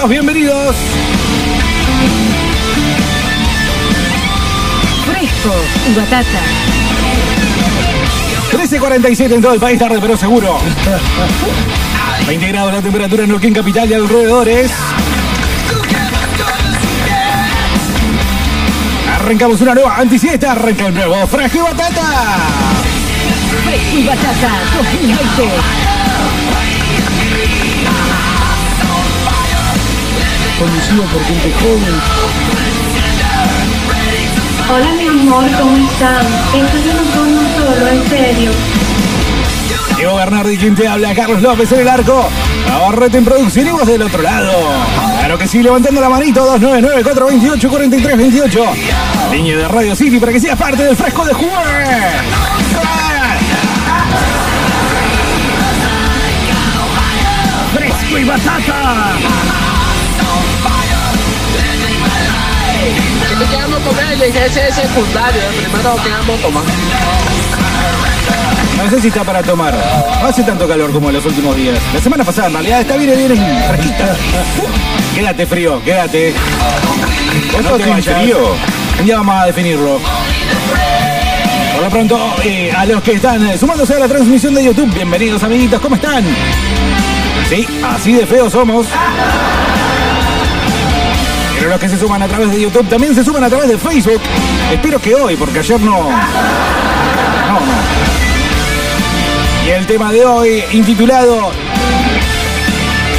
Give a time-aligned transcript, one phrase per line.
[0.00, 0.76] muchachos, bienvenidos.
[5.04, 5.54] Fresco
[5.88, 6.40] y batata.
[8.52, 10.58] 13.47 en todo el país, tarde pero seguro.
[12.26, 14.70] 20 grados la temperatura en Neuquén Capital y alrededores.
[19.14, 22.02] Arrancamos una nueva antisiesta, arranca el nuevo Fresco y Batata.
[23.64, 25.89] Fresco y batata 2020.
[30.60, 31.94] Conducido por gente joven.
[34.70, 36.26] Hola mi amor, ¿cómo están?
[36.54, 36.76] Esto
[37.14, 38.50] son un solo, en serio.
[39.96, 42.28] Diego Bernardi, quien te habla, Carlos López en el arco.
[42.70, 44.52] Ahorrete en producción y vos del otro lado.
[45.18, 48.60] Claro que sí, levantando la manito, 299-428-4328.
[49.32, 51.56] Línea de Radio City para que seas parte del fresco de jueves.
[57.72, 59.59] Fresco y batata.
[63.40, 64.20] ¿Qué quedamos con él?
[64.20, 66.64] Ese es secundario, el primero que vamos a tomar.
[68.76, 69.74] No sé si está para tomar.
[70.20, 71.78] No hace tanto calor como en los últimos días.
[71.94, 74.14] La semana pasada en realidad está bien, bien fresquita.
[75.14, 76.34] Quédate frío, quédate.
[77.62, 78.26] No te vayas.
[78.98, 79.98] Un día vamos a definirlo.
[81.74, 84.92] Por lo pronto, eh, a los que están eh, sumándose a la transmisión de YouTube,
[84.92, 86.24] bienvenidos amiguitos, ¿cómo están?
[87.48, 88.86] Sí, así de feos somos.
[91.60, 93.76] Pero los que se suman a través de YouTube también se suman a través de
[93.76, 94.18] Facebook.
[94.72, 96.04] Espero que hoy, porque ayer no.
[96.04, 96.10] No.
[99.66, 101.52] Y el tema de hoy, intitulado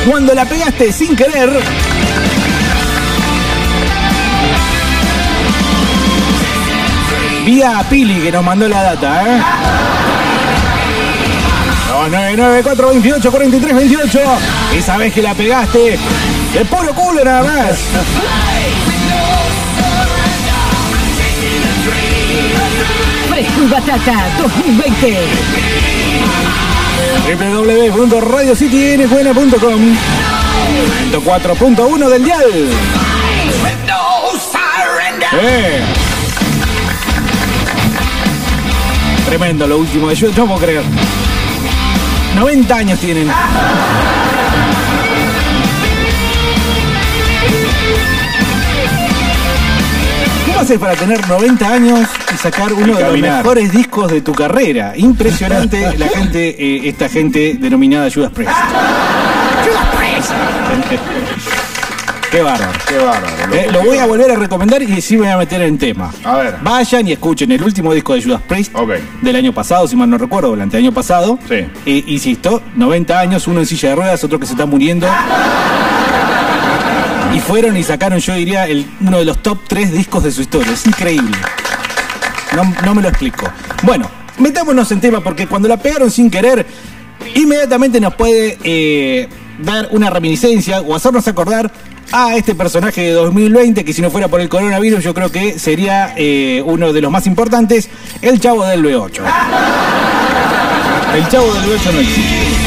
[0.10, 1.62] Cuando la pegaste sin querer.
[7.46, 9.42] Vía a Pili que nos mandó la data, ¿eh?
[11.92, 12.64] 299
[13.30, 14.20] 43 28
[14.76, 16.00] Y sabes que la pegaste
[16.54, 17.80] de puro culo nada más.
[23.30, 25.18] Fresco y batata 2020.
[27.96, 29.96] www.radiocitynbuena.com
[31.12, 32.70] 104.1 del dial.
[35.34, 35.82] Eh.
[39.26, 40.84] Tremendo lo último de yo no puedo creer.
[42.36, 43.32] 90 años tienen.
[50.62, 54.94] Haces para tener 90 años y sacar uno de los mejores discos de tu carrera?
[54.96, 58.52] Impresionante la gente, eh, esta gente denominada Judas Priest.
[59.66, 60.32] Judas Priest.
[62.30, 62.72] Qué bárbaro.
[62.88, 63.54] Qué bárbaro.
[63.54, 66.14] Eh, lo voy a volver a recomendar y sí me voy a meter en tema.
[66.24, 66.56] A ver.
[66.62, 68.72] Vayan y escuchen el último disco de Judas Priest
[69.22, 71.40] del año pasado, si mal no recuerdo, del anteaño pasado.
[71.50, 71.66] Sí.
[71.88, 75.08] Eh, insisto, 90 años, uno en silla de ruedas, otro que se está muriendo.
[77.48, 78.68] Fueron y sacaron, yo diría,
[79.02, 80.72] uno de los top 3 discos de su historia.
[80.74, 81.38] Es increíble.
[82.56, 83.50] No, no me lo explico.
[83.84, 86.66] Bueno, metámonos en tema porque cuando la pegaron sin querer,
[87.36, 91.72] inmediatamente nos puede eh, dar una reminiscencia o hacernos acordar
[92.12, 95.58] a este personaje de 2020 que si no fuera por el coronavirus yo creo que
[95.58, 97.90] sería eh, uno de los más importantes,
[98.22, 99.22] el Chavo del B8.
[101.16, 102.61] El Chavo del B8 no existe.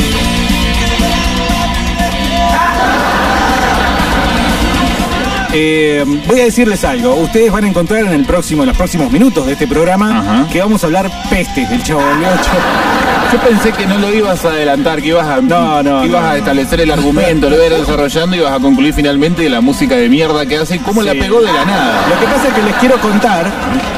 [5.56, 7.14] Eh, voy a decirles algo.
[7.14, 10.48] Ustedes van a encontrar en el próximo, en los próximos minutos de este programa Ajá.
[10.52, 13.32] que vamos a hablar pestes del Chavo del B8.
[13.32, 16.28] Yo pensé que no lo ibas a adelantar, que ibas a, No, no, ibas no,
[16.28, 19.48] a establecer el argumento, lo ibas a ir desarrollando y ibas a concluir finalmente de
[19.50, 21.18] la música de mierda que hace, cómo la Sí.
[21.20, 22.06] pegó de la nada.
[22.08, 23.46] Lo que pasa es que les quiero contar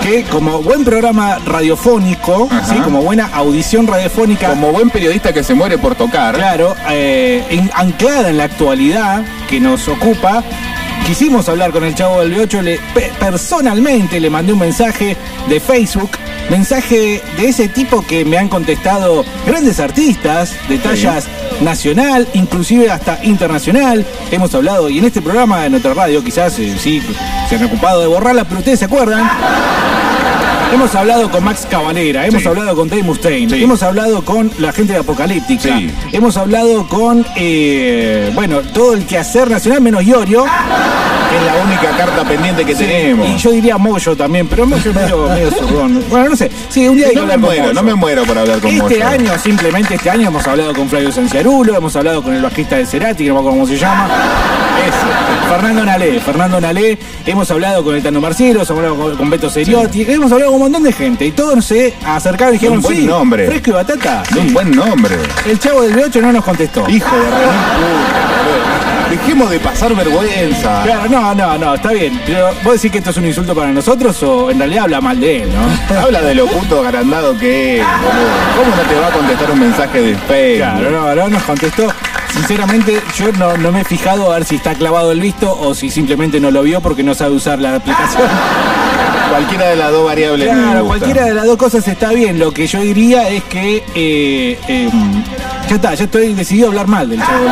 [0.02, 2.64] que como buen programa radiofónico, Ajá.
[2.74, 2.78] ¿sí?
[2.80, 7.70] como buena audición radiofónica, Como buen periodista que se muere por tocar, claro, eh, en-
[7.74, 10.42] anclada en la actualidad que nos ocupa,
[11.06, 15.16] quisimos hablar con el Chavo del B8, le, pe- personalmente le mandé un mensaje
[15.48, 16.10] de Facebook,
[16.50, 21.26] mensaje de ese tipo que me han contestado grandes artistas de tallas
[21.60, 24.04] nacional, inclusive hasta internacional.
[24.30, 27.00] Hemos hablado, y en este programa, en otra radio, quizás eh, sí,
[27.48, 29.28] se han ocupado de borrarla, pero ustedes se acuerdan.
[30.74, 32.48] Hemos hablado con Max Cavalera, hemos Sí.
[32.48, 33.62] hablado con Dave Mustaine, Sí.
[33.62, 35.90] hemos hablado con la gente de Apocalíptica, Sí.
[36.12, 40.44] hemos hablado con, eh, bueno, todo el quehacer nacional menos Iorio.
[41.36, 43.28] Es la única carta pendiente que Sí, tenemos.
[43.28, 46.04] Y yo diría Moyo también, pero Moyo es medio, medio zurrón.
[46.10, 46.50] Bueno, no sé.
[46.68, 49.94] Sí, un día no me muero, no me muero por hablar con Este año, simplemente
[49.94, 53.28] este año, hemos hablado con Flavio Sanciarulo, hemos hablado con el bajista de Cerati, que
[53.28, 54.08] no me acuerdo cómo se llama.
[54.86, 59.48] Ese, Fernando Nalé, Fernando Nalé, hemos hablado con el Tano Marcelo, hemos hablado con, Beto
[59.48, 62.82] Seriotti, hemos hablado con un montón de gente y todos se acercaron y dijeron, Un
[62.82, 63.46] buen sí, nombre.
[63.46, 64.22] fresco y batata.
[64.38, 65.16] Un buen nombre.
[65.46, 66.88] El chavo del B8 no nos contestó.
[66.90, 68.75] Hijo de re.
[69.10, 70.82] Dejemos de pasar vergüenza.
[70.82, 72.20] Claro, no, no, no, está bien.
[72.26, 75.20] Pero vos decís que esto es un insulto para nosotros o en realidad habla mal
[75.20, 75.96] de él, ¿no?
[76.00, 78.30] Habla de lo puto agrandado que es, boludo.
[78.56, 80.56] ¿Cómo no te va a contestar un mensaje de Facebook?
[80.58, 81.88] Claro, no, no nos contestó.
[82.32, 85.74] Sinceramente, yo no, no me he fijado a ver si está clavado el visto o
[85.74, 88.22] si simplemente no lo vio porque no sabe usar la aplicación.
[89.30, 90.48] Cualquiera de las dos variables.
[90.48, 92.38] Claro, cualquiera de las dos cosas está bien.
[92.38, 94.90] Lo que yo diría es que eh, eh,
[95.68, 97.48] ya está, ya estoy decidido a hablar mal del Chavo.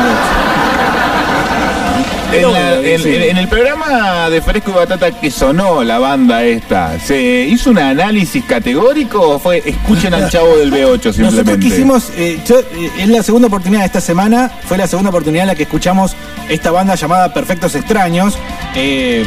[2.35, 3.15] En, la- en- Sí.
[3.15, 7.69] en- en el programa de Fresco y Batata que sonó la banda esta, ¿se hizo
[7.71, 11.59] un análisis categórico o fue escuchen al chavo del B8 Nosotros simplemente?
[11.59, 15.43] quisimos, eh, yo, eh, es la segunda oportunidad de esta semana, fue la segunda oportunidad
[15.43, 16.15] en la que escuchamos
[16.49, 18.37] esta banda llamada Perfectos Extraños.
[18.75, 19.25] eh,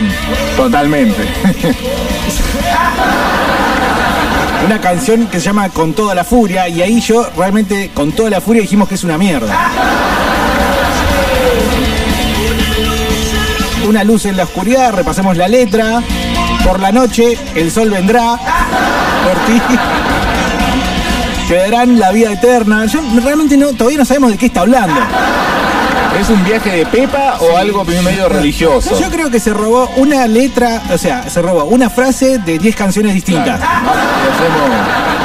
[0.56, 1.22] Totalmente.
[4.66, 8.28] una canción que se llama Con toda la furia y ahí yo realmente con toda
[8.28, 9.54] la furia dijimos que es una mierda.
[13.88, 16.02] Una luz en la oscuridad, repasemos la letra.
[16.62, 18.36] Por la noche el sol vendrá
[19.24, 19.62] por ti.
[21.48, 22.84] Te darán la vida eterna.
[22.84, 25.00] Yo realmente no, todavía no sabemos de qué está hablando.
[26.20, 28.98] ¿Es un viaje de Pepa o algo medio religioso?
[29.00, 32.76] Yo creo que se robó una letra, o sea, se robó una frase de 10
[32.76, 33.58] canciones distintas.
[33.58, 35.17] Claro.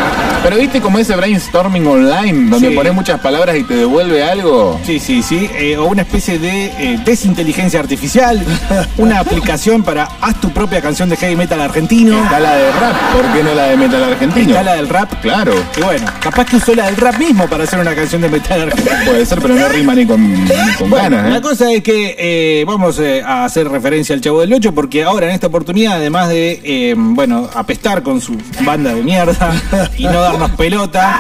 [0.44, 2.76] Pero viste como ese brainstorming online, donde Sí.
[2.76, 4.80] pones muchas palabras y te devuelve algo.
[4.86, 5.50] Sí, sí, sí.
[5.58, 8.44] eh, o una especie de eh, desinteligencia artificial.
[8.98, 12.22] una aplicación para haz tu propia canción de heavy metal argentino.
[12.24, 14.50] Está la de rap, ¿por qué no la de metal argentino?
[14.50, 15.14] Está la del rap.
[15.22, 18.30] Claro, Y bueno, capaz que usó la del rap mismo para hacer una canción de
[18.30, 18.96] metal argentino.
[19.06, 20.22] puede ser, pero no rima ni con,
[20.78, 21.32] con Bueno, ganas.
[21.32, 21.42] la ¿eh?
[21.42, 25.48] cosa es que vamos a hacer referencia al Chavo del Ocho porque ahora en esta
[25.48, 28.36] oportunidad, además de, bueno, apestar con su
[28.66, 29.54] banda de mierda
[29.98, 31.20] y no darnos pelota,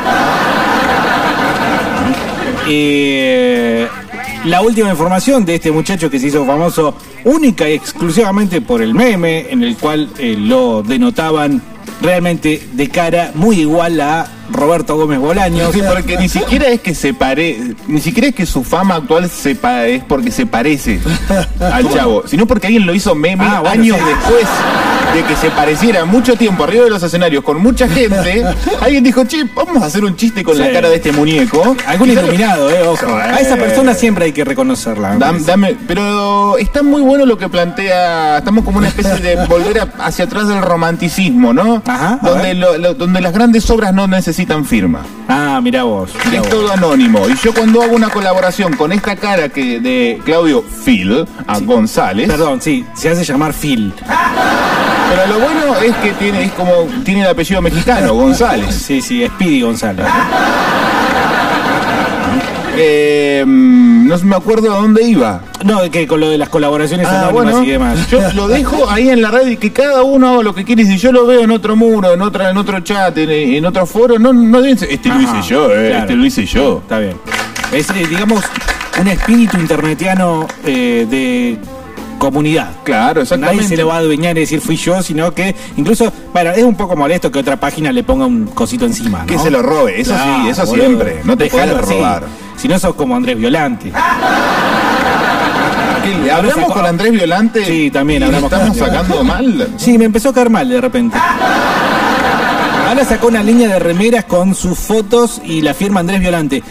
[2.68, 3.88] eh,
[4.46, 8.96] la última información de este muchacho que se hizo famoso única y exclusivamente por el
[8.96, 11.62] meme en el cual eh, lo denotaban
[12.02, 15.72] realmente de cara muy igual a Roberto Gómez Bolaños.
[15.74, 19.30] Sí, porque ni siquiera es que se pare, ni siquiera es que su fama actual
[19.30, 21.00] se pa- es porque se parece
[21.60, 24.04] al chavo, sino porque alguien lo hizo meme Ah, bueno, años sí.
[24.06, 24.46] después
[25.14, 28.44] de que se pareciera mucho tiempo arriba de los escenarios con mucha gente.
[28.82, 31.76] Alguien dijo, che, vamos a hacer un chiste con la cara de este muñeco.
[31.88, 33.16] Algún iluminado, eh, ojo.
[33.16, 35.16] A esa persona siempre hay que reconocerla.
[35.18, 38.40] Dam- dame, pero está muy bueno lo que plantea.
[38.40, 41.82] Estamos como una especie de volver a- hacia atrás del romanticismo, ¿no?
[41.86, 42.58] Ajá, donde, ver.
[42.58, 44.33] lo- lo- donde las grandes obras no necesitan
[44.66, 45.02] firma.
[45.28, 46.12] Ah, mira vos.
[46.26, 46.50] mirá Es vos.
[46.50, 47.28] todo anónimo.
[47.30, 52.28] Y yo cuando hago una colaboración con esta cara que de Claudio Phil a González.
[52.30, 53.94] Perdón, sí, se hace llamar Phil.
[55.10, 58.74] Pero lo bueno es que tiene, es como, tiene el apellido mexicano, González.
[58.76, 60.06] Sí, sí, Speedy González.
[62.76, 65.42] Eh, mm, no me acuerdo a dónde iba.
[65.64, 68.10] No, que con lo de las colaboraciones Ah, anónimas bueno, y demás.
[68.10, 70.84] yo lo dejo ahí en la red y que cada uno haga lo que quiere.
[70.84, 73.66] Y si yo lo veo en otro muro, en otra, en otro chat, en, en
[73.66, 76.02] otro foro, no, no este lo hice yo, eh, claro.
[76.04, 76.80] este lo hice yo.
[76.84, 77.18] Está bien.
[77.72, 78.44] Es, eh, digamos,
[79.00, 81.58] un espíritu internetiano eh, de
[82.24, 82.70] comunidad.
[82.84, 83.58] Claro, exactamente.
[83.58, 86.64] Nadie se le va a adueñar y decir fui yo, sino que incluso, bueno, es
[86.64, 89.26] un poco molesto que otra página le ponga un cosito encima, ¿no?
[89.26, 90.86] Que se lo robe, eso sí, eso boludo.
[90.86, 91.20] siempre.
[91.26, 91.58] No te así.
[91.58, 92.24] robar.
[92.56, 93.92] Si no sos como Andrés Violante.
[96.04, 97.66] ¿Qué, ¿Hablamos con Andrés Violante?
[97.66, 99.68] Sí, también ¿Y hablamos lo con estamos sacando mal?
[99.76, 101.18] Sí, me empezó a caer mal de repente.
[102.88, 106.64] Ahora sacó una línea de remeras con sus fotos y la firma Andrés Violante.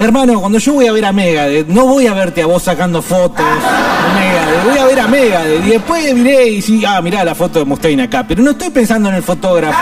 [0.00, 3.00] Hermano, cuando yo voy a ver a Megadeth, no voy a verte a vos sacando
[3.00, 7.24] fotos de Megadeth, voy a ver a Megadeth y después miré y sí, ah, mirá
[7.24, 9.78] la foto de Mustaine acá, pero no estoy pensando en el fotógrafo.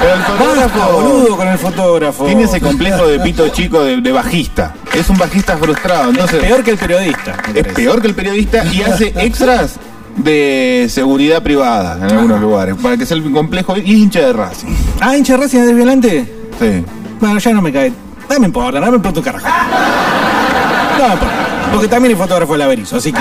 [0.00, 2.24] Pero el Basta, fotógrafo boludo, con el fotógrafo.
[2.26, 4.74] tiene ese complejo de pito chico de, de bajista.
[4.94, 7.34] Es un bajista frustrado, entonces Peor que el periodista.
[7.54, 9.76] es peor que el periodista y hace extras
[10.16, 14.32] de seguridad privada en algunos lugares, para que sea el complejo y es hincha de
[14.34, 14.68] Racing.
[15.00, 16.32] Ah, hincha de Racing Andrés Violante.
[16.60, 16.84] Sí.
[17.18, 17.92] Bueno, ya no me cae.
[18.28, 19.46] No me importa, no me importa carajo.
[20.98, 21.34] No me importa.
[21.72, 23.20] Porque también el fotógrafo es laberizo, así que.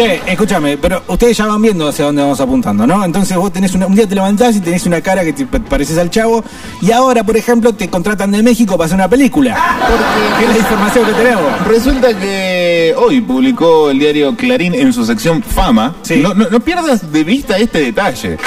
[0.00, 3.04] Che, escúchame, pero ustedes ya van viendo hacia dónde vamos apuntando, ¿no?
[3.04, 5.58] Entonces vos tenés una, un día te levantás y tenés una cara que te pa-
[5.58, 6.42] pareces al chavo,
[6.80, 9.54] y ahora, por ejemplo, te contratan de México para hacer una película.
[9.90, 11.66] Porque Es la información que tenemos.
[11.68, 15.94] Resulta que hoy publicó el diario Clarín en su sección Fama.
[16.00, 16.16] Sí.
[16.16, 18.38] No, no- no pierdas de vista este detalle.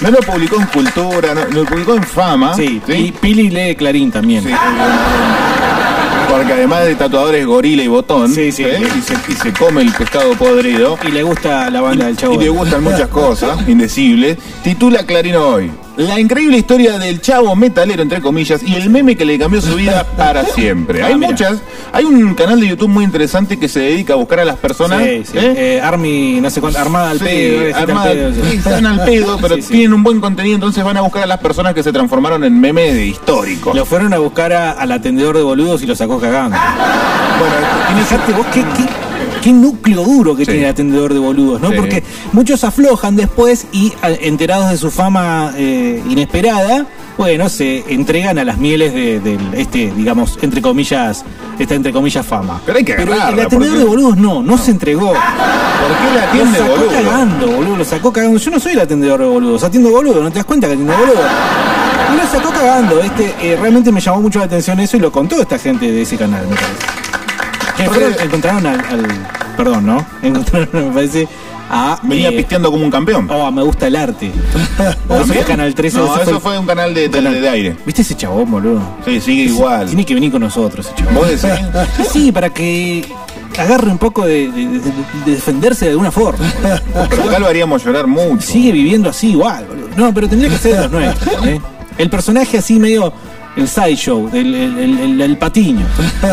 [0.00, 2.52] No lo publicó en Cultura, no, lo publicó en Fama.
[2.54, 4.42] Sí, y Pili lee Clarín también.
[4.42, 4.50] Sí,
[6.36, 8.64] Porque además de tatuadores gorila y botón, Sí, sí.
[8.64, 8.78] ¿eh?
[8.96, 12.34] y, se, y se come el pescado podrido, Y le gusta la banda del chavo.
[12.34, 15.70] y le gustan muchas cosas indecibles, titula Clarín hoy.
[15.96, 19.74] La increíble historia del chavo metalero, entre comillas, y el meme que le cambió su
[19.76, 21.02] vida para siempre.
[21.02, 21.28] Ah, hay mira.
[21.30, 21.58] muchas.
[21.92, 25.02] Hay un canal de YouTube muy interesante que se dedica a buscar a las personas.
[25.02, 25.38] Sí, sí.
[25.38, 25.54] ¿eh?
[25.76, 27.76] Eh, Army, no sé cuánto, armada al Sí, pedo.
[27.76, 31.22] armada- al pedo, están al pedo, pero tienen un buen contenido, entonces van a buscar
[31.22, 33.74] a las personas que se transformaron en memes de históricos.
[33.74, 36.58] Lo fueron a buscar a- al atendedor de boludos y lo sacó cagando.
[37.38, 38.84] Bueno, Fíjate vos qué, qué,
[39.46, 40.50] qué núcleo duro que Sí.
[40.50, 41.70] tiene el atendedor de boludos, ¿no?
[41.70, 41.76] Sí.
[41.76, 46.84] Porque muchos aflojan después y enterados de su fama eh, inesperada,
[47.16, 51.24] bueno, se entregan a las mieles de, este, digamos, entre comillas,
[51.60, 52.60] esta entre comillas fama.
[52.66, 55.12] Pero hay que el agarrarla, atendedor de boludos no, no, se entregó.
[55.12, 56.90] ¿Por qué la Lo atiende sacó boludo?
[56.90, 58.38] cagando, boludo, lo sacó cagando.
[58.38, 60.92] Yo no soy el atendedor de boludos, atiendo boludo, ¿no te das cuenta que atiendo
[60.92, 61.22] boludo?
[62.12, 63.00] Y lo sacó cagando.
[63.00, 66.02] Este, eh, realmente me llamó mucho la atención eso y lo contó esta gente de
[66.02, 67.15] ese canal, me parece.
[67.76, 70.06] Que fueron- encontraron al, al- Perdón, ¿no?
[70.22, 71.28] Encontraron, me parece,
[71.70, 71.98] a.
[72.02, 73.28] Venía eh, pisteando como un campeón.
[73.30, 74.30] Oh, me gusta el arte.
[75.08, 75.98] O Canal 13.
[75.98, 77.76] No, eso fue un canal de, de- canal- de aire.
[77.86, 78.80] ¿Viste ese chabón, boludo?
[79.04, 79.86] Sí, sigue igual.
[79.86, 81.14] Tiene que venir con nosotros ese chabón.
[81.14, 81.50] ¿Vos decís?
[82.12, 83.04] Sí, para que
[83.58, 84.80] agarre un poco de, de- de-
[85.24, 86.44] de defenderse de alguna forma.
[87.10, 88.46] Pero acá lo haríamos llorar mucho.
[88.46, 89.88] Sigue viviendo así igual, boludo.
[89.96, 91.60] No, pero tendría que ser de los nuestros, ¿eh?
[91.98, 93.12] El personaje así medio.
[93.56, 95.86] El sideshow, el, el, el, el- patiño.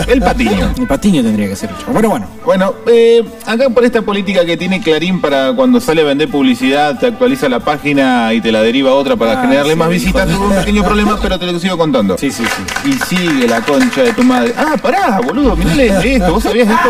[0.08, 0.74] El patiño.
[0.78, 1.94] El patiño tendría que ser el chavo.
[1.94, 6.06] Pero bueno, Bueno, eh, acá por esta política que tiene Clarín para cuando sale a
[6.06, 9.74] vender publicidad, te actualiza la página y te la deriva a otra para Ah, generarle
[9.74, 12.18] sí, más visitas, tuvo un pequeño problema, pero te lo sigo contando.
[12.18, 12.90] sí, sí, sí.
[12.90, 14.54] Y sigue la concha de tu madre.
[14.58, 16.90] Ah, pará, boludo, mirale esto, ¿vos sabías esto?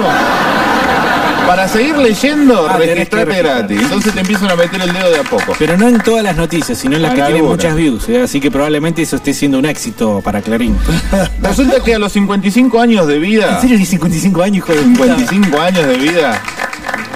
[1.48, 3.80] Para seguir leyendo, Ah, registrate gratis.
[3.82, 5.54] Entonces te empiezan a meter el dedo de a poco.
[5.60, 8.08] Pero no en todas las noticias, sino en las En que tienen muchas views.
[8.10, 8.22] ¿eh?
[8.24, 10.76] Así que probablemente eso esté siendo un éxito para Clarín.
[11.42, 14.82] Resulta que a los 55 años de vida, ¿En serio que 55 años, hijo de
[14.84, 15.16] puta?
[15.18, 16.42] 55 años de vida,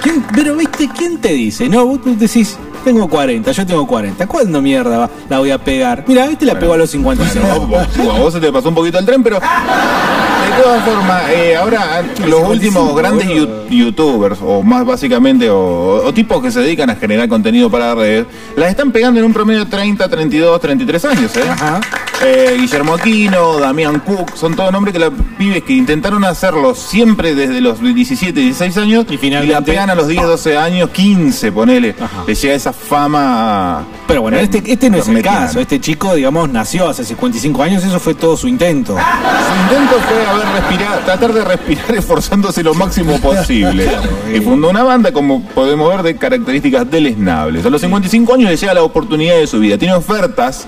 [0.02, 1.68] ¿Quién- pero, viste, ¿quién te dice?
[1.68, 2.56] No, vos decís,
[2.88, 4.26] tengo 40, yo tengo 40.
[4.26, 6.04] ¿Cuándo mierda va- la voy a pegar?
[6.06, 7.46] Mira, viste, la pegó a los 55.
[7.46, 10.82] Bueno, vos, vos- a vos se te pasó un poquito el tren, pero de todas
[10.84, 16.50] formas, eh, ahora los últimos grandes yu- youtubers, o más básicamente, o, o tipos que
[16.50, 18.26] se dedican a generar contenido para redes,
[18.56, 21.42] las están pegando en un promedio de 30, 32, 33 años, ¿eh?
[21.50, 21.80] Ajá.
[22.20, 27.32] Eh, Guillermo Aquino, Damián Cook, son todos nombres que la pibes que intentaron hacerlo siempre
[27.36, 31.52] desde los 17, 16 años Y finalmente- la pegan a los 10, 12 años, 15,
[31.52, 31.94] ponele.
[32.00, 32.24] Ajá.
[32.26, 33.84] Le llega esa fama.
[34.06, 35.60] Pero bueno, eh, este, este no es el caso.
[35.60, 38.96] Este chico, digamos, nació hace 55 años, eso fue todo su intento.
[38.96, 43.90] Su intento fue haber respirado, tratar de respirar esforzándose lo máximo posible.
[44.34, 47.66] y fundó una banda, como podemos ver, de características deleznables.
[47.66, 49.76] A los 55 años le llega la oportunidad de su vida.
[49.76, 50.66] Tiene ofertas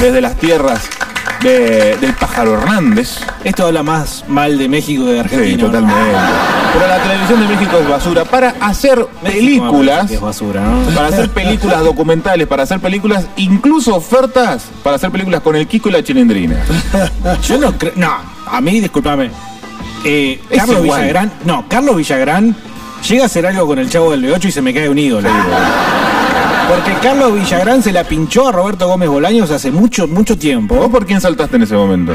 [0.00, 0.88] desde las tierras
[1.42, 3.18] de- del pájaro Hernández.
[3.44, 5.50] Esto habla más mal de México que de Argentina.
[5.50, 5.66] Sí, ¿no?
[5.66, 6.00] totalmente.
[6.72, 8.24] Pero la televisión de México es basura.
[8.24, 10.82] Para hacer México películas, es basura, ¿no?
[10.94, 15.88] para hacer películas documentales, para hacer películas, incluso ofertas para hacer películas con el Kiko
[15.88, 16.56] y la Chilindrina.
[17.48, 17.92] Yo no creo.
[17.96, 18.12] No,
[18.46, 19.30] a mí, discúlpame.
[20.04, 21.00] Eh, Carlos igual.
[21.00, 21.32] Villagrán.
[21.44, 22.54] No, Carlos Villagrán
[23.08, 25.28] llega a hacer algo con el chavo del B8 y se me cae un ídolo.
[26.70, 30.88] Porque Carlos Villagrán se la pinchó a Roberto Gómez Bolaños hace mucho, mucho ¿Vos tiempo.
[30.90, 32.12] por quién saltaste en ese momento?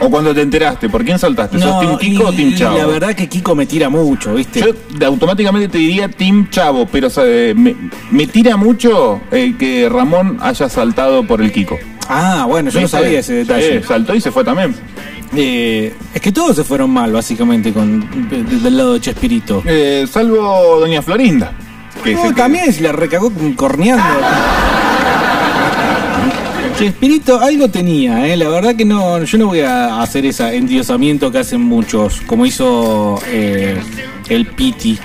[0.00, 0.90] ¿O cuando te enteraste?
[0.90, 1.58] ¿Por quién saltaste?
[1.58, 2.76] ¿Sos Team Kiko o y- y Chavo?
[2.76, 4.60] la verdad que Kiko me tira mucho, ¿viste?
[4.60, 7.74] Yo automáticamente te diría Team Chavo, pero o sea, eh, me,
[8.10, 11.78] me tira mucho que Ramón haya saltado por el Kiko.
[12.08, 13.80] Ah, bueno, yo no sabía ese detalle.
[13.80, 14.74] Sí, saltó y se fue también.
[15.34, 19.62] Eh, es que todos se fueron mal, básicamente, con de- de- del lado de Chespirito.
[19.64, 21.52] Eh, salvo Doña Florinda.
[22.02, 24.02] Que No, se- también se la recagó corneando.
[26.78, 28.36] Chespirito algo tenía, ¿eh?
[28.36, 32.44] la verdad que no, yo no voy a hacer ese endiosamiento que hacen muchos, como
[32.46, 33.80] hizo eh,
[34.28, 34.98] el Piti,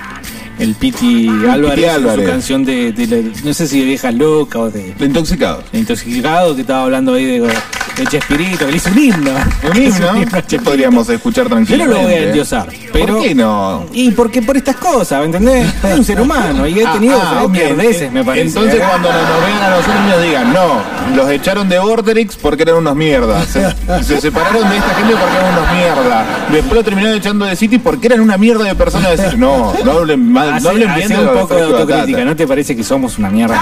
[0.60, 5.04] el Piti Álvarez, su canción de, no sé si de Viejas Loca o de, de
[5.06, 5.64] intoxicados.
[5.72, 9.30] de Intoxicado, que estaba hablando ahí de, de Chespirito, que le hizo un himno.
[9.70, 11.98] Un himno que podríamos escuchar Yo no tranquilamente.
[12.02, 13.14] lo voy a endiosar, pero...
[13.16, 13.86] ¿Por qué no?
[13.92, 15.66] Y porque por estas cosas, ¿me entendés?
[15.84, 17.50] Es un ser humano y he tenido Ah, ah, ok.
[17.50, 18.46] mierdeces, me parece.
[18.48, 20.82] Entonces cuando nos, nos vean a nosotros nos digan, no,
[21.16, 23.46] los echaron de Vorterix porque eran unos mierdas.
[23.48, 23.62] Se,
[24.04, 26.26] se separaron de esta gente porque eran unos mierdas.
[26.52, 29.16] Después lo terminaron echando de City porque eran una mierda de personas.
[29.16, 32.24] Decir, no, no hablen mal, hablen bien de un los poco de Fresco autocrítica.
[32.24, 33.56] ¿no te parece que somos una mierda?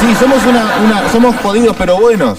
[0.00, 2.38] Sí, somos una, una, somos jodidos pero buenos.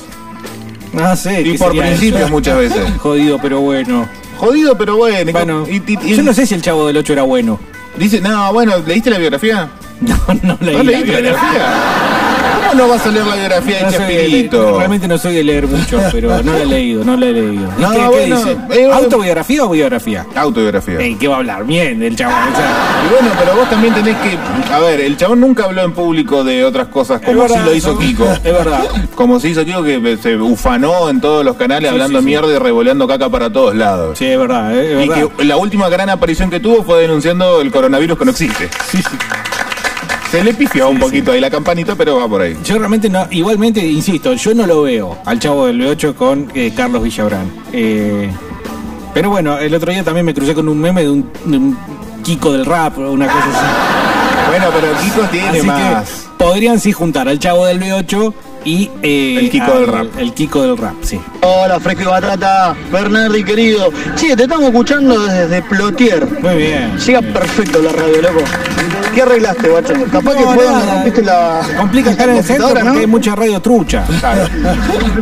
[0.94, 1.42] No sé.
[1.42, 2.30] Y ¿qué por principios eso?
[2.30, 2.82] muchas veces.
[3.00, 4.08] Jodido, pero bueno.
[4.38, 5.32] Jodido pero bueno.
[5.32, 7.60] Bueno, y- y- y- yo no sé si el chavo del 8 era bueno.
[7.98, 9.70] Dice, no, bueno, ¿leíste la biografía?
[10.00, 11.50] No, no leí ¿No leíste la biografía.
[11.50, 12.27] biografía?
[12.70, 14.78] ¿Cómo no vas a leer la biografía No de Chespirito?
[14.78, 17.70] realmente no soy de leer mucho, pero no la he leído, no la he leído.
[17.78, 18.58] ¿Y No, qué, dice?
[18.72, 20.26] eh, ¿Autobiografía o biografía?
[20.36, 20.98] Autobiografía.
[21.20, 21.66] ¿Qué va a hablar?
[21.66, 22.36] Bien del chabón.
[22.54, 22.66] o sea,
[23.08, 24.38] Y bueno, pero vos también tenés que.
[24.74, 27.94] A ver, el chabón nunca habló en público de otras cosas como si lo hizo
[27.94, 28.00] ¿no?
[28.00, 28.26] Kiko.
[28.44, 28.84] Es verdad.
[29.16, 32.30] Como si hizo Kiko que se ufanó en todos los canales Sí, hablando sí, sí.
[32.30, 34.18] mierda y revoleando caca para todos lados.
[34.18, 35.30] Sí, es verdad, eh, es Y verdad.
[35.38, 38.70] que la última gran aparición que tuvo fue denunciando el coronavirus que no existe.
[38.92, 39.18] Sí, sí.
[40.38, 42.56] Se le pifió un poquito ahí la campanita, pero va por ahí.
[42.64, 46.72] Yo realmente no, igualmente, insisto, yo no lo veo al chavo del B8 con eh,
[46.76, 47.52] Carlos Villabrán.
[47.74, 48.30] Eh,
[49.16, 51.78] pero bueno, el otro día también me crucé con un meme de un, de un
[52.24, 53.58] Kiko del rap o una cosa así.
[54.48, 56.10] Bueno, pero Kiko tiene Así más.
[56.10, 60.08] que podrían sí juntar al chavo del B8 y eh, El Kiko al- del rap.
[60.20, 61.20] El Kiko del rap, sí.
[61.42, 63.92] Hola, Fresco y Batata, Bernardi querido.
[64.16, 66.26] Che, te estamos escuchando desde Plotier.
[66.42, 66.98] Muy bien.
[66.98, 68.40] Llega perfecto la radio, loco.
[69.18, 69.94] ¿Qué arreglaste, guacho?
[70.12, 70.78] Capaz que fue nada.
[70.78, 71.62] donde rompiste la.
[71.76, 73.00] Complica acá en el centro porque ¿no?
[73.00, 74.06] hay mucha radio trucha.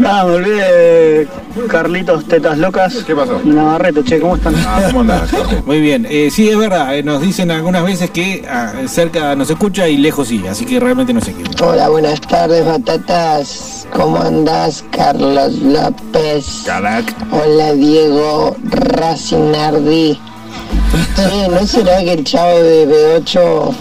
[0.06, 1.28] Ah, me olvidé de
[1.68, 2.94] Carlitos Tetas Locas.
[3.08, 3.40] ¿Qué pasó?
[3.46, 4.54] Navarrete, che, ¿cómo están?
[4.58, 5.30] Ah, ¿cómo andás?
[5.66, 9.50] Muy bien, eh, sí, es verdad, eh, nos dicen algunas veces que ah, cerca nos
[9.50, 11.44] escucha y lejos sí, así que realmente no sé qué.
[11.64, 13.88] Hola, buenas tardes, batatas.
[13.94, 16.64] ¿Cómo andás, Carlos López?
[16.66, 17.06] Carac.
[17.32, 20.20] Hola, Diego Racinardi.
[21.16, 23.76] Che, ¿no será que el chavo de B8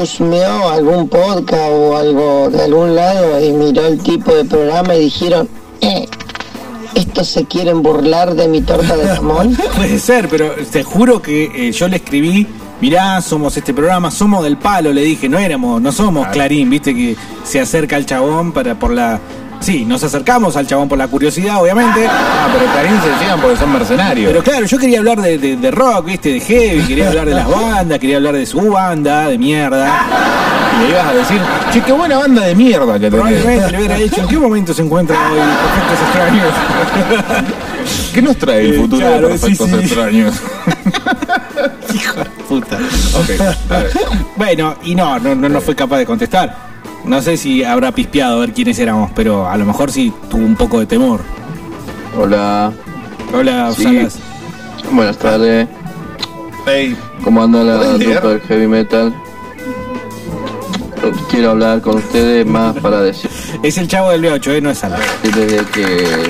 [0.00, 5.00] husmeó algún podcast o algo de algún lado y miró el tipo de programa y
[5.00, 5.48] dijeron,
[5.80, 6.08] eh,
[6.94, 9.56] estos se quieren burlar de mi torta de jamón?
[9.76, 12.46] Puede ser, pero te juro que eh, yo le escribí,
[12.80, 16.94] mirá, somos este programa, somos del palo, le dije, no éramos, no somos Clarín, viste
[16.94, 19.20] que se acerca al chabón para por la.
[19.62, 22.04] Sí, nos acercamos al chabón por la curiosidad, obviamente.
[22.08, 24.30] Ah, pero Clarín se llegan porque son mercenarios.
[24.30, 27.34] Pero claro, yo quería hablar de, de- de rock, viste, de heavy, quería hablar de
[27.34, 30.04] las bandas, quería hablar de su banda, de mierda.
[30.74, 31.40] Y le ibas a decir,
[31.72, 33.10] che, qué buena banda de mierda que tenés.
[33.12, 37.52] Probablemente le hubiera dicho, ¿en qué momento se encuentra hoy Perfectos Extraños?
[38.12, 39.80] ¿Qué nos trae el Eh, futuro claro, de perfectos sí, sí.
[39.84, 40.34] extraños?
[41.94, 42.76] Hijo de puta.
[42.76, 43.90] ok, a ver.
[44.36, 46.71] Bueno, y no, no, no, no fue capaz de contestar.
[47.04, 50.44] No sé si habrá pispeado a ver quiénes éramos, pero a lo mejor sí tuvo
[50.44, 51.20] un poco de temor.
[52.18, 52.72] Hola,
[53.34, 53.84] Hola, Sí.
[53.84, 54.18] Salas.
[54.92, 55.66] buenas tardes.
[56.66, 59.12] Ey, ¿Cómo anda la del heavy metal?
[61.30, 63.28] Quiero hablar con ustedes más para decir
[63.64, 64.60] Es el chavo del B8, ¿eh?
[64.60, 65.00] no es Salas.
[65.24, 66.28] desde que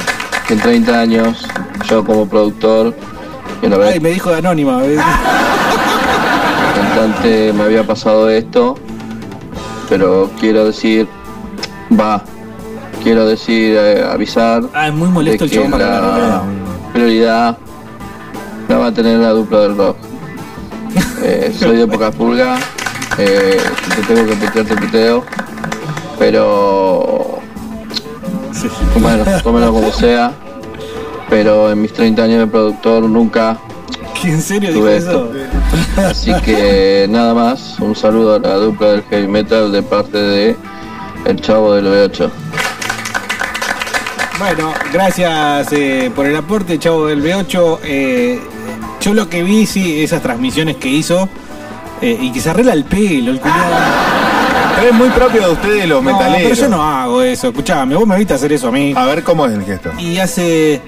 [0.49, 1.47] en 30 años
[1.88, 2.94] yo como productor
[3.62, 4.83] una Ay, vez me dijo de anónima.
[4.85, 4.97] ¿eh?
[6.75, 8.77] cantante me había pasado esto,
[9.92, 11.07] pero quiero decir,
[12.00, 12.24] va,
[13.02, 16.42] quiero decir, eh, avisar Ah, es muy molesto de el que la
[16.94, 17.59] prioridad
[18.70, 19.96] la va a tener la dupla del rock.
[21.22, 22.57] Eh, soy de poca pulga,
[23.18, 25.24] eh, si te tengo que putear, te puteo,
[26.18, 27.38] pero
[28.98, 30.33] bueno, tómelo como sea,
[31.31, 33.72] pero en mis 30 años de productor nunca ¿Qué,
[34.25, 35.31] ¿En serio dijo eso?
[35.97, 40.57] Así que nada más, un saludo a la dupla del heavy metal de parte de
[41.27, 42.31] El Chavo del B8.
[44.39, 47.79] Bueno, gracias eh, por el aporte, chavo del B8.
[47.85, 48.41] Eh,
[49.01, 51.29] yo lo que vi, sí, esas transmisiones que hizo
[52.01, 53.77] eh, y que se arregla el pelo, el culiado.
[54.77, 56.43] pero es muy propio de ustedes los No, metaleros.
[56.43, 57.49] pero yo no hago eso.
[57.49, 58.93] Escuchame, vos me viste hacer eso a mí.
[58.97, 59.91] A ver cómo es el gesto.
[59.99, 60.81] Y hace.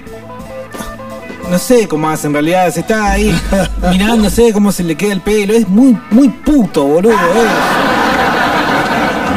[1.49, 2.71] No sé cómo hace en realidad.
[2.73, 3.33] Se está ahí
[3.91, 5.53] mirándose cómo se le queda el pelo.
[5.53, 7.13] Es muy, muy puto, boludo.
[7.13, 7.51] Es.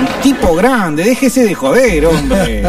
[0.01, 1.05] Un tipo grande.
[1.05, 2.63] Déjese de joder, hombre.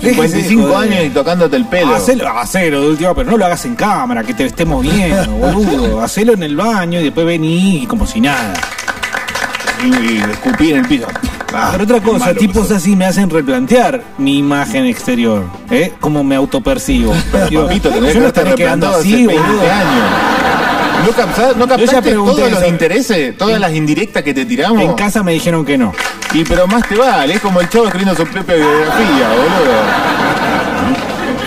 [0.00, 0.76] Déjese de 55 joder.
[0.92, 1.94] años y tocándote el pelo.
[1.94, 6.00] Hacelo, hacelo de última, pero no lo hagas en cámara, que te estemos viendo, boludo.
[6.00, 8.54] Hacelo en el baño y después vení como si nada.
[9.84, 11.06] Y, y escupí en el piso.
[11.52, 12.76] Ah, Pero otra cosa, tipos eso.
[12.76, 15.92] así me hacen replantear mi imagen exterior, ¿eh?
[16.00, 17.12] Cómo me autopercibo.
[17.50, 19.62] Digo, Papito, tenés yo que estar estaré quedando así, 20 boludo.
[21.06, 22.68] ¿No, captás- no ya captaste pregunté todos los eso.
[22.68, 23.38] intereses?
[23.38, 24.82] ¿Todas las indirectas que te tiramos?
[24.82, 25.92] En casa me dijeron que no.
[26.32, 30.19] Y pero más te vale, es como el chavo escribiendo su propia biografía, boludo.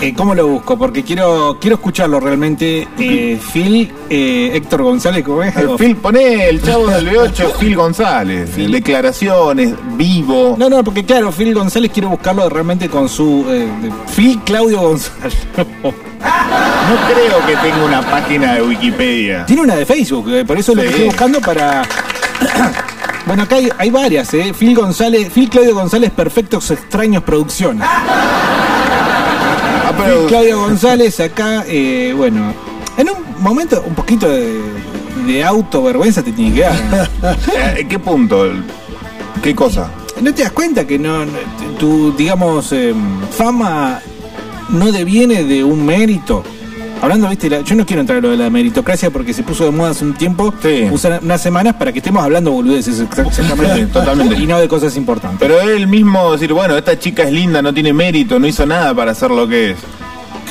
[0.07, 0.77] Eh, ¿Cómo lo busco?
[0.77, 2.87] Porque quiero quiero escucharlo realmente.
[2.99, 5.55] Eh, Phil, eh, Héctor González, ¿cómo es?
[5.57, 8.55] O- Phil, poné el chavo del B8, Phil González.
[8.55, 10.55] Declaraciones, vivo.
[10.57, 13.45] No, no, porque claro, Phil González quiero buscarlo realmente con su...
[13.49, 13.67] eh,
[14.15, 15.35] Phil Claudio González.
[16.23, 19.45] No creo que tenga una página de Wikipedia.
[19.45, 20.87] Tiene una de Facebook, eh, por eso lo Sí.
[20.87, 21.83] que estoy buscando para.
[23.25, 24.53] bueno, acá hay, hay varias, ¿eh?
[24.57, 27.85] Phil González, Phil Claudio González, Perfectos Extraños Producciones.
[30.27, 32.53] Claudio González, acá, eh, bueno,
[32.97, 34.59] en un momento, un poquito de,
[35.27, 37.09] de autovergüenza te tiene que dar.
[37.21, 37.29] ¿no?
[37.77, 38.45] eh, ¿qué punto?
[39.41, 39.91] ¿Qué cosa?
[40.21, 41.31] ¿No te das cuenta que no, no-
[41.79, 42.93] tu, digamos, eh,
[43.31, 43.99] fama
[44.69, 46.43] no deviene de un mérito?
[47.03, 49.65] Hablando, viste, la- yo no quiero entrar a lo de la meritocracia porque se puso
[49.65, 50.87] de moda hace un tiempo, Sí.
[50.91, 54.35] usan unas semanas para que estemos hablando boludeces exa- exactamente, Sí, totalmente.
[54.39, 55.39] y no de cosas importantes.
[55.39, 58.93] Pero él mismo decir, bueno, esta chica es linda, no tiene mérito, no hizo nada
[58.95, 59.77] para ser lo que es.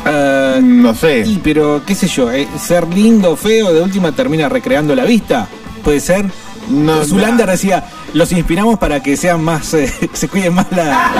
[0.04, 1.20] Ah, No sé.
[1.26, 5.48] y pero, qué sé yo, eh, ser lindo feo de última termina recreando la vista,
[5.82, 6.26] puede ser.
[6.68, 7.84] No, Zulander decía,
[8.14, 11.10] los inspiramos para que sean más, eh, se cuiden más la...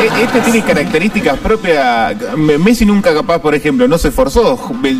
[0.00, 2.14] E- Este tiene características propias.
[2.36, 4.58] Messi nunca capaz, por ejemplo, no se esforzó,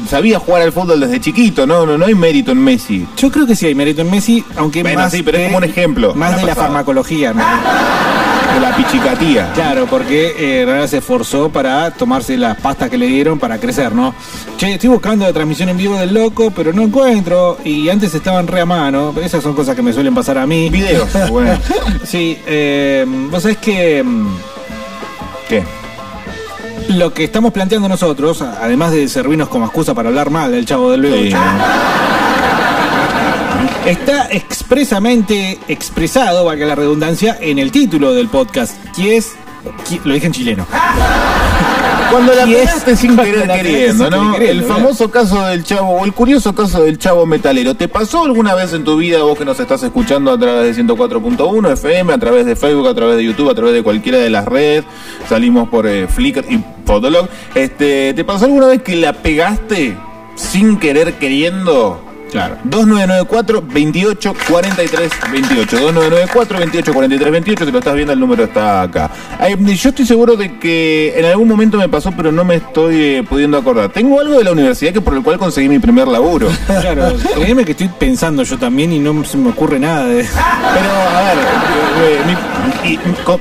[0.09, 3.07] sabía jugar al fútbol desde chiquito, no, no, no hay mérito en Messi.
[3.17, 5.59] Yo creo que sí hay mérito en Messi, aunque Bueno, más sí, pero es como
[5.59, 7.43] un ejemplo, Más de la farmacología, ¿no?
[8.55, 9.51] De la pichicatía.
[9.55, 13.59] Claro, porque eh, en realidad se esforzó para tomarse las pastas que le dieron para
[13.59, 14.15] crecer, ¿no?
[14.59, 17.59] Che, estoy buscando la transmisión en vivo del loco, pero no encuentro.
[17.65, 19.13] Y antes estaban re a mano.
[19.21, 20.71] Esas son cosas que me suelen pasar a mí.
[20.71, 21.59] Videos, bueno.
[22.05, 24.27] Sí, eh, vos sabés que mm,
[25.49, 25.63] ¿Qué?
[26.89, 30.91] lo que estamos planteando nosotros, además de servirnos como excusa para hablar mal del chavo
[30.91, 31.31] del Sí.
[31.31, 31.39] B8,
[33.87, 39.33] está expresamente expresado, valga la redundancia, en el título del podcast, que es,
[39.89, 40.67] que- lo dije en chileno,
[42.11, 44.37] Cuando la pegaste sin querer queriendo, ¿no?
[44.37, 44.77] el ¿verdad?
[44.77, 47.75] famoso caso del chavo, o el curioso caso del chavo metalero.
[47.75, 50.83] ¿Te pasó alguna vez en tu vida, vos que nos estás escuchando a través de
[50.85, 54.31] 104.1 FM, a través de Facebook, a través de YouTube, a través de cualquiera de
[54.31, 54.85] las redes?
[55.29, 57.29] Salimos por eh, Flickr y Fotolog.
[57.55, 59.97] Este, ¿Te pasó alguna vez que la pegaste
[60.35, 62.04] sin querer queriendo?
[62.35, 62.57] Claro.
[62.65, 68.83] 2994 28 43 28 2994 28 43 28 si lo estás viendo el número está
[68.83, 69.09] acá.
[69.61, 73.23] Yo estoy seguro de que en algún momento me pasó pero no me estoy eh,
[73.29, 73.91] pudiendo acordar.
[73.91, 76.49] Tengo algo de la universidad que por el cual conseguí mi primer laburo.
[76.67, 80.25] Claro, créeme que estoy pensando yo también y no se me ocurre nada de...
[80.25, 82.19] pero a ver eh,
[82.85, 83.41] eh, mi- co-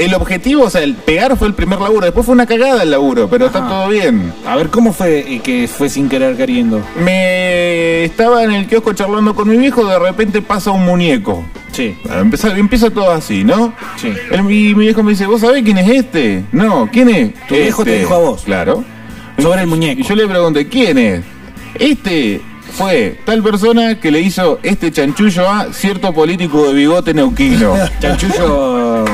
[0.00, 2.90] el objetivo o sea el pegar fue el primer laburo después fue una cagada el
[2.90, 6.82] laburo pero está todo bien A ver, ¿cómo fue que fue sin querer queriendo?
[6.98, 11.96] me estaba en el kiosco charlando con mi viejo de repente pasa un muñeco Sí,
[12.12, 13.72] Empieza, empieza todo así, ¿no?
[13.96, 14.12] Sí.
[14.32, 16.42] El- y mi viejo me dice, ¿vos sabés quién es este?
[16.50, 17.32] No, ¿quién es?
[17.46, 18.00] Tu viejo te Este.
[18.00, 18.42] dijo a vos.
[18.44, 18.84] Claro.
[19.38, 20.00] sobre el muñeco.
[20.00, 21.20] Y yo le pregunté, ¿quién es?
[21.78, 27.74] Este fue tal persona que le hizo este chanchullo a cierto político de bigote neuquino.
[28.00, 29.04] Chanchullo...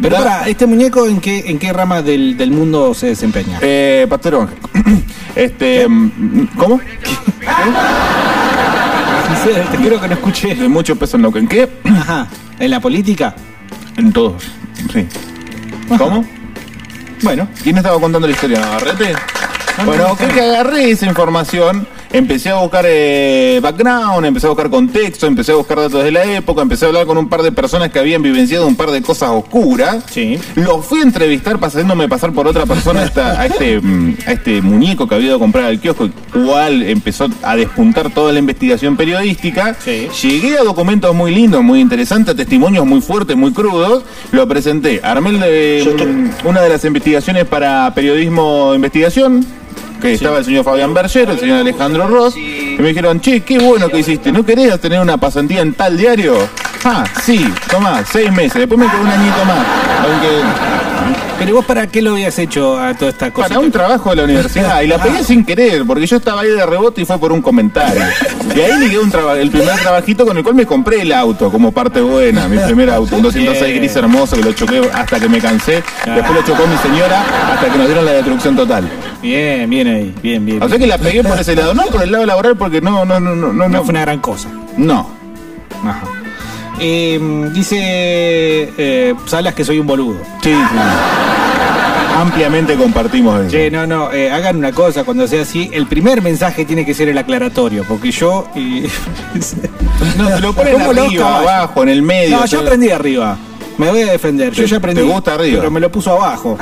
[0.00, 3.58] Pero para, ¿este muñeco en qué, en qué rama del, del mundo se desempeña?
[3.62, 4.48] eh, Pastor.
[5.36, 6.80] Este, mm, ¿cómo?
[9.70, 10.54] Te creo que no escuché.
[10.54, 11.46] De mucho peso en Neuquén.
[11.48, 11.68] ¿Qué?
[11.84, 12.26] Ajá,
[12.58, 13.34] ¿en la política?
[13.96, 14.42] En todos.
[14.92, 15.06] Sí.
[15.96, 16.24] ¿Cómo?
[17.22, 18.60] Bueno, ¿Quién estaba contando la historia?
[18.60, 19.12] ¿Navarrete?
[19.78, 24.50] No, Bueno, no, creo que agarré esa información, empecé a buscar eh, background, empecé a
[24.50, 27.42] buscar contexto, empecé a buscar datos de la época, empecé a hablar con un par
[27.42, 30.04] de personas que habían vivenciado un par de cosas oscuras.
[30.10, 30.38] Sí.
[30.56, 35.06] Lo fui a entrevistar pasándome pasar por otra persona a, este, mm, a este muñeco
[35.06, 38.96] que había ido a comprar al kiosco, el cual empezó a despuntar toda la investigación
[38.96, 39.76] periodística.
[39.78, 40.08] Sí.
[40.22, 44.04] Llegué a documentos muy lindos, muy interesantes, a testimonios muy fuertes, muy crudos.
[44.32, 45.00] Lo presenté.
[45.02, 49.44] Armé el de, mm, una de las investigaciones para periodismo investigación.
[50.00, 52.36] Que estaba el señor Fabián Berger, el señor Alejandro Ross.
[52.36, 54.32] Y me dijeron, che, qué bueno que hiciste.
[54.32, 56.48] ¿No querías tener una pasantía en tal diario?
[56.84, 58.54] Ah, sí, tomá, seis meses.
[58.54, 59.58] Después me quedó un añito más.
[60.04, 60.28] Aunque
[61.38, 63.48] pero ¿y vos para qué lo habías hecho a toda esta cosa?
[63.48, 66.50] para un trabajo de la universidad y la pegué sin querer, porque yo estaba ahí
[66.50, 68.02] de rebote y fue por un comentario.
[68.54, 71.50] Y ahí ligué un traba- el primer trabajito con el cual me compré el auto
[71.50, 73.78] como parte buena, mi primer auto, un 206 Bien.
[73.78, 75.82] gris hermoso que lo choqué hasta que me cansé.
[76.04, 77.22] Después lo chocó mi señora
[77.54, 78.86] hasta que nos dieron la destrucción total.
[79.22, 80.62] Bien, bien ahí, bien, bien.
[80.62, 83.06] O sea que la pegué por ese lado, no por el lado laboral porque no,
[83.06, 83.66] no, no, no, no.
[83.66, 84.50] no fue una gran cosa.
[84.76, 85.08] No.
[85.82, 86.02] Ajá.
[86.82, 87.20] Eh,
[87.52, 90.16] dice eh, Salas que soy un boludo.
[90.42, 90.76] Sí, sí.
[92.16, 93.50] Ampliamente compartimos eso.
[93.50, 95.70] Che, no, no, eh, hagan una cosa cuando sea así.
[95.72, 98.46] El primer mensaje tiene que ser el aclaratorio, porque yo.
[100.16, 102.38] No, te lo ponen arriba, abajo, en el medio.
[102.38, 103.36] No, yo aprendí arriba.
[103.76, 104.52] Me voy a defender.
[104.52, 105.02] Yo ya aprendí.
[105.02, 105.58] te gusta arriba.
[105.58, 106.56] Pero me lo puso abajo.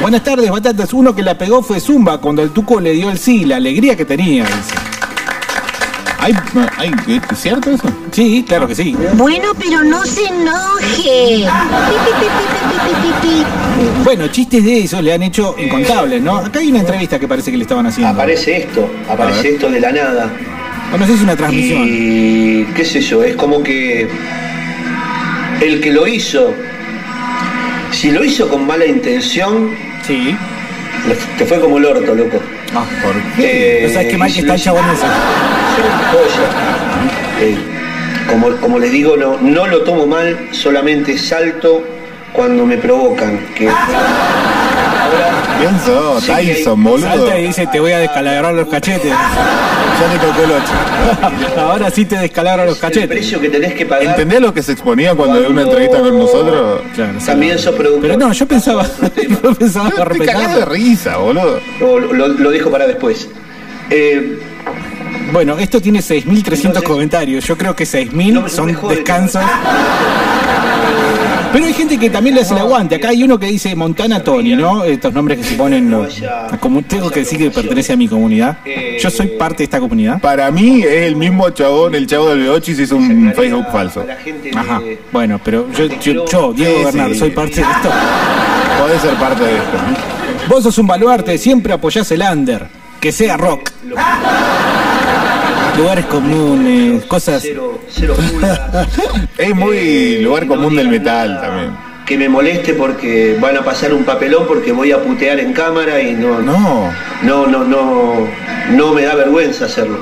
[0.00, 0.92] Buenas tardes, batatas.
[0.92, 3.96] Uno que la pegó fue Zumba cuando el tuco le dio el sí, la alegría
[3.96, 4.44] que tenía.
[4.44, 4.74] dice.
[6.22, 6.32] ¿Hay,
[6.76, 6.92] hay,
[7.32, 7.88] ¿Es cierto eso?
[8.12, 8.94] Sí, claro que sí.
[9.14, 11.48] Bueno, pero no se enoje.
[14.04, 16.36] Bueno, chistes de eso le han hecho incontables, ¿no?
[16.36, 18.12] Acá hay una entrevista que parece que le estaban haciendo.
[18.12, 20.30] Aparece esto, aparece esto de la nada.
[20.92, 21.88] O no sé si es una transmisión.
[21.88, 24.08] Y qué sé yo, es como que
[25.60, 26.54] el que lo hizo,
[27.90, 29.70] si lo hizo con mala intención,
[30.06, 30.36] Sí.
[31.38, 32.38] Te fue como el orto, loco.
[32.74, 33.78] Ah, ¿por qué?
[33.84, 35.06] Eh, No sabes qué mal que está el chabón ese.
[37.40, 37.56] Eh,
[38.28, 41.82] como, como les digo, no, no lo tomo mal, solamente salto
[42.32, 43.38] cuando me provocan.
[43.54, 43.64] Que
[45.60, 47.06] Bien sos, Sí, Tyson, boludo.
[47.08, 49.12] Salta y dice, te voy a descalabrar los cachetes.
[50.02, 51.60] Ya te tocó el 8.
[51.60, 53.08] Ahora sí te descalabra los el cachetes.
[53.08, 54.04] precio que tenés que pagar.
[54.06, 56.80] ¿Entendés lo que se exponía cuando dio una entrevista con nosotros?
[56.94, 57.26] Claro, sí.
[57.26, 58.02] También sos productor.
[58.02, 58.84] Pero no, yo pensaba,
[59.42, 61.60] yo pensaba Te cagás de risa, boludo.
[61.80, 63.28] Lo, lo- dejo para después.
[63.90, 64.38] Eh,
[65.32, 66.26] Bueno, esto tiene 6.300
[66.66, 67.44] Entonces- comentarios.
[67.46, 69.42] Yo creo que 6.000 No no son descansos.
[71.52, 72.94] Pero hay gente que también le hace el aguante.
[72.96, 74.84] Acá hay uno que dice Montana Tony, ¿no?
[74.84, 75.90] Estos nombres que se ponen.
[75.90, 76.22] No los-
[76.60, 78.58] como tengo que decir que pertenece a mi comunidad.
[79.00, 80.20] Yo soy parte de esta comunidad.
[80.20, 83.66] Para mí es el mismo chabón, el chavo del B8 y se hizo un Facebook
[83.70, 84.04] falso.
[84.54, 84.80] Ajá.
[85.12, 87.14] Bueno, pero yo, yo, yo, Diego sí.
[87.18, 87.90] soy parte de esto.
[88.80, 89.78] Podés ser parte de esto.
[90.48, 92.66] Vos sos un baluarte, siempre apoyás el under.
[93.00, 93.70] Que sea rock.
[95.76, 97.44] Lugares comunes, cosas.
[99.38, 101.70] Es muy lugar No común del metal también.
[102.06, 106.00] Que me moleste porque van a pasar un papelón porque voy a putear en cámara
[106.00, 106.90] y no, no,
[107.22, 108.28] No, no, no,
[108.70, 109.98] no, me da vergüenza hacerlo.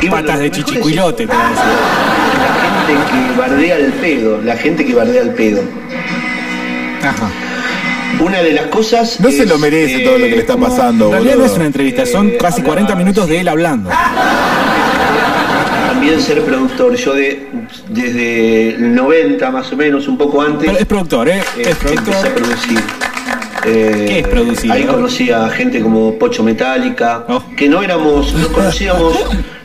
[0.00, 1.64] Y Patas de mejor es chichicuilote, te voy a decir.
[2.38, 5.62] La gente que bardea el pedo, la gente que bardea el pedo.
[7.02, 7.30] Ajá.
[8.20, 9.20] Una de las cosas.
[9.20, 11.44] no se lo merece eh, todo lo que le está como pasando, En realidad no
[11.44, 13.90] es una entrevista, son casi 40 minutos de él hablando.
[15.98, 16.94] También ser productor.
[16.94, 17.48] Yo de,
[17.88, 20.64] desde el 90 más o menos, un poco antes.
[20.66, 21.40] Pero es productor, ¿eh?
[21.56, 22.32] eh, Es empecé a productor.
[22.34, 22.78] producir.
[23.66, 24.92] Eh, ¿Qué es producir, Ahí no?
[24.94, 27.42] conocí a gente como Pocho Metálica, Oh.
[27.56, 29.18] que no éramos, nos conocíamos,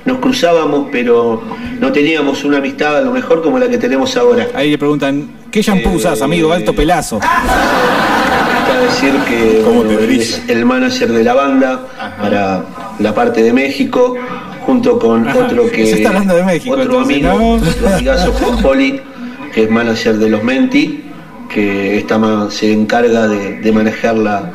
[0.06, 1.44] nos cruzábamos, pero
[1.80, 4.48] no teníamos una amistad a lo mejor como la que tenemos ahora.
[4.56, 6.52] Ahí le preguntan, ¿qué shampoo usas, amigo?
[6.52, 7.18] Alto pelazo.
[7.18, 11.86] Está decir que ¿Cómo bueno, te es el manager de la banda
[12.20, 12.66] para
[12.98, 14.16] la parte de México,
[14.66, 17.48] junto con Ajá, otro que se está hablando de México, otro entonces, amigo, ¿no?
[17.70, 19.02] otro amigazo Juan Poli,
[19.54, 21.04] que es manager de los Menti,
[21.50, 24.52] que está más, se encarga de, de manejar la,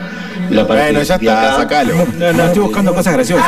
[0.51, 1.57] la parte Bueno, ya de está, acá.
[1.63, 1.95] sacalo.
[2.19, 3.47] No, no, estoy buscando cosas graciosas.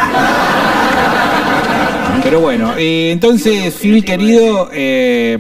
[2.23, 5.39] Pero bueno, eh, entonces, Phil querido, eh,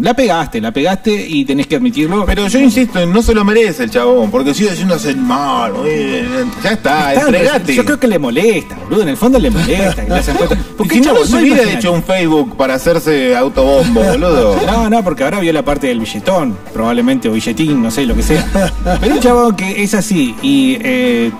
[0.00, 2.24] la pegaste, la pegaste y tenés que admitirlo.
[2.26, 5.72] Pero yo insisto, no se lo merece el chabón, porque sigue haciendo hacer mal.
[5.84, 6.24] eh,
[6.62, 7.74] Ya está, Está, entregate.
[7.74, 9.02] Yo creo que le molesta, boludo.
[9.02, 10.56] En el fondo le molesta que le hacen cuenta.
[10.56, 14.56] ¿Por Porque qué no chabón, se no hubiera hecho un Facebook para hacerse autobombo, boludo?
[14.66, 18.14] No, no, porque ahora vio la parte del billetón, probablemente, o billetín, no sé, lo
[18.14, 18.72] que sea.
[19.00, 21.30] Pero un chabón que es así y eh,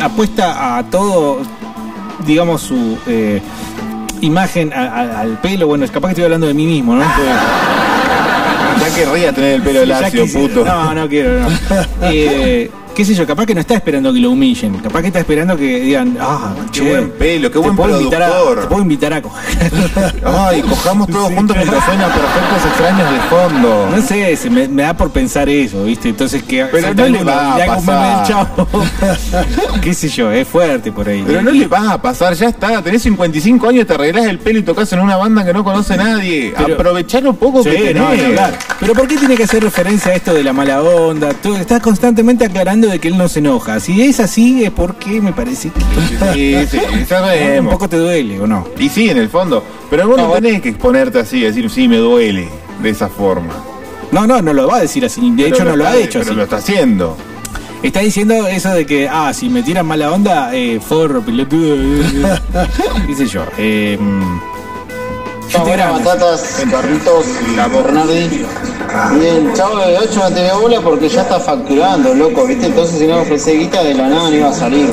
[0.00, 1.38] apuesta a todo,
[2.26, 3.40] digamos, su eh,
[4.20, 5.66] imagen a- a- al pelo.
[5.66, 7.04] Bueno, es capaz que estoy hablando de mí mismo, ¿no?
[8.80, 10.64] Ya querría tener el pelo Sí, lacio, puto.
[10.64, 11.48] No, no quiero, no.
[12.02, 14.74] Eh, qué sé yo, capaz que no está esperando que lo humillen.
[14.78, 17.96] Capaz que está esperando que digan, ah, Qué che, buen pelo, qué te buen puedo
[18.00, 18.60] invitar a-.
[18.60, 19.70] Te puedo invitar a coger.
[20.24, 23.88] Ay, cojamos todos juntos mientras suenan perfectos extraños de fondo.
[23.94, 26.08] No sé, se me, me da por pensar eso, ¿viste?
[26.08, 28.26] Entonces que Pero no le va a un pasar.
[28.26, 28.66] chavo.
[29.80, 31.22] qué sé yo, es fuerte por ahí.
[31.24, 32.82] Pero no le vas a pasar, ya está.
[32.82, 35.96] Tenés 55 años, te arreglás el pelo y tocas en una banda que no conoce
[35.96, 36.52] nadie.
[36.56, 38.34] Pero- Aprovechar lo poco Sí, que tenés.
[38.34, 38.40] no.
[38.80, 41.30] Pero ¿por qué tiene que hacer referencia a esto de la mala onda?
[41.34, 43.80] Tú estás constantemente aclarando de que él no se enoja.
[43.80, 45.80] Si es así es porque me parece que
[46.34, 47.72] Sí, sí, un sabemos.
[47.72, 48.66] poco te duele, ¿o no?
[48.78, 49.62] Y sí, en el fondo.
[49.90, 52.48] Pero vos no tenés que exponerte así, decir, sí, me duele,
[52.82, 53.54] de esa forma.
[54.12, 55.20] No, no, no lo va a decir así.
[55.30, 56.34] De Pero hecho, no lo ha hecho Pero así.
[56.36, 57.16] lo está haciendo.
[57.82, 61.76] Está diciendo eso de que, ah, si me tiran mala onda, eh, forro, pelotudo.
[61.76, 62.38] eh,
[63.06, 63.44] qué sé yo.
[63.56, 63.96] Eh,
[65.56, 67.24] Buenas batatas, carritos,
[67.56, 68.44] la Bernardi.
[69.18, 72.66] Bien, chavo de 8 no te dio bola porque ya está facturando, loco, ¿viste?
[72.66, 74.90] Entonces si no ofrece guita de la nada no iba a salir.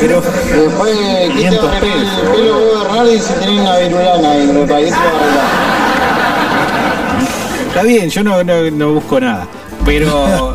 [0.00, 3.78] Pero Después, ¿qué te 500 va a arreglar el pelo vos, Bernardi, si tenés una
[3.78, 4.66] virulana ahí, bro?
[4.66, 5.44] ¿Para qué va a arreglar?
[7.68, 9.46] Está bien, yo no, no, no busco nada.
[9.84, 10.54] Pero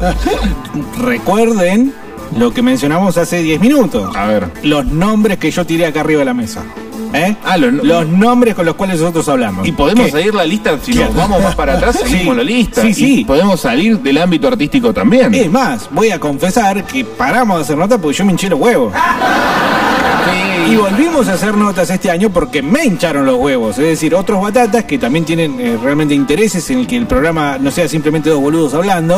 [0.98, 1.94] recuerden
[2.38, 4.16] lo que mencionamos hace 10 minutos.
[4.16, 4.48] A ver.
[4.64, 6.64] Los nombres que yo tiré acá arriba de la mesa.
[7.12, 7.36] ¿Eh?
[7.44, 9.68] Ah, los- los nombres con los cuales nosotros hablamos.
[9.68, 10.12] Y podemos ¿Qué?
[10.12, 11.00] seguir la lista, si ¿Qué?
[11.06, 12.38] nos vamos más para atrás, seguimos Sí.
[12.38, 12.82] la lista.
[12.84, 13.24] Sí, Y sí.
[13.26, 15.34] podemos salir del ámbito artístico también.
[15.34, 18.60] Es más, voy a confesar que paramos de hacer notas porque yo me hinché los
[18.60, 18.94] huevos.
[20.70, 23.80] Y volvimos a hacer notas este año porque me hincharon los huevos.
[23.80, 27.58] Es decir, otros batatas que también tienen eh, realmente intereses en el que el programa
[27.58, 29.18] no sea simplemente dos boludos hablando.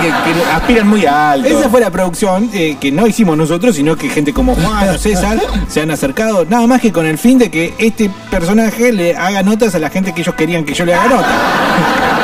[0.00, 1.46] Que, que aspiran muy alto.
[1.46, 4.96] Esa fue la producción eh, que no hicimos nosotros, sino que gente como Juan o
[4.96, 9.14] César se han acercado, nada más que con el fin de que este personaje le
[9.14, 12.21] haga notas a la gente que ellos querían que yo le haga notas.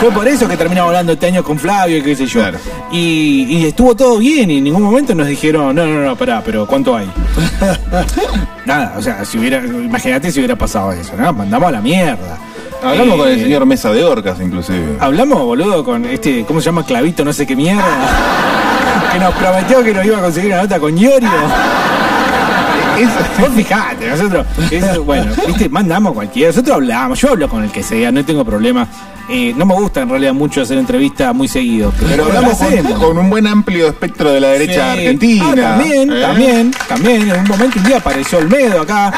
[0.00, 2.42] Fue por eso que terminamos hablando este año con Flavio y qué sé yo.
[2.92, 6.42] Y, y estuvo todo bien y en ningún momento nos dijeron, no, no, no, pará,
[6.44, 7.10] pero ¿cuánto hay?
[8.66, 11.32] Nada, o sea, si hubiera, imagínate si hubiera pasado eso, ¿no?
[11.32, 12.38] Mandamos a la mierda.
[12.82, 14.96] Hablamos Eh, con el señor Mesa de Orcas, inclusive.
[15.00, 16.84] Hablamos, boludo, con este, ¿cómo se llama?
[16.84, 17.82] Clavito, no sé qué mierda.
[19.12, 21.30] que nos prometió que nos iba a conseguir una nota con Iorio.
[23.38, 24.46] Vos fijate, nosotros,
[25.04, 28.88] bueno, viste, mandamos cualquiera, nosotros hablamos, yo hablo con el que sea, no tengo problema.
[29.28, 31.92] Eh, no me gusta en realidad mucho hacer entrevistas muy seguido.
[31.98, 32.56] Pero hablamos
[33.00, 35.00] con, un buen amplio espectro de la derecha Sí.
[35.00, 35.44] argentina.
[35.48, 36.20] Ah, también, ¿eh?
[36.20, 37.22] también, también.
[37.30, 39.12] En un momento un día apareció Olmedo acá.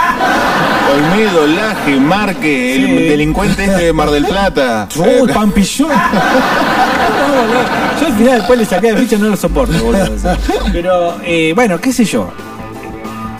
[0.94, 4.88] Olmedo, Laje, Marque, el delincuente este de Mar del Plata.
[4.98, 5.90] ¡Oh, el Pampillón!
[8.00, 10.08] Yo al final después le saqué de ficha, no lo soporto, boludo.
[10.72, 12.32] Pero, eh, bueno, qué sé yo.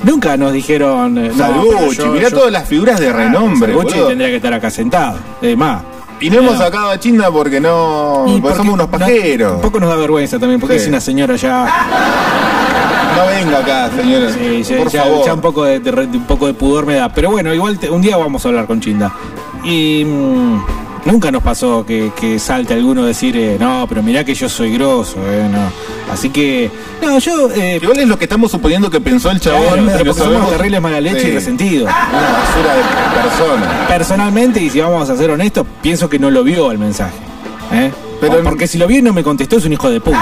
[0.02, 1.18] Nunca nos dijeron.
[1.18, 3.72] eh, no, mirá yo- todas las figuras de renombre.
[3.72, 4.08] Salvucci boludo.
[4.08, 5.18] tendría que estar acá sentado.
[5.42, 5.82] Es más.
[6.20, 8.22] Y no hemos sacado a Chinda porque no.
[8.26, 9.54] Porque porque somos unos no- pajeros.
[9.56, 10.82] un poco nos da vergüenza también, porque Sí.
[10.82, 11.66] es una señora ya.
[13.16, 14.32] No venga acá, señora.
[14.32, 15.26] Sí, ya, por ya- favor.
[15.26, 17.08] ya un poco de, de un poco de pudor me da.
[17.12, 19.12] Pero bueno, igual te- un día vamos a hablar con Chinda.
[19.64, 20.60] Y mm,
[21.08, 24.48] nunca nos pasó que, que salte alguno a decir, eh, no, pero mirá que yo
[24.48, 26.12] soy grosso, eh, no.
[26.12, 26.70] Así que,
[27.02, 27.50] no, yo.
[27.50, 29.84] Eh, Igual es lo que estamos suponiendo que pensó el chabón.
[29.84, 31.28] Claro, pero somos terribles mala leche Sí.
[31.28, 31.90] y resentidos.
[31.90, 33.86] Una basura de persona.
[33.88, 37.16] Personalmente, y si vamos a ser honestos, pienso que no lo vio el mensaje.
[37.72, 37.90] ¿eh?
[38.20, 40.18] Pero- O porque si lo vio y no me contestó, es un hijo de puta.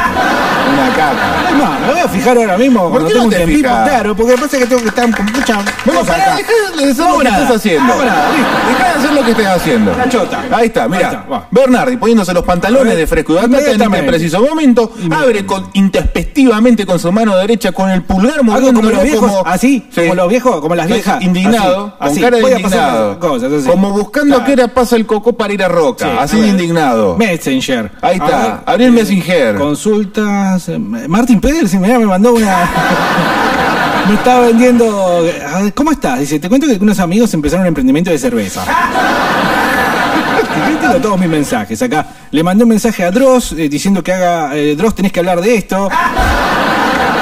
[0.73, 1.53] Una caca.
[1.57, 3.69] No, me voy a fijar ahora mismo ¿Por cuando qué tengo no un te tiempito,
[3.69, 3.89] fijas?
[3.89, 5.55] claro, porque pasa que tengo que estar con mucha
[5.85, 6.37] Bueno, cosa pará, acá.
[6.37, 7.95] dejá de hacer lo que estás haciendo.
[7.95, 8.51] no nada, listo.
[8.69, 9.97] Dejá de hacer lo que estés haciendo.
[9.97, 10.45] La chota.
[10.53, 11.09] Ahí está, mira.
[11.09, 11.49] Ahí está, va.
[11.51, 14.09] Bernardi poniéndose los pantalones de fresco y batata en este Inmediatamente.
[14.13, 14.93] preciso momento.
[15.11, 19.31] Abre con, intempestivamente con su mano derecha con el pulgar Algo como moviéndolo los viejos,
[19.31, 20.01] como- así, Sí.
[20.03, 21.23] como los viejos, como las viejas.
[21.23, 22.21] Indignado, así, con así.
[22.21, 23.19] cara de Voy a pasar indignado.
[23.21, 23.69] cosas, así.
[23.69, 24.47] Como buscando Claro.
[24.47, 26.05] que era pasa el coco para ir a Roca.
[26.05, 26.51] Sí, así a de ver.
[26.51, 27.17] indignado.
[27.17, 27.86] Messenger.
[28.03, 29.57] Ahí está, A ver, abrí el eh, Messenger.
[29.57, 30.69] Consultas.
[30.69, 32.57] eh, Martín Pérez, si mirá, me mandó una.
[34.09, 35.25] me estaba vendiendo.
[35.75, 36.21] ¿Cómo estás?
[36.21, 38.63] Dice, te cuento que unos amigos empezaron un emprendimiento de cerveza.
[40.71, 42.07] Yo tengo todos mis mensajes acá.
[42.31, 44.57] Le mandé un mensaje a Dross eh, diciendo que haga.
[44.57, 45.89] eh, Dross, tenés que hablar de esto.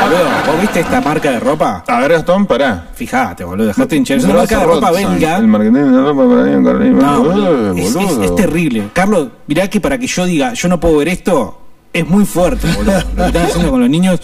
[0.04, 1.84] Boludo, ¿vos viste esta marca de ropa?
[1.86, 2.88] A ver, Gastón, pará.
[2.94, 4.18] Fijate, boludo, dejate hinchar.
[4.18, 5.36] Es una marca de ropa belga.
[5.38, 6.94] El marketing de ropa para Ian Carlini.
[7.02, 8.88] No, Boludo, es, es- es terrible.
[8.92, 11.58] Carlos, mirá que para que yo diga, yo no puedo ver esto,
[11.92, 12.98] es muy fuerte, boludo.
[13.16, 14.20] Lo que están haciendo con los niños.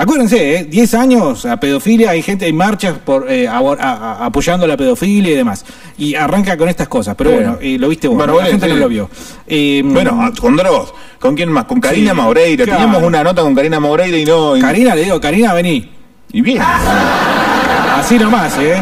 [0.00, 0.64] Acuérdense, ¿eh?
[0.64, 4.76] 10 años a pedofilia, hay gente, hay marchas por eh, abor- a- a- apoyando la
[4.76, 5.64] pedofilia y demás.
[5.98, 8.66] Y arranca con estas cosas, pero bueno, eh, lo viste vos, Bueno, la bueno, gente
[8.66, 8.72] sí.
[8.74, 9.10] no lo vio.
[9.46, 10.94] Eh, Bueno, ah, con Dross.
[11.18, 11.64] ¿Con quién más?
[11.64, 12.64] Con Karina Sí, Maureira.
[12.64, 12.80] claro.
[12.80, 14.56] Teníamos una nota con Karina Maureira y no.
[14.56, 15.90] y- Karina, le digo, Karina, vení.
[16.32, 16.62] Y bien.
[16.62, 18.76] Así nomás, ¿eh?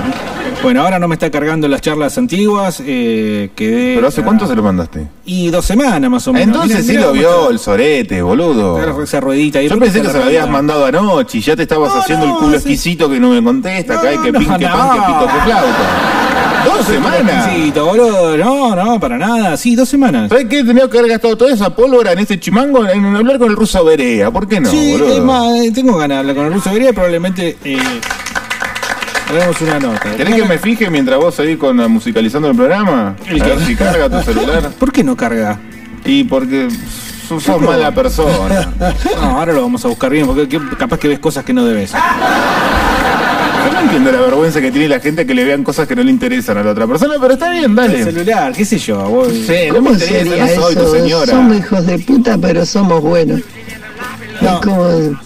[0.62, 2.82] Bueno, ahora no me está cargando las charlas antiguas.
[2.84, 3.94] Eh, quedé.
[3.94, 5.06] ¿Pero hace cuánto se lo mandaste?
[5.24, 6.56] Y dos semanas más o menos.
[6.56, 7.52] Entonces Mirá, sí lo vio está.
[7.52, 9.02] el sorete, boludo.
[9.02, 9.68] Esa ruedita ahí.
[9.68, 12.32] Yo pensé que se lo habías mandado anoche y ya te estabas No, haciendo no,
[12.32, 12.56] el culo sí.
[12.56, 15.06] exquisito que no me contesta, acá hay que no, pin, que pan, que no.
[15.06, 16.64] pito, que flauta.
[16.64, 17.48] Dos semanas.
[17.54, 18.36] Sí, boludo.
[18.36, 19.56] No, no, para nada.
[19.56, 20.28] Sí, dos semanas.
[20.30, 20.64] ¿Sabes qué?
[20.64, 23.84] Tenía que haber gastado toda esa pólvora en ese chimango en hablar con el ruso
[23.84, 24.30] Berea.
[24.32, 25.16] ¿Por qué no, sí, boludo?
[25.16, 27.78] es más, eh, tengo ganas de hablar con el ruso Berea, probablemente eh,
[29.28, 30.16] hagamos una nota.
[30.16, 33.16] ¿Querés que me fije mientras vos seguís con la musicalizando el programa?
[33.28, 34.70] El A que- ver si carga tu celular.
[34.78, 35.58] ¿Por qué no carga?
[36.04, 36.68] Y porque
[37.28, 38.72] sos, sos mala persona.
[39.20, 41.64] No, ahora lo vamos a buscar bien, porque que- capaz que ves cosas que no
[41.64, 41.92] debes.
[41.92, 46.02] Yo no entiendo la vergüenza que tiene la gente que le vean cosas que no
[46.04, 48.04] le interesan a la otra persona, pero está bien, El dale.
[48.04, 49.08] celular, qué sé yo.
[49.08, 51.26] vos- Sí, no me ¿Cómo interesa, sería no soy tu señora.
[51.26, 53.40] Somos hijos de puta, pero somos buenos.
[54.40, 54.54] No.
[54.54, 55.18] Es como,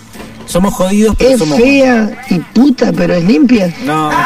[0.51, 1.59] Somos jodidos, pero es somos.
[1.59, 3.73] fea y puta, pero es limpia.
[3.85, 4.17] No, Ahí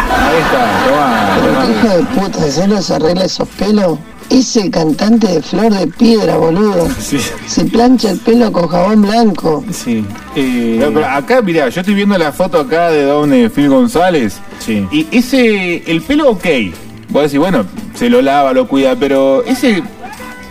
[0.43, 1.67] está, tomá, Pero tomá.
[1.67, 3.99] qué hijo de puta, ¿se los arregla esos pelos?
[4.31, 6.89] Es el cantante de Flor de Piedra, boludo.
[6.99, 9.63] sí, Se plancha el pelo con jabón blanco.
[9.71, 10.03] sí.
[10.35, 14.39] Eh, Pero, pero acá, mirá, yo estoy viendo la foto acá de Don Phil González.
[14.59, 14.87] Sí.
[14.91, 16.47] Y ese, el pelo ok.
[17.11, 19.83] Vos decís, bueno, se lo lava, lo cuida, pero ese,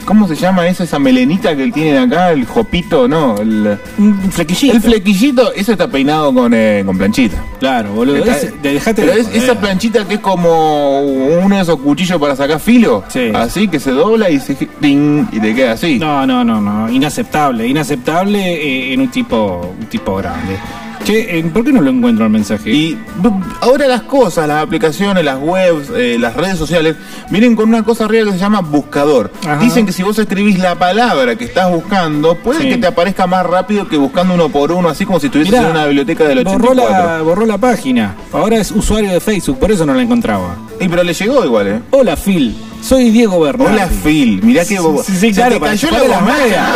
[0.05, 0.83] ¿cómo se llama eso?
[0.83, 4.75] Esa melenita que tienen acá, el jopito, no, el, un flequillito.
[4.75, 7.43] el flequillito, eso está peinado con, eh, con planchita.
[7.59, 8.17] Claro, boludo.
[8.17, 11.79] Está- Es- de- dejate pero de es esa planchita que es como uno de esos
[11.79, 13.31] cuchillos para sacar filo, Sí.
[13.33, 15.99] así que se dobla y se ting, y te queda así.
[15.99, 16.89] No, no, no, no.
[16.91, 17.67] Inaceptable.
[17.67, 20.57] Inaceptable eh, en un tipo, un tipo grande.
[21.03, 22.71] Che, eh, ¿por qué no lo encuentro el mensaje?
[22.71, 22.97] Y
[23.59, 26.95] ahora las cosas, las aplicaciones, las webs, eh, las redes sociales,
[27.29, 29.29] vienen con una cosa arriba que se llama buscador.
[29.45, 29.57] Ajá.
[29.57, 32.69] Dicen que si vos escribís la palabra que estás buscando, puede Sí.
[32.69, 35.65] que te aparezca más rápido que buscando uno por uno, así como si estuvieses Mirá,
[35.65, 37.05] en una biblioteca del borró 84.
[37.17, 38.15] la, borró la página.
[38.31, 40.55] Ahora es usuario de Facebook, por eso no la encontraba.
[40.79, 41.79] Y pero le llegó igual, ¿eh?
[41.91, 42.55] Hola, Phil.
[42.83, 43.73] Soy Diego Bernardi.
[43.73, 44.77] Hola Phil, mirá que.
[44.77, 46.67] Sí, sí, claro, para chuparle la las medias.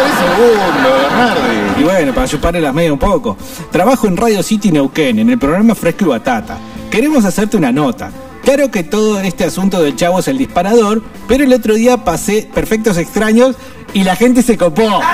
[0.82, 1.82] Bernardi.
[1.82, 3.36] Y bueno, para chuparle las medias un poco.
[3.72, 6.58] Trabajo en Radio City Neuquén, en el programa Fresco y Batata.
[6.90, 8.10] Queremos hacerte una nota.
[8.44, 12.50] Claro que todo este asunto del chavo es el disparador, pero el otro día pasé
[12.54, 13.58] Perfectos Extraños
[13.94, 15.02] y la gente se copó.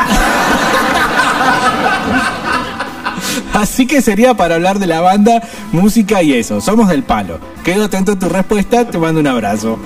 [3.54, 5.42] Así que sería para hablar de la banda,
[5.72, 6.62] música y eso.
[6.62, 7.40] Somos del palo.
[7.64, 9.80] Quedo atento a tu respuesta, te mando un abrazo.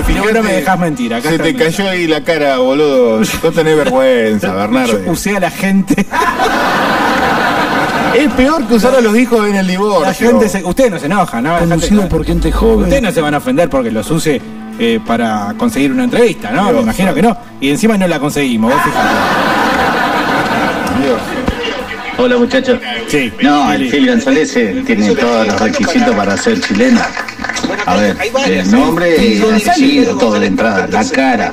[0.00, 3.20] Fíjate, no me dejas mentir, acá Se te cayó ahí la cara, boludo.
[3.42, 4.92] No tenés vergüenza, Bernardi.
[5.04, 6.06] Yo usé a la gente.
[8.14, 10.04] Es peor que usar a los hijos en el divorcio.
[10.04, 11.58] La gente se, ustedes no se enojan, ¿no?
[11.58, 12.84] Conducido por gente joven.
[12.84, 14.40] Ustedes no se van a ofender porque los use
[14.78, 16.64] eh, para conseguir una entrevista, ¿no?
[16.64, 17.36] Dios, Me imagino que no.
[17.60, 19.08] Y encima no la conseguimos, vos fijate.
[21.02, 21.20] Dios.
[22.18, 22.78] Hola muchachos.
[23.08, 23.32] Sí.
[23.42, 27.00] No, el Phil González eh, tiene todos los requisitos para ser chileno.
[27.86, 28.16] A ver,
[28.46, 31.52] el nombre, el apellido, todo de entrada, la cara,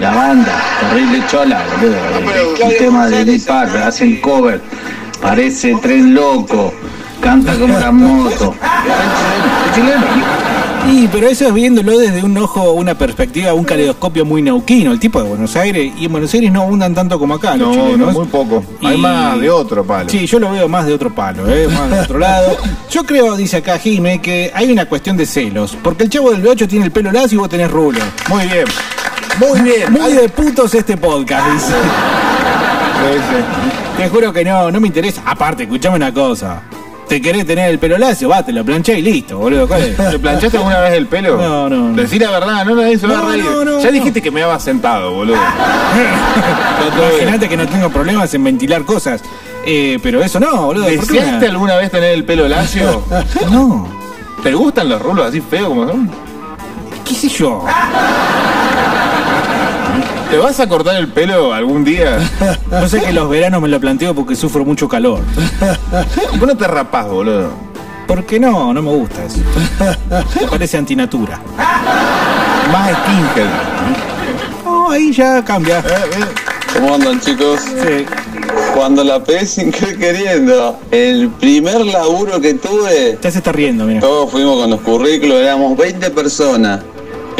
[0.00, 2.66] la banda, terrible chola, boludo.
[2.66, 4.60] Un tema de Deep hacen cover,
[5.20, 6.74] parece tren loco,
[7.20, 8.54] canta como la moto.
[9.66, 10.49] Es chileno.
[10.88, 14.98] Y, pero eso es viéndolo desde un ojo, una perspectiva, un caleidoscopio muy neuquino, el
[14.98, 15.92] tipo de Buenos Aires.
[15.96, 18.12] Y en Buenos Aires no abundan tanto como acá, los No, chilenos.
[18.12, 18.64] no, muy poco.
[18.82, 20.08] Hay Y- más de otro palo.
[20.08, 21.68] Sí, yo lo veo más de otro palo, ¿eh?
[21.68, 22.56] más de otro lado.
[22.90, 25.76] Yo creo, dice acá Jime, que hay una cuestión de celos.
[25.80, 28.00] Porque el chavo del B8 tiene el pelo lacio y vos tenés rulo.
[28.28, 28.64] Muy bien.
[29.38, 29.92] Muy bien.
[29.92, 31.66] Muy de putos este podcast, dice.
[31.68, 33.96] Sí, sí.
[34.02, 35.22] Te juro que no, no me interesa.
[35.24, 36.62] Aparte, escuchame una cosa.
[37.10, 38.28] ¿Te querés tener el pelo lacio?
[38.28, 39.66] Va, te lo planché y listo, boludo.
[39.66, 39.96] ¿Cuál es?
[39.96, 41.36] ¿Te planchaste alguna vez el pelo?
[41.36, 41.96] No, no, no.
[42.00, 43.44] Decí la verdad, no se va No, a reír.
[43.44, 45.34] no, no, ya dijiste que me había sentado, boludo.
[47.20, 49.22] Imagínate que no tengo problemas en ventilar cosas.
[49.66, 50.84] Eh, pero eso no, boludo.
[50.84, 53.02] ¿por qué ¿Deseaste alguna vez tener el pelo lacio?
[53.50, 53.88] No.
[54.44, 56.08] ¿Te gustan los rulos así feos como son?
[57.04, 57.64] ¿Qué sé yo?
[60.30, 62.18] ¿Te vas a cortar el pelo algún día?
[62.70, 65.20] No sé que los veranos me lo planteo porque sufro mucho calor.
[66.38, 67.50] Vos no te rapás, boludo.
[68.06, 69.38] Porque no, no me gusta eso.
[70.40, 71.40] Me parece antinatura.
[71.56, 73.50] Más skinhead.
[74.64, 75.80] No, ahí ya cambia.
[75.80, 76.24] Eh, eh.
[76.74, 77.60] ¿Cómo andan chicos?
[77.60, 78.06] Sí.
[78.74, 83.84] Cuando la pegué sin querer queriendo, el primer laburo que tuve, Ya se está riendo,
[83.84, 84.00] mira.
[84.00, 86.80] todos fuimos con los currículos, éramos 20 personas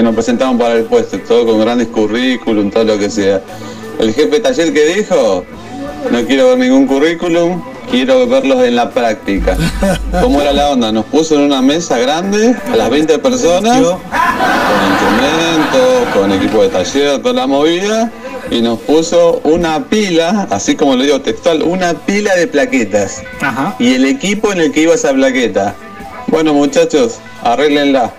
[0.00, 3.42] que nos presentaban para el puesto, todo con grandes currículum, todo lo que sea.
[3.98, 5.44] El jefe de taller que dijo,
[6.10, 9.58] no quiero ver ningún currículum, quiero verlos en la práctica.
[10.22, 10.90] ¿Cómo era la onda?
[10.90, 14.00] Nos puso en una mesa grande a las 20 personas, con
[14.90, 18.10] instrumentos, con equipo de taller, toda la movida,
[18.50, 23.22] y nos puso una pila, así como lo digo textual, una pila de plaquetas.
[23.42, 23.76] Ajá.
[23.78, 25.74] Y el equipo en el que iba esa plaqueta.
[26.28, 28.14] Bueno muchachos, arréglenla.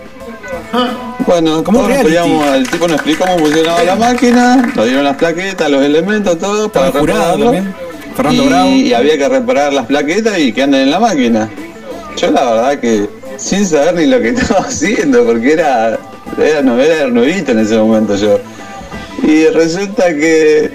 [1.26, 5.84] Bueno, poníamos- el tipo nos explicó cómo funcionaba la máquina, nos dieron las plaquetas, los
[5.84, 7.54] elementos, todo Estaba para jurado.
[8.16, 8.70] Fernando y, Bravo.
[8.72, 11.50] y había que reparar las plaquetas y que anden en la máquina.
[12.18, 13.08] Yo la verdad que
[13.38, 15.98] sin saber ni lo que estaba haciendo, porque era,
[16.42, 18.40] era, no, era nuevito en ese momento yo.
[19.24, 20.72] Y resulta que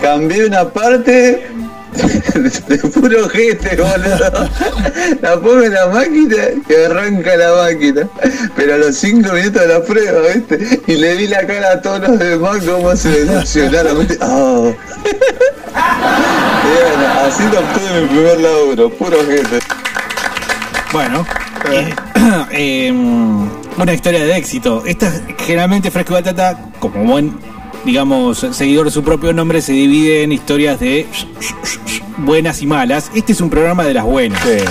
[0.00, 1.46] cambié una parte
[2.68, 4.48] de puro gente, boludo.
[5.20, 6.36] La pongo en la máquina
[6.68, 8.08] y arranca la máquina.
[8.56, 10.80] Pero a los cinco minutos de la prueba, ¿viste?
[10.86, 14.18] Y le vi la cara a todos los demás como se decepcionaron, ¿viste?
[14.22, 14.74] Oh.
[16.64, 19.58] Y bueno, así lo obtuve mi primer laburo, puro gente.
[20.92, 21.26] Bueno,
[21.70, 21.94] eh,
[22.50, 22.92] eh,
[23.76, 24.82] una historia de éxito.
[24.86, 27.38] Esta generalmente Fresco y Batata, como buen,
[27.84, 31.06] digamos, seguidor de su propio nombre, se divide en historias de
[32.18, 33.10] buenas y malas.
[33.14, 34.40] Este es un programa de las buenas.
[34.42, 34.64] Sí.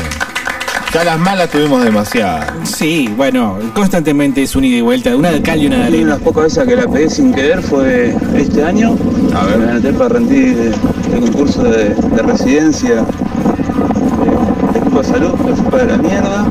[0.93, 2.51] Ya las malas tuvimos demasiadas.
[2.63, 5.89] Sí, bueno, constantemente es un ida y vuelta, una de cal y una de Una
[5.89, 6.09] de arena.
[6.15, 8.97] las pocas veces que la pegué sin querer fue este año.
[9.33, 9.57] A ver.
[9.57, 10.73] Me anoté para rendir
[11.13, 16.45] el concurso de, de residencia de, equipo de salud, que fue para la mierda.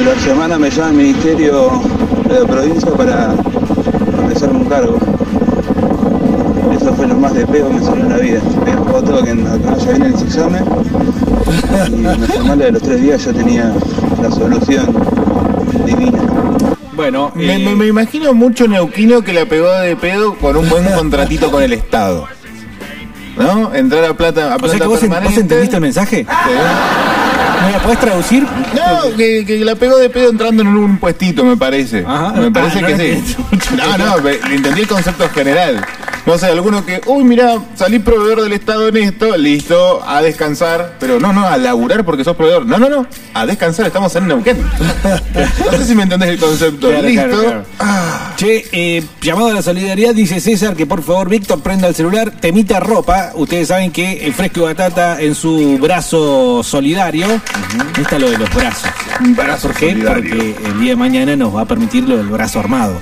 [0.00, 1.70] Y la semana me llama el ministerio
[2.28, 3.34] de la provincia para
[4.32, 4.96] hacerme un cargo.
[7.04, 8.40] Fue lo más de pego que me salió en la vida.
[8.64, 10.64] Me todo que en la canalla viene el examen.
[11.88, 13.72] Y me la de los tres días ya tenía
[14.22, 14.86] la solución
[15.84, 16.18] divina.
[16.96, 20.66] Bueno, Me, eh, me- me imagino mucho neuquino que la pegó de pedo con un
[20.70, 22.26] buen contratito con el Estado.
[23.36, 23.74] ¿No?
[23.74, 26.24] Entrar a plata, a o plata sea que vos, en- entendiste el mensaje.
[26.24, 26.52] Sí.
[27.66, 28.42] ¿Me la podés traducir?
[28.44, 32.02] No, que, que la pegó de pedo entrando en un puestito, me parece.
[32.06, 32.32] Ajá.
[32.40, 33.36] Me parece Ah, no que sí.
[33.76, 35.84] No, no, entendí el concepto general.
[36.26, 40.96] No sé, alguno que, uy, mira, salí proveedor del Estado en esto, listo, a descansar.
[40.98, 42.64] Pero no, no, a laburar porque sos proveedor.
[42.64, 44.56] No, no, no, a descansar, estamos en Neuquén.
[45.70, 46.88] no sé si me entendés el concepto.
[46.88, 47.28] Claro, listo.
[47.28, 47.64] claro, claro.
[48.36, 52.32] Che, eh, llamado a la solidaridad, dice César que por favor Víctor prenda el celular,
[52.40, 53.30] temita ropa.
[53.34, 57.26] Ustedes saben que el Fresco y Batata en su brazo solidario,
[57.96, 58.90] está lo de los brazos.
[59.20, 59.90] Un brazo ¿Por qué?
[59.92, 60.30] solidario.
[60.30, 63.00] Porque el día de mañana nos va a permitir lo del brazo armado.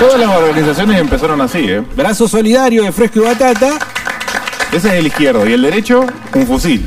[0.00, 1.82] Todas las organizaciones empezaron así, ¿eh?
[1.96, 3.78] Brazo solidario de Fresco y Batata.
[4.74, 6.04] Ese es el izquierdo y el derecho,
[6.34, 6.84] un fusil.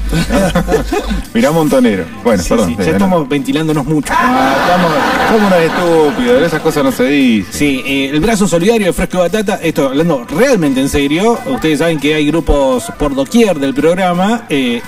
[1.34, 2.06] Mirá Montonero.
[2.24, 2.70] Bueno, Sí, perdón.
[2.70, 4.14] sí, ya estamos ventilándonos mucho.
[4.16, 4.92] Ah, estamos,
[5.30, 7.54] somos unos estúpidos, esas cosas no se dicen.
[7.54, 12.00] Sí, eh, el brazo solidario de Fresco Batata, esto hablando realmente en serio, ustedes saben
[12.00, 14.82] que hay grupos por doquier del programa, eh,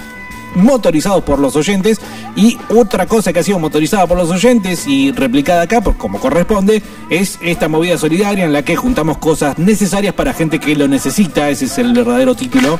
[0.56, 2.00] motorizados por los oyentes,
[2.36, 6.20] y otra cosa que ha sido motorizada por los oyentes y replicada acá, por- como
[6.20, 10.88] corresponde, es esta movida solidaria en la que juntamos cosas necesarias para gente que lo
[10.88, 12.78] necesita, ese es el verdadero título.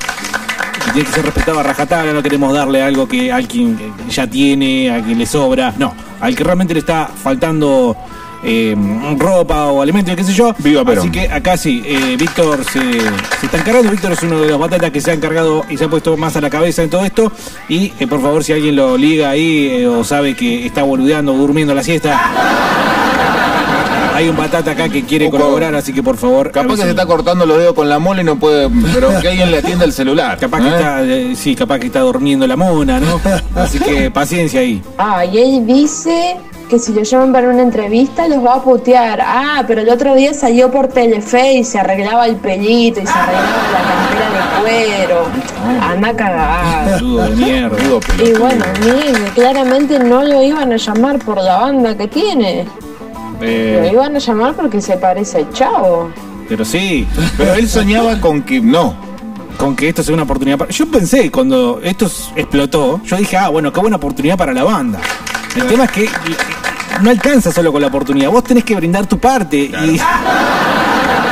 [0.88, 3.78] Y tiene que ser respetado a rajatabla, no queremos darle algo que alguien
[4.10, 7.96] ya tiene, a quien le sobra, no, al que realmente le está faltando
[8.44, 8.76] eh,
[9.18, 10.54] ropa o alimento, qué sé yo.
[10.60, 11.00] Viva Perón.
[11.00, 14.60] Así que acá sí, eh, Víctor se, se está encargando, Víctor es uno de los
[14.60, 17.06] batatas que se ha encargado y se ha puesto más a la cabeza en todo
[17.06, 17.32] esto.
[17.68, 21.34] Y eh, por favor, si alguien lo liga ahí eh, o sabe que está boludeando
[21.34, 22.20] o durmiendo la siesta.
[24.16, 26.52] Hay un batata acá que quiere colaborar, así que por favor.
[26.52, 28.70] Capaz que se está cortando los dedos con la mole y no puede.
[28.94, 30.38] Pero que alguien le atienda el celular.
[30.38, 33.22] Capaz que está, eh, sí, capaz que está durmiendo la mona, ¿no?
[33.56, 34.82] Así que paciencia ahí.
[34.98, 36.36] Ah, y él dice
[36.70, 39.20] que si lo llaman para una entrevista los va a putear.
[39.22, 43.12] Ah, pero el otro día salió por Telefe y se arreglaba el pelito y se
[43.12, 45.26] arreglaba la campera de cuero.
[45.82, 47.00] Anda cagada.
[47.02, 52.66] Y bueno, mire, claramente no lo iban a llamar por la banda que tiene.
[53.40, 56.12] Lo Eh, iban a llamar porque se parece al chavo.
[56.48, 57.08] pero sí.
[57.38, 58.94] Pero él soñaba con que no.
[59.58, 60.72] Con que esto sea una oportunidad para...
[60.72, 62.06] Yo pensé, cuando esto
[62.36, 65.00] explotó, yo dije, ah, bueno, qué buena oportunidad para la banda.
[65.56, 66.10] El tema es que
[67.02, 69.58] no alcanza solo con la oportunidad, vos tenés que brindar tu parte.
[69.58, 70.00] Y,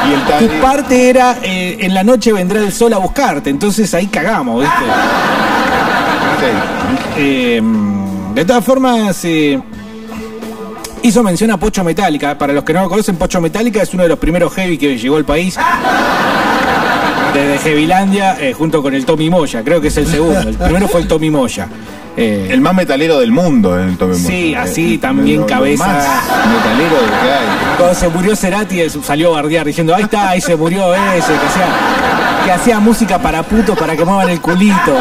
[0.10, 3.50] Y el tal- tu parte era, eh, en la noche vendrá el sol a buscarte,
[3.50, 4.86] entonces ahí cagamos, ¿viste?
[7.18, 7.62] Eh,
[8.34, 9.60] de todas formas, eh,
[11.02, 12.38] hizo mención a Pocho Metálica.
[12.38, 14.98] Para los que no lo conocen, Pocho Metálica es uno de los primeros heavy que
[14.98, 15.58] llegó al país.
[17.34, 19.64] Desde Heavylandia, eh, junto con el Tommy Moya.
[19.64, 20.40] Creo que es el segundo.
[20.40, 21.68] El primero fue el Tommy Moya.
[22.20, 24.64] Eh, El más metalero del mundo, el Tommy Sí, Moya.
[24.64, 25.86] así, El- también lo- lo cabeza.
[25.86, 26.04] más
[26.48, 27.78] metalero que hay.
[27.78, 31.28] cuando se murió Cerati, eh, salió a bardear diciendo, ahí está, ahí se murió ese,
[31.28, 31.68] que hacía,
[32.46, 34.98] que hacía música para putos para que muevan el culito.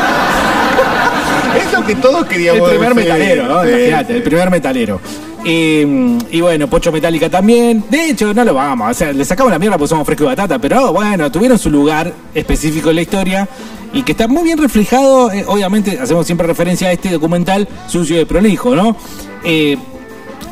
[1.59, 3.12] Es lo que todos El queríamos primer decir.
[3.12, 3.62] metalero, ¿no?
[3.62, 4.16] Sí, Imagínate, sí.
[4.18, 5.01] el primer metalero.
[5.49, 7.84] Y, y bueno, Pocho Metálica también.
[7.88, 8.90] De hecho, no lo vamos.
[8.90, 10.59] O sea, le sacamos la mierda porque somos fresco y batata.
[10.59, 13.49] Pero bueno, tuvieron su lugar específico en la historia.
[13.92, 15.30] Y que está muy bien reflejado.
[15.30, 18.97] eh, obviamente, hacemos siempre referencia a este documental sucio de prolijo, ¿no?
[19.44, 19.76] Eh,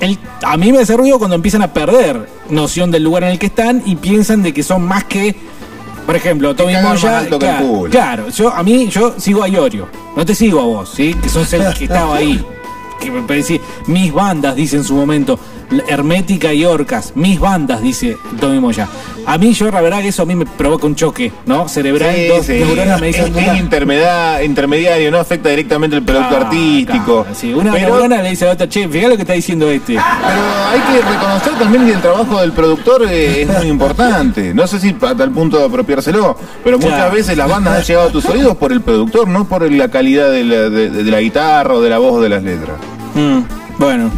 [0.01, 3.39] el- a mí me hace ruido cuando empiezan a perder noción del lugar en el
[3.41, 5.35] que están y piensan de que son más que.
[6.07, 7.27] Por ejemplo, Tommy Moya.
[7.39, 9.89] claro, claro, yo, a mí, yo sigo a Iorio.
[10.17, 11.15] No te sigo a vos, ¿sí?
[11.21, 12.45] Que sos el que estaba ahí.
[13.05, 13.61] Que me parecía.
[13.87, 15.39] Mis bandas, dice en su momento.
[15.89, 17.13] Hermética y Orcas.
[17.17, 18.87] Mis bandas, dice Tommy Moya.
[19.27, 21.69] A mí, yo, la verdad, que eso a mí me provoca un choque, ¿no?
[21.69, 22.15] Cerebral.
[22.15, 22.53] Sí, dos sí.
[22.53, 23.25] neuronas me dicen.
[23.37, 27.23] es "Una- intermedia- intermediario, no afecta directamente el producto Ah, artístico.
[27.23, 29.33] claro, sí, una pero, neurona le dice a la otra, che, fíjate lo que está
[29.33, 29.95] diciendo este.
[29.95, 30.03] pero
[30.71, 34.53] hay que reconocer también que el trabajo del productor eh, es muy importante.
[34.55, 37.15] No sé si a tal punto de apropiárselo, pero muchas Claro.
[37.15, 40.31] veces las bandas han llegado a tus oídos por el productor, no por la calidad
[40.31, 42.77] de la, de- de la guitarra o de la voz o de las letras.
[43.15, 43.41] Mm,
[43.79, 44.11] bueno.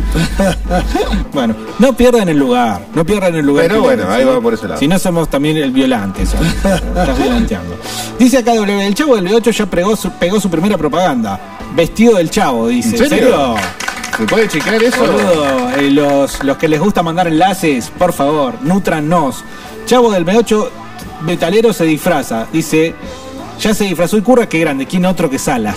[1.32, 2.86] bueno, no pierdan el lugar.
[2.94, 3.66] No pierdan el lugar.
[3.68, 4.28] Pero bueno, ahí ¿sí?
[4.28, 4.80] va por ese lado.
[4.80, 6.36] Si no somos también el violante, eso.
[6.64, 7.76] Estás violenteando.
[8.18, 11.38] Dice acá W, el chavo del B8 ya pegó su, pegó su primera propaganda.
[11.74, 12.97] Vestido del chavo, dice.
[12.97, 13.55] ¿En serio?
[14.16, 14.99] ¿Se puede chequear eso?
[15.01, 19.44] Boludo, eh, los, los que les gusta mandar enlaces, por favor, nutranos.
[19.84, 20.68] Chavo del B8
[21.22, 22.47] metalero se disfraza.
[22.53, 22.94] Dice,
[23.61, 24.86] ya se disfrazó y curra, qué grande.
[24.86, 25.76] ¿Quién otro que Salas?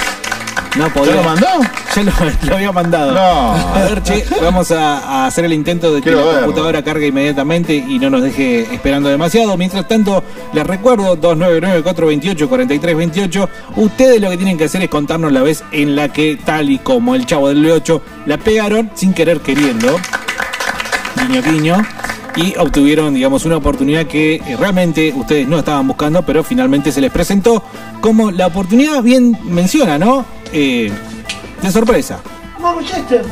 [0.78, 1.16] No podía.
[1.16, 1.48] ¿Ya lo mandó?
[1.96, 2.12] Ya lo,
[2.48, 3.12] lo había mandado.
[3.12, 3.20] No.
[3.20, 6.42] A ver, che, vamos a, a hacer el intento de que Quiero la verlo.
[6.46, 9.58] computadora cargue inmediatamente y no nos deje esperando demasiado.
[9.58, 13.50] Mientras tanto, les recuerdo 299-428-4328.
[13.78, 16.78] Ustedes lo que tienen que hacer es contarnos la vez en la que, tal y
[16.80, 19.98] como el chavo del B8, la pegaron sin querer queriendo.
[21.28, 21.78] Guiño, guiño.
[22.36, 27.02] Y obtuvieron, digamos, una oportunidad que eh, realmente ustedes no estaban buscando, pero finalmente se
[27.02, 27.64] les presentó
[28.02, 30.24] como la oportunidad, bien menciona, ¿no?
[30.52, 30.92] Eh,
[31.62, 32.20] de sorpresa.
[32.62, 33.24] Vamos, Chester.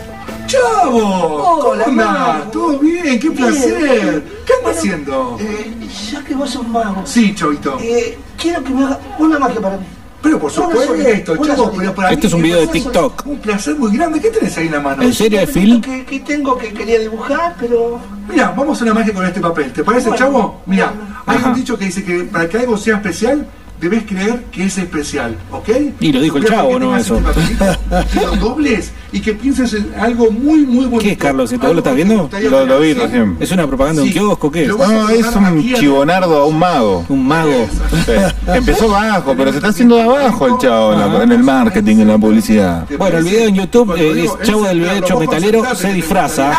[0.47, 1.69] ¡Chavo!
[1.71, 2.43] Hola, mago.
[2.51, 3.19] ¿Todo bien?
[3.19, 3.77] ¡Qué placer!
[3.77, 4.23] bien.
[4.45, 5.37] ¿Qué andas Bueno, haciendo?
[5.41, 5.73] Eh,
[6.11, 7.77] ya que vos sos mago, Sí, Chavito.
[7.81, 9.85] eh, quiero que me haga una magia para mí.
[10.21, 13.23] Pero por supuesto, una Chavo, pero para Este mí es un video de placer, TikTok.
[13.25, 14.19] Un placer muy grande.
[14.21, 15.03] ¿Qué tenés ahí en la mano?
[15.03, 15.81] ¿En serio, Un Phil?
[15.81, 17.99] que, que tengo que quería dibujar, pero
[18.29, 19.71] Mira, vamos a una magia con este papel.
[19.73, 20.61] ¿Te parece, Bueno, Chavo?
[20.65, 20.93] Mira,
[21.25, 23.45] hay un dicho que dice que para que algo sea especial,
[23.79, 25.69] debes creer que es especial, ¿ok?
[25.99, 26.97] Y lo dijo el Chavo, ¿no?
[26.97, 27.19] Eso.
[27.19, 27.65] papelito,
[28.13, 30.99] que lo dobles y que pienses en algo muy, muy bonito.
[31.03, 31.51] ¿Qué es, Carlos?
[31.51, 32.29] ¿Esto Algo lo estás viendo?
[32.49, 33.37] Lo, lo vi recién.
[33.39, 34.19] ¿Es una propaganda de un Sí.
[34.19, 34.51] kiosco?
[34.51, 34.69] ¿Qué es?
[34.69, 37.05] No, es un chivonardo a un mago.
[37.07, 37.67] Un mago.
[38.05, 38.11] Sí.
[38.53, 41.97] Empezó bajo, pero se está haciendo de abajo el chavo en, la- en el marketing,
[41.97, 42.85] en la publicidad.
[42.97, 46.51] Bueno, el video en YouTube eh, es Chavo del Becho vos Metalero se disfraza.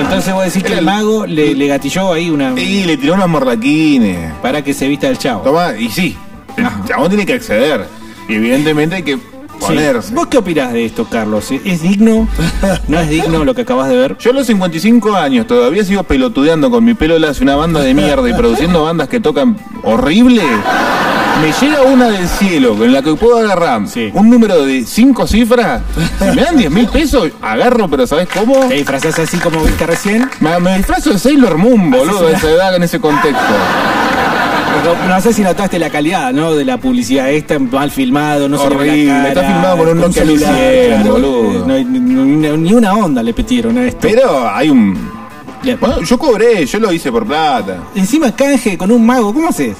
[0.00, 2.52] Entonces vos decís que el mago le, le gatilló ahí una.
[2.58, 4.32] Y le tiró unos morlaquines.
[4.42, 5.42] Para que se vista el chavo.
[5.42, 6.16] Toma, y sí,
[6.56, 7.86] el chabón tiene que acceder.
[8.28, 9.18] Y evidentemente hay que
[9.54, 9.66] Sí.
[9.68, 10.12] ponerse.
[10.12, 11.50] ¿Vos qué opinás de esto, Carlos?
[11.64, 12.26] ¿Es digno?
[12.88, 14.16] ¿No es digno lo que acabas de ver?
[14.18, 17.94] Yo a los 55 años todavía sigo pelotudeando con mi pelo lacio, una banda de
[17.94, 20.42] mierda y produciendo bandas que tocan horrible.
[21.40, 23.82] Me llega una del cielo en la que puedo agarrar
[24.14, 25.82] un número de 5 cifras.
[26.18, 28.54] Si me dan 10 mil pesos, agarro, pero ¿sabes cómo?
[28.68, 30.28] ¿Te disfrazás así como viste recién?
[30.40, 33.42] Me, me disfrazo de Sailor Moon, boludo, a Asesina- esa edad, en ese contexto.
[34.84, 36.54] No, no sé si notaste la calidad, ¿no?
[36.54, 40.22] De la publicidad esta, mal filmado, no Horrible, la cara, está filmado con un Nokia
[40.22, 41.66] celular, 1100, claro, boludo.
[41.66, 43.98] no ni, una onda le metieron a esto.
[44.02, 45.12] Pero hay un.
[45.80, 47.78] Bueno, yo cobré, yo lo hice por plata.
[47.94, 49.76] Encima canje con un mago, ¿cómo haces?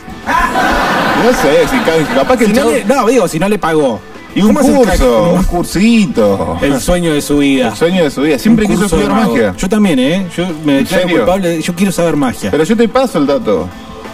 [1.23, 3.59] No sé, si ca- capaz que Si el no, le- no, digo, si no le
[3.59, 4.01] pagó.
[4.35, 6.59] Y un ¿Cómo haces canje curso, un cursito.
[6.61, 7.69] El sueño de su vida.
[7.69, 8.39] El sueño de su vida.
[8.39, 9.55] Siempre quiso estudiar magia.
[9.57, 10.27] Yo también, ¿eh?
[10.37, 12.51] Yo me ¿En declaro culpable, yo quiero saber magia.
[12.51, 13.69] Pero yo te paso el dato.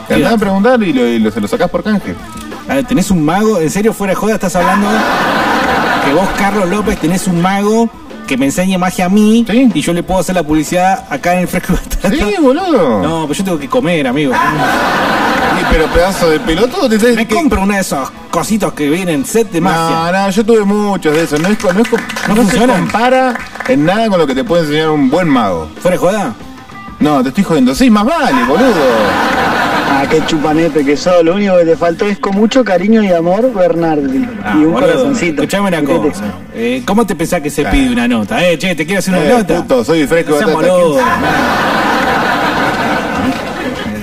[0.08, 2.14] Te andás a preguntar y, lo, y lo- se lo sacás por canje.
[2.68, 3.58] A ver, ¿tenés un mago?
[3.60, 4.88] ¿En serio, fuera de joda, estás hablando
[6.04, 7.88] que vos, Carlos López, tenés un mago
[8.30, 11.40] que me enseñe magia a mí y yo le puedo hacer la publicidad acá en
[11.40, 11.74] el Fresco?
[12.08, 13.02] Sí, boludo.
[13.02, 14.32] No, pero yo tengo que comer, amigo.
[14.32, 19.24] Sí, pero pedazo de pelotudo te Me que- compro una de esos cositos que vienen
[19.24, 20.12] set de magia.
[20.12, 21.40] No, no, yo tuve muchos de esos.
[21.40, 21.90] No, es, no, es,
[22.28, 25.68] no se compara en nada con lo que te puede enseñar un buen mago.
[25.82, 26.34] ¿Fuera de joda?
[27.00, 27.74] No, te estoy jodiendo.
[27.74, 28.74] Sí, más vale, boludo.
[30.02, 31.22] Ah, qué chupanete que sos.
[31.22, 34.26] Lo único que te faltó es con mucho cariño y amor, Bernardi.
[34.42, 35.42] Ah, y un boludo, corazoncito.
[35.42, 36.24] Escuchame una cosa.
[36.54, 38.42] Eh, ¿Cómo te pensás que se pide una nota?
[38.42, 39.56] Eh, che, ¿te quiero hacer una Eh, nota?
[39.56, 40.96] puto, soy fresco No.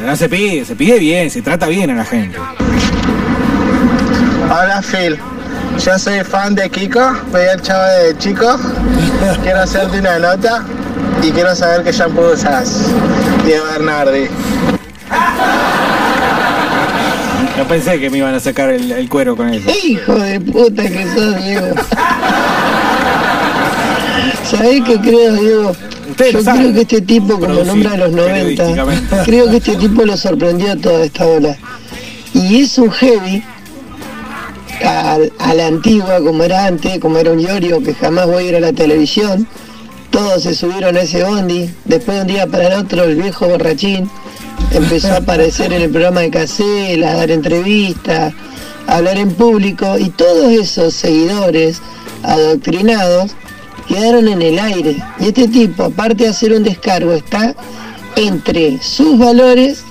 [0.05, 2.37] No se pide, se pide bien, se trata bien a la gente.
[4.45, 5.17] Hola Phil,
[5.83, 8.57] yo soy fan de Kiko, veía el chavo de chico.
[9.43, 10.63] Quiero hacerte una nota
[11.21, 12.83] y quiero saber qué shampoo usas.
[13.45, 14.27] Diego Bernardi.
[17.57, 19.69] No pensé que me iban a sacar el, el cuero con eso.
[19.85, 21.67] Hijo de puta que sos, Diego.
[24.49, 25.75] ¿Sabés qué creo, Diego?
[26.09, 29.15] Ustedes Yo creo que este tipo, como Producir nombra a los 90, periodísticamente.
[29.25, 31.57] creo que este tipo lo sorprendió a toda esta ola.
[32.33, 33.43] Y es un heavy
[34.85, 38.47] a, a la antigua, como era antes, como era un Yorio, que jamás voy a
[38.49, 39.47] ir a la televisión.
[40.11, 41.69] Todos se subieron a ese bondi.
[41.85, 44.09] Después de un día para el otro, el viejo borrachín
[44.71, 48.33] empezó a aparecer en el programa de Casela, a dar entrevistas,
[48.87, 49.97] a hablar en público.
[49.97, 51.81] Y todos esos seguidores
[52.23, 53.31] adoctrinados
[53.87, 54.97] quedaron en el aire.
[55.19, 57.55] Y este tipo, aparte de hacer un descargo, está
[58.15, 59.83] entre sus valores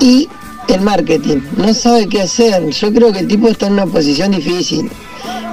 [0.00, 0.28] y
[0.68, 1.38] el marketing.
[1.56, 2.68] No sabe qué hacer.
[2.70, 4.90] Yo creo que el tipo está en una posición difícil.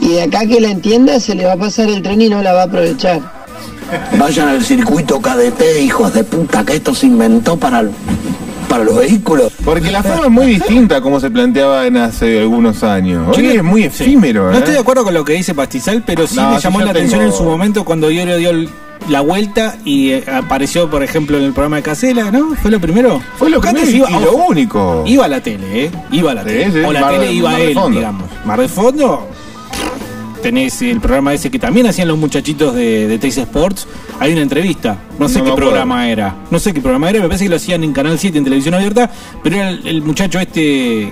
[0.02, 2.42] Y de acá que la entienda, se le va a pasar el tren y no
[2.42, 3.39] la va a aprovechar.
[4.18, 7.84] Vayan al circuito KDT, hijos de puta, que esto se inventó para,
[8.68, 9.52] para los vehículos.
[9.64, 13.28] Porque la forma es muy distinta a como se planteaba en hace algunos años.
[13.36, 13.88] Hoy Yo no- es muy sí.
[14.04, 14.58] efímero, No ¿eh?
[14.60, 16.92] estoy de acuerdo con lo que dice Pastizal, pero sí No, me llamó yo la
[16.92, 18.70] atención tengo- en su momento cuando Iorio dio el-
[19.08, 22.54] la vuelta y eh, apareció, por ejemplo, en el programa de Casela, ¿no?
[22.62, 23.22] ¿Fue lo primero?
[23.38, 25.04] Fue lo primero antes y- y lo único.
[25.08, 25.92] Iba a la tele, ¿eh?
[26.12, 26.72] Iba a la Sí, tele.
[26.72, 27.98] sí, o la Mar- tele iba Mar a de él, Fondo.
[27.98, 28.24] digamos.
[28.46, 29.28] Mar de Fondo.
[30.42, 33.88] Tenés el programa ese que también hacían los muchachitos de, de Teis Sports.
[34.20, 34.98] Hay una entrevista.
[35.18, 36.36] No sé No qué programa era.
[36.50, 37.20] No sé qué programa era.
[37.20, 39.10] Me parece que lo hacían en Canal 7, en televisión abierta.
[39.44, 41.12] Pero era el, el muchacho este eh,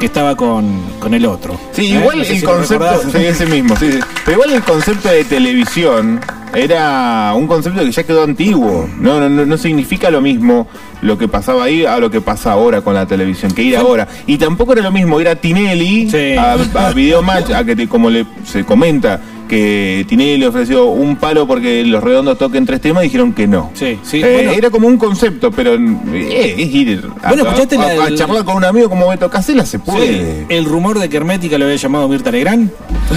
[0.00, 1.58] que estaba con, con el otro.
[1.72, 2.00] Sí, ¿Eh?
[2.00, 3.98] igual No sé el si concepto, sí, ese mismo, sí, sí.
[4.24, 6.20] Pero igual el concepto de televisión
[6.58, 8.88] era un concepto que ya quedó antiguo.
[8.98, 10.66] No, no, no, significa lo mismo
[11.02, 14.08] lo que pasaba ahí a lo que pasa ahora con la televisión, que ir ahora.
[14.26, 18.10] Y tampoco era lo mismo ir a Tinelli, a, a Videomatch, a que te- como
[18.10, 23.02] le, se comenta que Tinelli le ofreció un palo porque los redondos toquen tres temas
[23.02, 23.70] y dijeron que no.
[23.74, 24.20] Sí, sí.
[24.22, 27.86] Eh, bueno, Era como un concepto, pero eh, es ir a, Bueno, escuchaste a- la
[28.02, 30.46] a del- charlar con un amigo como Beto Casella se sí, puede.
[30.48, 32.70] el rumor de que Hermética lo había llamado Mirta Legrand.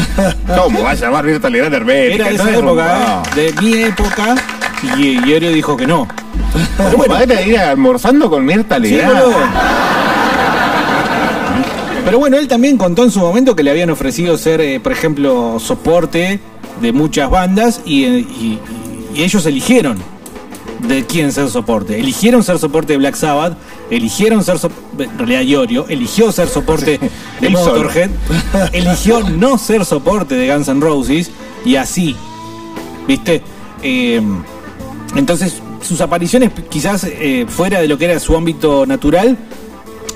[0.63, 2.15] ¿Cómo va a llamar Mirta Legrand hermética?
[2.15, 3.23] Era de esa es época.
[3.35, 3.41] ¿eh?
[3.53, 4.35] de mi época.
[4.97, 5.01] Y,
[5.31, 6.07] y dijo que no.
[6.77, 9.19] Pero ¿Cómo bueno, va a ir almorzando con Mirta sí, Legrand?
[9.21, 9.37] boludo.
[12.03, 14.91] Pero bueno, él también contó en su momento que le habían ofrecido ser, eh, por
[14.91, 16.39] ejemplo, soporte
[16.81, 18.59] de muchas bandas y, eh, y-
[19.15, 19.97] y ellos eligieron
[20.87, 21.99] de quién ser soporte.
[21.99, 23.55] Eligieron ser soporte de Black Sabbath,
[23.91, 26.99] eligieron ser soporte, en realidad Iorio, eligió ser soporte
[27.39, 27.49] de.
[27.49, 28.09] Motorhead,
[28.73, 31.29] eligió no ser soporte de Guns N' Roses
[31.63, 32.15] y así,
[33.07, 33.43] ¿viste?
[33.83, 34.21] Eh,
[35.15, 39.37] entonces sus apariciones quizás eh, fuera de lo que era su ámbito natural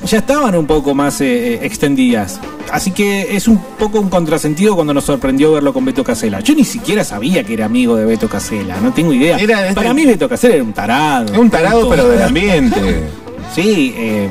[0.06, 2.40] ya estaban un poco más eh, eh, extendidas.
[2.72, 6.40] Así que es un poco un contrasentido cuando nos sorprendió verlo con Beto Casella.
[6.40, 9.38] Yo ni siquiera sabía que era amigo de Beto Casella, no tengo idea.
[9.38, 11.40] Era este- Para mí Beto Casella era un tarado.
[11.40, 12.80] Un tarado, pero del ambiente.
[13.54, 14.28] Sí, eh,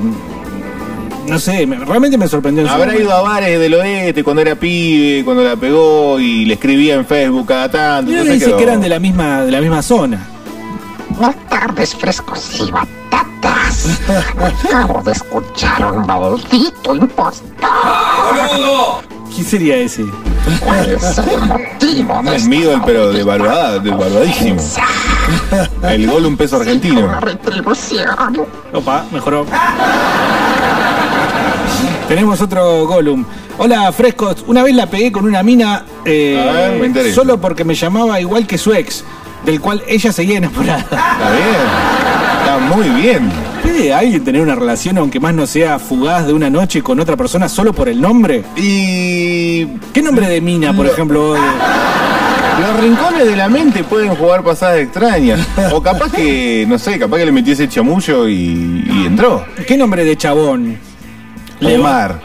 [1.29, 2.68] no sé, me- realmente me sorprendió.
[2.68, 3.03] Habrá momento.
[3.05, 7.07] ido a bares del oeste cuando era pibe, cuando la pegó y le escribía en
[7.07, 8.11] Facebook cada tanto.
[8.11, 10.29] Entonces dice quedó- que eran de la misma, de la misma zona.
[11.17, 13.99] Buenas tardes, frescos y batatas.
[14.67, 17.45] Acabo de escuchar un maldito impostor.
[19.35, 20.05] ¿Quién sería ese?
[20.61, 24.61] ¿Cuál es el motivo de Es Miguel, pero devaluada, devaluadísimo.
[25.83, 27.21] El gol un peso argentino.
[27.21, 28.47] retribución?
[28.73, 29.47] Opa, mejoró.
[32.09, 33.25] Tenemos otro Gollum.
[33.59, 34.45] Hola, frescos.
[34.47, 37.15] Una vez la pegué con una mina eh, A ver, me interesa.
[37.15, 39.05] solo porque me llamaba igual que su ex,
[39.45, 40.80] del cual ella seguía enamorada.
[40.80, 42.38] Está bien.
[42.40, 43.30] Está muy bien.
[43.62, 47.16] ¿Puede alguien tener una relación, aunque más no sea fugaz, de una noche con otra
[47.16, 48.45] persona solo por el nombre?
[48.57, 51.34] Y ¿Qué nombre de mina, por Lo- ejemplo?
[51.34, 55.40] los rincones de la mente pueden jugar pasadas extrañas.
[55.72, 59.45] O capaz que, no sé, capaz que le metí ese chamullo y, y entró.
[59.66, 60.78] ¿Qué nombre de chabón?
[61.62, 62.20] Omar.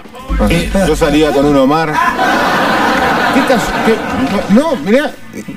[0.88, 1.94] Yo salía con un Omar.
[3.34, 3.66] ¿Qué caso?
[3.86, 5.12] qué- no, mirá.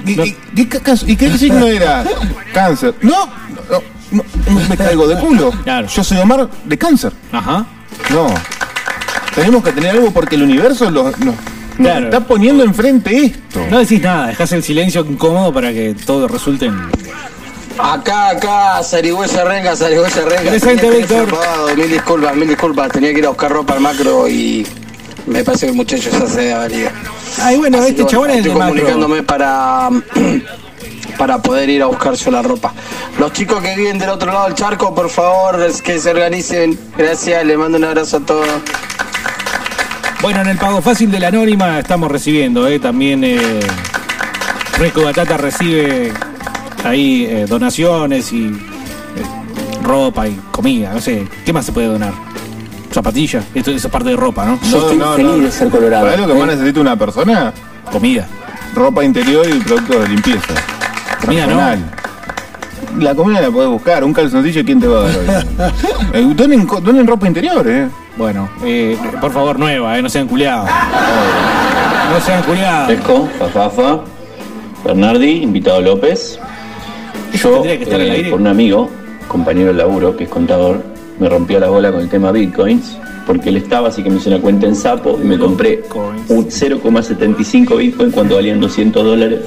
[0.06, 2.04] ¿Y, y- y qué caso- ¿Y qué signo era?
[2.52, 2.94] Cáncer.
[3.02, 3.28] No,
[3.70, 5.50] no, me caigo de culo.
[5.64, 5.86] Claro.
[5.88, 7.12] Yo soy Omar de cáncer.
[7.32, 7.64] Ajá.
[8.10, 8.26] No.
[9.34, 11.18] Tenemos que tener algo porque el universo lo- nos,
[11.78, 13.60] nos está poniendo enfrente esto.
[13.70, 16.78] No decís nada, dejás el silencio incómodo para que todo resulte en...
[17.78, 20.50] Acá, acá, Sarigüeya Renga, Sarigüeya Renga.
[20.50, 21.26] Presente, Víctor.
[21.74, 22.92] Mil disculpas, mil disculpas.
[22.92, 24.66] Tenía que ir a buscar ropa al macro y
[25.26, 26.90] me parece que el muchacho ya se ido.
[27.40, 28.74] Ay, bueno, Así este chabón es el estoy de macro.
[28.74, 29.88] comunicándome para
[31.18, 32.72] para poder ir a buscar yo la ropa.
[33.18, 36.78] Los chicos que viven del otro lado del charco, por favor, es que se organicen.
[36.96, 38.48] Gracias, le mando un abrazo a todos.
[40.20, 42.78] Bueno, en el pago fácil de la anónima estamos recibiendo, ¿eh?
[42.78, 43.60] También eh,
[44.72, 46.12] Fresco Batata recibe
[46.84, 48.52] ahí eh, donaciones y eh,
[49.82, 51.26] ropa y comida, no sé.
[51.44, 52.12] ¿Qué más se puede donar?
[52.92, 54.58] Zapatillas, esto es parte de ropa, ¿no?
[54.70, 55.50] No, no, no.
[55.50, 57.52] ¿Sabés lo que más necesita una persona?
[57.90, 58.26] Comida.
[58.74, 60.54] Ropa interior y productos de limpieza.
[61.20, 61.92] Comida no.
[62.98, 65.70] La comida la podés buscar, un calzoncillo, ¿quién te va a dar hoy?
[66.12, 67.88] Eh, donen, co- donen ropa interior, eh.
[68.18, 70.02] Bueno, eh, por favor, nueva, ¿eh?
[70.02, 70.68] No sean culiados.
[72.12, 72.86] No sean culiados.
[72.86, 74.00] Fresco, Fafafa,
[74.84, 76.38] Bernardi, invitado López.
[77.32, 78.30] Yo, tendría que estar al eh, aire.
[78.30, 78.90] por un amigo,
[79.28, 80.82] compañero de laburo, que es contador,
[81.22, 84.28] me rompió la bola con el tema Bitcoins, porque él estaba, así que me hice
[84.28, 85.84] una cuenta en Sapo y me compré
[86.28, 89.40] un 0,75 Bitcoin cuando valían 200 dólares.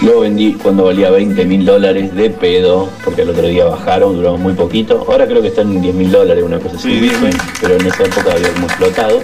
[0.00, 4.38] Luego vendí cuando valía 20 mil dólares de pedo, porque el otro día bajaron, duró
[4.38, 5.04] muy poquito.
[5.06, 7.86] Ahora creo que están en 10 mil dólares, una cosa así, Sí, Bitcoin, pero en
[7.86, 9.20] esa época había como explotado.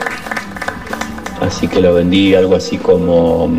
[1.41, 3.51] Así que lo vendí algo así como,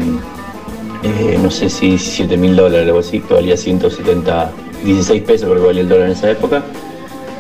[1.01, 4.51] eh, no sé si 7 mil dólares, algo así, que valía 170,
[4.83, 6.63] 16 pesos creo que valía el dólar en esa época.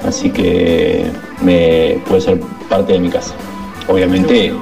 [0.05, 2.39] Así que me puede ser
[2.69, 3.33] parte de mi casa.
[3.87, 4.53] Obviamente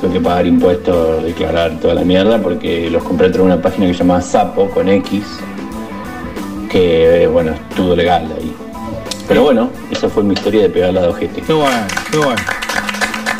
[0.00, 3.94] tengo que pagar impuestos, declarar toda la mierda, porque los compré de una página que
[3.94, 5.24] se llama Sapo con X,
[6.70, 8.54] que bueno, es todo legal ahí.
[9.26, 11.40] Pero bueno, esa fue mi historia de pegarla de ojete.
[11.40, 12.42] Qué bueno, qué bueno.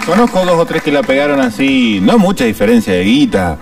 [0.07, 3.59] Conozco dos o tres que la pegaron así, no mucha diferencia de guita,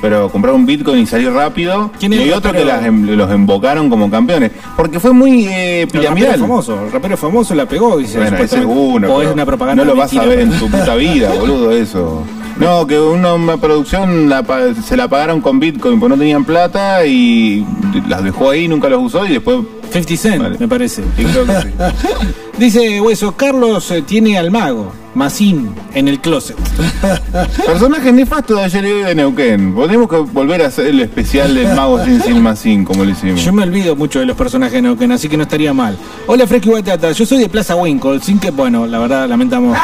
[0.00, 1.90] pero compraron un Bitcoin y salir rápido.
[1.98, 5.82] ¿Quién y hay otros que las em- los embocaron como campeones, porque fue muy eh,
[5.82, 6.40] El rapero piramidal.
[6.40, 8.18] famoso, el rapero famoso la pegó, dice.
[8.18, 9.14] Bueno, ese es uno.
[9.14, 9.84] O es una propaganda.
[9.84, 12.24] No lo vas a ver en tu puta vida, boludo, eso.
[12.58, 14.42] No, que una, una producción la
[14.82, 17.66] se la pagaron con Bitcoin porque no tenían plata y
[18.08, 19.58] las dejó ahí, nunca los usó y después
[19.90, 21.02] 50 Cent, me parece.
[21.16, 21.68] Sí, creo que sí.
[22.58, 26.58] Dice Hueso, Carlos eh, tiene al mago, Masín, en el closet.
[27.66, 29.74] Personaje nefasto de ayer y hoy de Neuquén.
[29.74, 33.42] Podemos que volver a hacer el especial del mago sin sin Masín, como lo hicimos.
[33.42, 35.96] Yo me olvido mucho de los personajes de Neuquén, así que no estaría mal.
[36.26, 37.12] Hola, Fresco y Batata.
[37.12, 39.74] Yo soy de Plaza Winkle, sin que, bueno, la verdad, lamentamos.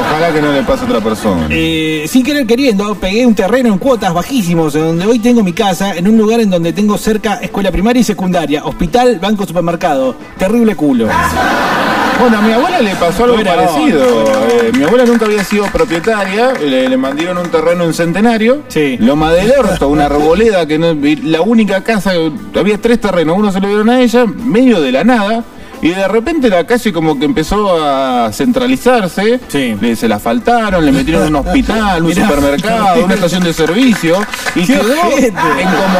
[0.00, 1.46] Ojalá que no le pase a otra persona.
[1.50, 5.52] Eh, sin querer queriendo, pegué un terreno en cuotas bajísimos, en donde hoy tengo mi
[5.52, 10.16] casa, en un lugar en donde tengo cerca escuela primaria y secundaria, hospital, banco, supermercado.
[10.38, 11.06] Terrible culo.
[12.20, 14.18] Bueno, a mi abuela le pasó algo parecido.
[14.24, 14.32] onda.
[14.62, 18.62] Eh, mi abuela nunca había sido propietaria, le, le mandaron un terreno en Centenario,
[19.00, 20.94] Loma del Orto, una arboleda que no,
[21.24, 22.12] la única casa,
[22.54, 25.44] había tres terrenos, uno se lo dieron a ella, medio de la nada.
[25.82, 30.92] Y de repente la calle como que empezó a centralizarse, le- se la faltaron, le
[30.92, 32.28] metieron un hospital, un Mirá.
[32.28, 34.16] supermercado, una estación de servicio,
[34.54, 35.98] y ¡Qué quedó en como,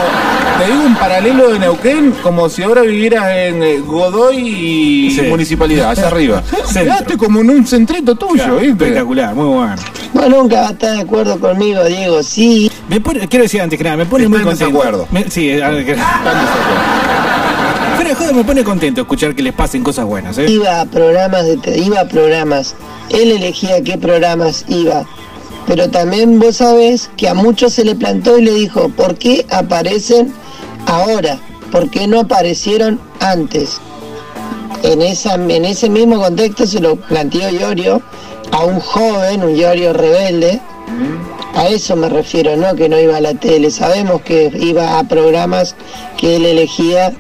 [0.59, 5.22] te digo, un paralelo de Neuquén, como si ahora vivieras en eh, Godoy y Sí.
[5.22, 6.43] Municipalidad, allá arriba.
[6.72, 8.85] Quedaste como en un centrito tuyo, Claro, ¿viste?
[8.85, 9.74] espectacular, muy bueno.
[10.14, 12.70] Vos nunca vas a estar de acuerdo conmigo, Diego, sí.
[12.89, 14.66] Me pone, quiero decir antes que nada, me pone muy en contento.
[14.72, 15.09] desacuerdo.
[15.11, 15.97] Me- sí, a ver, que-
[18.03, 20.50] Fuera de joda me pone contento escuchar que les pasen cosas buenas, ¿eh?
[20.50, 22.74] Iba a programas de iba a programas.
[23.11, 25.07] Él elegía qué programas iba.
[25.68, 29.46] Pero también vos sabés que a muchos se le plantó y le dijo, ¿por qué
[29.50, 30.34] aparecen
[30.86, 31.38] ahora?
[31.70, 33.80] ¿Por qué no aparecieron antes?
[34.82, 38.03] En, esa, en ese mismo contexto se lo planteó Iorio
[38.50, 40.61] a un joven, un Iorio rebelde.
[41.55, 43.70] A eso me refiero, no que no iba a la tele.
[43.70, 45.76] Sabemos que iba a programas
[46.16, 47.12] que él elegía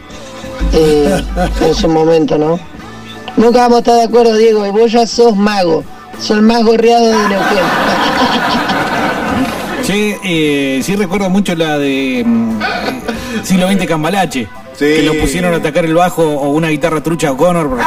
[0.72, 1.22] eh,
[1.60, 2.58] en su momento, ¿no?
[3.36, 5.84] Nunca vamos a estar de acuerdo, Diego, y vos ya sos mago.
[6.18, 7.64] Sos el más gorreado de Neuquén.
[9.84, 12.58] Che, eh, sí recuerdo mucho la de mm,
[13.42, 14.48] siglo XX Cambalache.
[14.78, 17.84] Que lo pusieron a atacar el bajo o una guitarra trucha o Connor porque-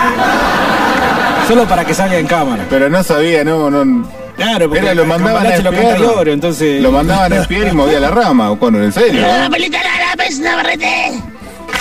[1.47, 2.65] solo para que salga en cámara.
[2.69, 4.07] Pero no sabía, no, no.
[4.35, 5.73] Claro, porque Era, lo mandaban a lo espiar.
[5.73, 6.81] canta Iorio, entonces.
[6.81, 9.21] Lo mandaban a espiar y movía la rama, o Conor, en serio.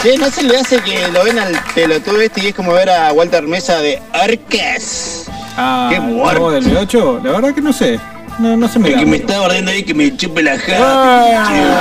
[0.05, 2.91] Che, ¿no se le hace que lo ven al pelotudo este y es como ver
[2.91, 5.25] a Walter Mesa de Arques?
[5.57, 6.51] Ah, Qué muerto.
[6.51, 7.99] del B8, la verdad que no sé.
[8.39, 10.59] No, no se me El da que me está bardeando ahí que me chupe la
[10.77, 11.47] Ah.
[11.47, 11.81] japa.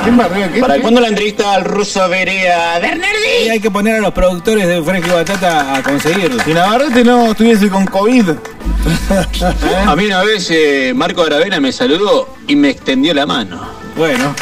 [0.02, 0.52] ¿Quién barrió?
[0.52, 2.80] ¿Qué- ¿Para cuándo la entrevista al ruso Berea?
[3.44, 6.42] Y hay que poner a los productores de Fresco y Batata a conseguirlo.
[6.42, 8.30] Si Navarrete no estuviese con COVID.
[9.86, 13.60] A mí una vez eh, Marco Aravena me saludó y me extendió la mano.
[13.96, 14.34] Bueno.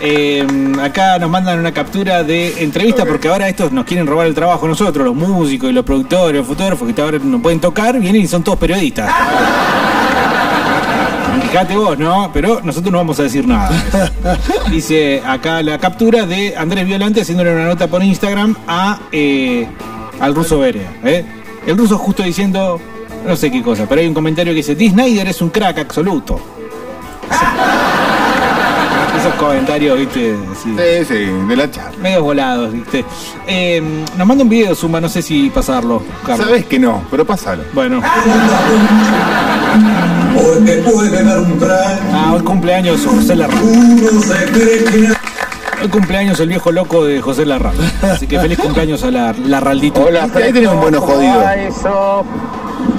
[0.00, 0.46] Eh,
[0.82, 4.66] acá nos mandan una captura de entrevista porque ahora estos nos quieren robar el trabajo
[4.66, 8.22] a nosotros, los músicos y los productores, los fotógrafos que ahora no pueden tocar, vienen
[8.22, 9.10] y son todos periodistas.
[11.50, 12.30] Fíjate vos, ¿no?
[12.34, 13.70] Pero nosotros no vamos a decir nada.
[14.70, 19.66] Dice acá la captura de Andrés Violante haciéndole una nota por Instagram a eh,
[20.20, 20.92] al ruso Berea.
[21.04, 21.24] ¿eh?
[21.66, 22.80] El ruso justo diciendo
[23.26, 26.40] no sé qué cosa, pero hay un comentario que dice, Snyder es un crack absoluto.
[29.26, 31.98] Esos comentarios, viste, así, Sí, sí, de la charla.
[31.98, 33.04] medios volados, viste.
[33.48, 33.82] Eh,
[34.16, 36.46] nos manda un video, Zumba, no sé si pasarlo, Carlos.
[36.46, 37.64] Sabes que no, pero pásalo.
[37.72, 38.00] Bueno.
[40.32, 41.58] Porque puede dar un.
[42.12, 43.60] Ah, hoy cumpleaños José Larra.
[43.60, 45.08] Uno se cree que
[45.82, 47.72] Hoy cumpleaños el viejo loco de José Larra.
[48.02, 50.04] Así que feliz cumpleaños a la, Larraldito.
[50.04, 51.50] Hola, ahí tenemos un bueno jodido.
[51.50, 52.24] eso?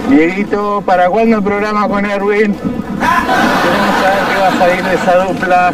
[0.09, 2.53] Dieguito, ¿para cuándo el programa con Erwin?
[2.53, 5.73] Queremos saber qué va a salir de esa dupla.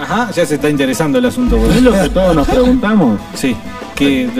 [0.00, 1.56] Ajá, ya se está interesando el asunto.
[1.70, 3.18] Es lo que todos nos preguntamos.
[3.34, 3.56] Sí,
[3.98, 4.30] de-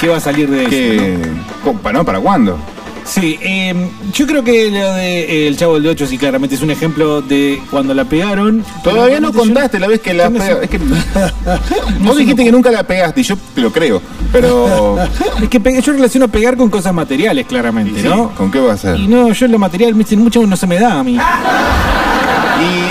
[0.00, 0.70] ¿Qué va a salir de eso?
[0.70, 1.18] Que,
[1.62, 2.04] compa, ¿no?
[2.04, 2.58] ¿Para cuándo?
[3.04, 6.62] Sí, eh, yo creo que lo de eh, El Chavo del 8 sí claramente es
[6.62, 8.64] un ejemplo de cuando la pegaron.
[8.82, 10.78] Todavía no yo- contaste la vez que la yo me pega- sé- Es que
[12.00, 14.00] vos dijiste que nunca la pegaste y yo te lo creo.
[14.32, 14.96] Pero.
[15.42, 18.30] Es que yo relaciono pegar con cosas materiales, claramente, Sí, ¿no?
[18.30, 18.98] ¿Con qué va a ser?
[18.98, 21.18] Y no, yo lo material, me dicen mucho, no se me da a mí.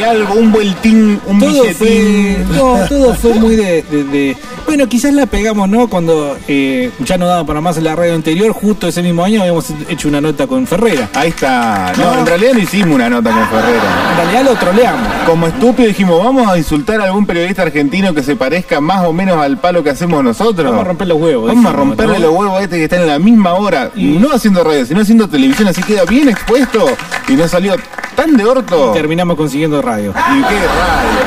[0.03, 2.55] Algo, un vueltín, un Todo fue, billetín.
[2.55, 5.87] no, todo fue muy de, de- de- Bueno, quizás la pegamos, ¿no?
[5.87, 9.41] Cuando eh, ya no daba para más en la radio anterior, justo ese mismo año
[9.41, 11.09] habíamos hecho una nota con Ferrera.
[11.13, 11.91] Ahí está.
[11.97, 12.19] No, No.
[12.19, 13.83] en realidad no hicimos una nota con Ferrera.
[14.11, 15.07] En realidad lo troleamos.
[15.25, 19.13] Como estúpido dijimos, vamos a insultar a algún periodista argentino que se parezca más o
[19.13, 20.65] menos al palo que hacemos nosotros.
[20.65, 21.47] Vamos a romper los huevos.
[21.47, 24.63] Vamos a romperle los huevos a este que está en la misma hora, no haciendo
[24.63, 26.85] radio, sino haciendo televisión, así queda bien expuesto
[27.27, 27.75] y no salió
[28.15, 28.91] tan de orto.
[28.91, 29.92] Y terminamos consiguiendo radio.
[29.99, 31.21] ¿Y qué radio,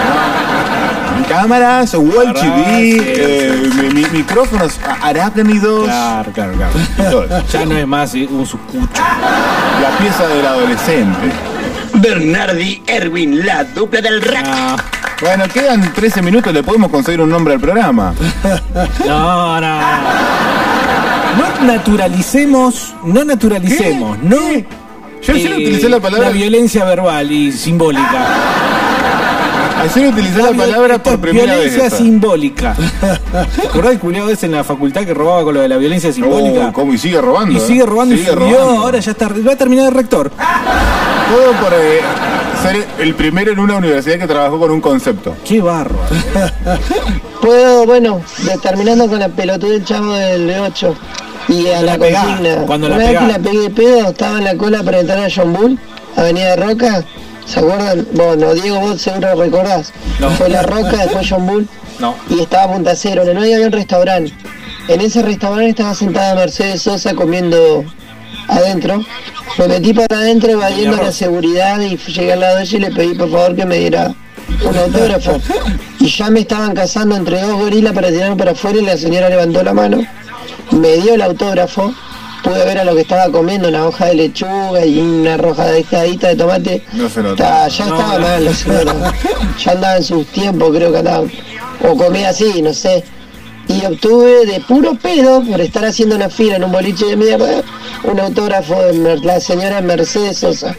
[1.21, 1.29] no?
[1.29, 7.43] Cámaras, Wall TV, sí, eh, mi- mi- micrófonos arácnidos, Claro, claro, claro.
[7.53, 8.89] Ya no es más eh, un sucucho.
[9.83, 11.33] La pieza del adolescente.
[11.95, 14.45] Bernardi Erwin, la dupla del rap.
[14.47, 14.77] Ah,
[15.21, 18.15] Bueno, quedan 13 minutos, le podemos conseguir un nombre al programa.
[19.07, 19.79] No, no.
[21.37, 24.37] No naturalicemos, no naturalicemos, no.
[25.23, 28.27] Yo ayer eh, utilicé la palabra- violencia verbal y simbólica.
[29.83, 31.75] Ayer utilicé la vi- palabra por primera vez.
[31.75, 32.75] Violencia simbólica.
[33.61, 36.13] ¿Te acordás el culiado ese en la facultad que robaba con lo de la violencia
[36.13, 36.69] simbólica?
[36.69, 36.95] Oh, ¿cómo?
[36.95, 37.53] Y sigue robando.
[37.53, 37.61] y ¿eh?
[37.67, 38.83] sigue robando y Sigue subió, robando.
[38.83, 40.31] ahora ya está, va a terminar de rector.
[40.31, 42.01] Todo por eh,
[42.63, 45.37] ser el primero en una universidad que trabajó con un concepto.
[45.45, 45.99] Qué barro.
[47.43, 48.23] Puedo, bueno,
[48.63, 50.95] terminando con la pelotuda del chavo del B8
[51.49, 52.57] y a la, consigna.
[52.67, 55.29] cuando la vez que la pegué de pedo, estaba en la cola para entrar a
[55.35, 55.79] John Bull,
[56.17, 57.05] Avenida de Roca.
[57.47, 58.07] ¿Se acuerdan?
[58.13, 59.93] Bueno, Diego, vos seguro recordás.
[60.19, 60.31] No.
[60.31, 61.69] Fue La Roca, después John Bull
[62.01, 62.17] No.
[62.29, 63.23] y estaba Punta Cero.
[63.23, 64.33] En el medio había un restaurante.
[64.89, 67.85] En ese restaurante estaba sentada Mercedes Sosa comiendo
[68.49, 69.05] adentro.
[69.59, 72.91] Me metí para adentro evadiendo la seguridad y llegué al lado de ella y le
[72.91, 74.13] pedí por favor que me diera
[74.69, 75.41] un autógrafo.
[75.99, 79.29] Y ya me estaban cazando entre dos gorilas para tirarme para afuera y la señora
[79.29, 80.03] levantó la mano,
[80.73, 81.95] me dio el autógrafo,
[82.43, 86.37] pude ver a lo que estaba comiendo, una hoja de lechuga y una rojadita de
[86.37, 86.85] tomate.
[86.93, 87.69] No se nota.
[87.69, 88.21] Ya No, estaba no.
[88.21, 88.95] mal la señora.
[89.65, 91.25] Ya andaba en sus tiempos, creo que andaba.
[91.83, 93.05] O comía así, no sé.
[93.69, 97.63] Y obtuve de puro pedo, por estar haciendo una fila en un boliche de mierda,
[98.05, 100.77] un autógrafo de Mer- la señora Mercedes Sosa.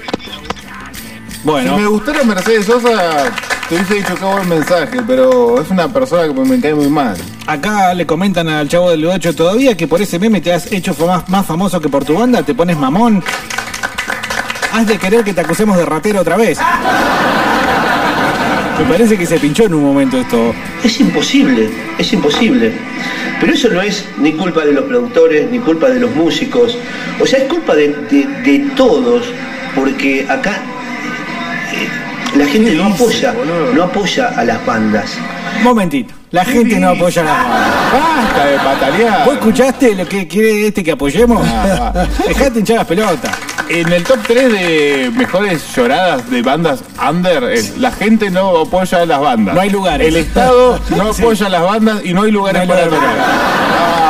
[1.43, 1.75] Bueno.
[1.75, 3.25] Si me gustara Mercedes Sosa,
[3.67, 7.17] te hubiese dicho que buen mensaje, pero es una persona que me cae muy mal.
[7.47, 10.93] Acá le comentan al chavo del 8 todavía que por ese meme te has hecho
[11.07, 13.23] más, más famoso que por tu banda, te pones mamón.
[14.73, 16.59] Has de querer que te acusemos de ratero otra vez.
[18.79, 20.53] Me parece que se pinchó en un momento esto.
[20.83, 22.73] Es imposible, es imposible.
[23.39, 26.77] Pero eso no es ni culpa de los productores, ni culpa de los músicos.
[27.19, 29.23] O sea, es culpa de, de- de todos,
[29.73, 30.59] porque acá
[31.73, 31.87] eh,
[32.37, 33.33] la gente no apoya,
[33.73, 35.17] no apoya a las bandas.
[35.63, 36.13] Momentito.
[36.31, 37.89] La gente no apoya banda.
[37.93, 39.25] Basta de patalear.
[39.25, 41.41] ¿Vos escuchaste lo que quiere este que apoyemos?
[41.49, 43.31] Ah, Dejate hinchar las pelotas.
[43.69, 49.01] En el top 3 de mejores lloradas de bandas under, es, la gente no apoya
[49.01, 49.55] a las bandas.
[49.55, 50.07] No hay lugares.
[50.07, 51.21] El Estado no Sí.
[51.21, 53.15] apoya a las bandas y no hay lugares No hay para tocar.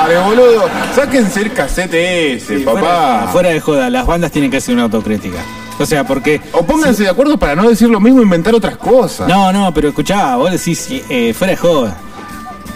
[0.07, 0.69] Dale, boludo.
[0.95, 2.79] Sáquense el casete ese, papá.
[2.79, 5.37] Fuera, fuera de joda, las bandas tienen que hacer una autocrítica.
[5.79, 6.41] O sea, porque.
[6.53, 9.27] O pónganse de acuerdo para no decir lo mismo e inventar otras cosas.
[9.27, 11.97] No, no, pero escuchá, vos decís, eh, fuera de joda.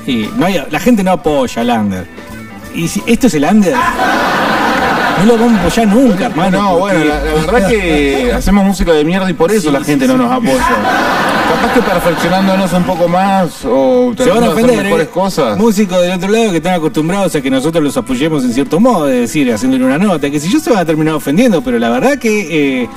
[0.08, 2.08] Y no hay- la gente no apoya al under.
[2.74, 6.62] Y si esto es el under, no lo vamos a apoyar nunca, hermano.
[6.62, 9.84] No, porque- bueno, la, la verdad que hacemos música de mierda y por eso la
[9.84, 10.66] gente no nos apoya.
[11.52, 15.12] Capaz que perfeccionándonos un poco más o Se van a de hacer ofender, mejores ¿eh?
[15.14, 15.58] cosas.
[15.58, 19.10] Músicos del otro lado que están acostumbrados a que nosotros los apoyemos en cierto modo,
[19.10, 21.89] es decir, haciéndole una nota, que si yo se van a terminar ofendiendo, pero la
[21.89, 22.84] verdad que.
[22.84, 22.89] eh,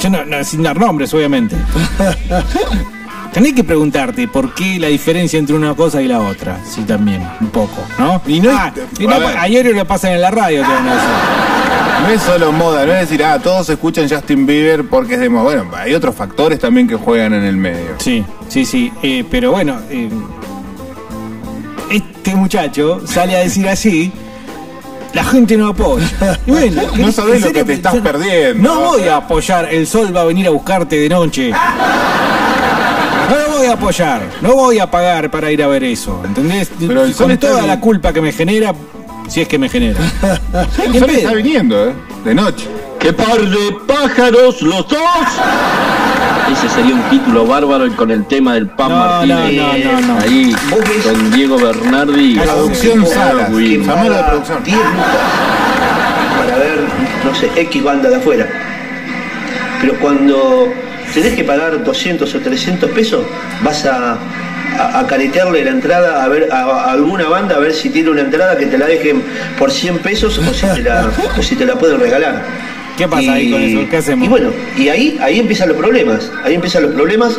[0.00, 1.56] yo no, no, sin dar nombres, obviamente.
[3.32, 7.26] Tenés que preguntarte por qué la diferencia entre una cosa y la otra, sí, también,
[7.40, 8.20] un poco, ¿no?
[8.26, 8.70] Y no Ah,
[9.48, 11.08] y a lo pasan en la radio, te van a decir.
[12.02, 15.28] No es solo moda, no es decir, ah, todos escuchan Justin Bieber porque es de
[15.30, 15.44] moda.
[15.44, 17.94] Bueno, hay otros factores también que juegan en el medio.
[17.98, 18.92] Sí, sí, sí.
[19.02, 20.10] eh, pero bueno, eh,
[21.90, 24.12] este muchacho sale a decir así.
[25.14, 26.06] La gente no apoya.
[26.46, 28.62] Bueno, No ¿qué- sabés lo que te estás perdiendo.
[28.62, 29.68] No voy a apoyar.
[29.72, 31.52] El sol va a venir a buscarte de noche.
[33.32, 34.20] No lo voy a apoyar.
[34.42, 36.20] No voy a pagar para ir a ver eso.
[36.24, 36.70] ¿Entendés?
[36.78, 38.74] Pero el Con toda la culpa que me genera,
[39.28, 39.98] si es que me genera.
[40.84, 41.92] El sol está viniendo, ¿eh?
[42.24, 42.66] De noche.
[42.98, 44.98] ¡Qué par de pájaros los dos!
[46.52, 49.56] Ese sería un título bárbaro y con el tema del Pan No, Martínez.
[49.56, 50.20] no, no, no, no.
[50.20, 50.54] Ahí,
[51.02, 52.38] con Diego Bernardi.
[52.38, 53.48] Producción Salas.
[53.50, 54.62] Muy- Llamalo de producción.
[54.62, 55.06] 10 lucas
[56.38, 56.78] para ver,
[57.24, 58.46] no sé, X banda de afuera.
[59.80, 60.72] Pero cuando
[61.14, 63.24] tenés que pagar 200 o 300 pesos,
[63.62, 64.18] vas a,
[64.78, 68.10] a, a caretearle la entrada a ver a, a alguna banda a ver si tiene
[68.10, 69.22] una entrada que te la dejen
[69.58, 72.42] por 100 pesos o si te la, o si te la pueden regalar.
[72.96, 73.88] ¿Qué pasa ahí con eso?
[73.90, 74.26] ¿Qué hacemos?
[74.26, 76.30] Y bueno, y ahí, ahí empiezan los problemas.
[76.44, 77.38] Ahí empiezan los problemas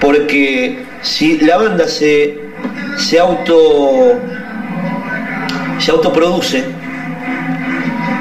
[0.00, 2.38] porque si la banda se,
[2.96, 4.20] se auto
[5.78, 6.64] se autoproduce,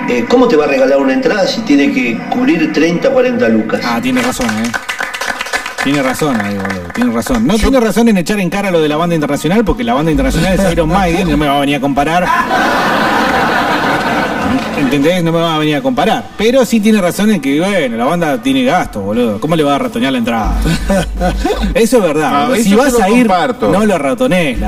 [0.10, 3.50] eh, ¿cómo te va a regalar una entrada si tiene que cubrir 30 o 40
[3.50, 3.82] lucas?
[3.84, 4.70] Ah, tiene razón, ¿eh?
[5.88, 6.82] Tiene razón ahí, boludo.
[6.94, 7.48] Tiene razón.
[7.48, 10.12] No tiene razón en echar en cara lo de la banda internacional, porque la banda
[10.12, 12.26] internacional es Iron Maiden, y no me va a venir a comparar.
[14.78, 15.24] ¿Entendés?
[15.24, 16.26] No me va a venir a comparar.
[16.38, 19.40] Pero sí tiene razón en que, bueno, la banda tiene gasto, boludo.
[19.40, 20.56] ¿Cómo le va a ratonear la entrada?
[21.74, 22.32] Eso es verdad.
[22.34, 23.72] Ah, eso si vas a ir, comparto.
[23.72, 24.60] no lo ratonees.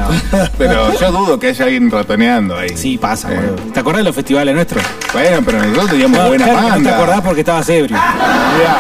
[0.58, 2.70] Pero yo dudo que haya alguien ratoneando ahí.
[2.76, 3.56] Sí, pasa, boludo.
[3.74, 4.84] ¿Te acordás de los festivales nuestros?
[5.12, 6.90] Bueno, pero nosotros teníamos No, buena claro que no banda.
[6.90, 7.98] te acordás porque estabas ebrio.
[7.98, 8.78] Mirá,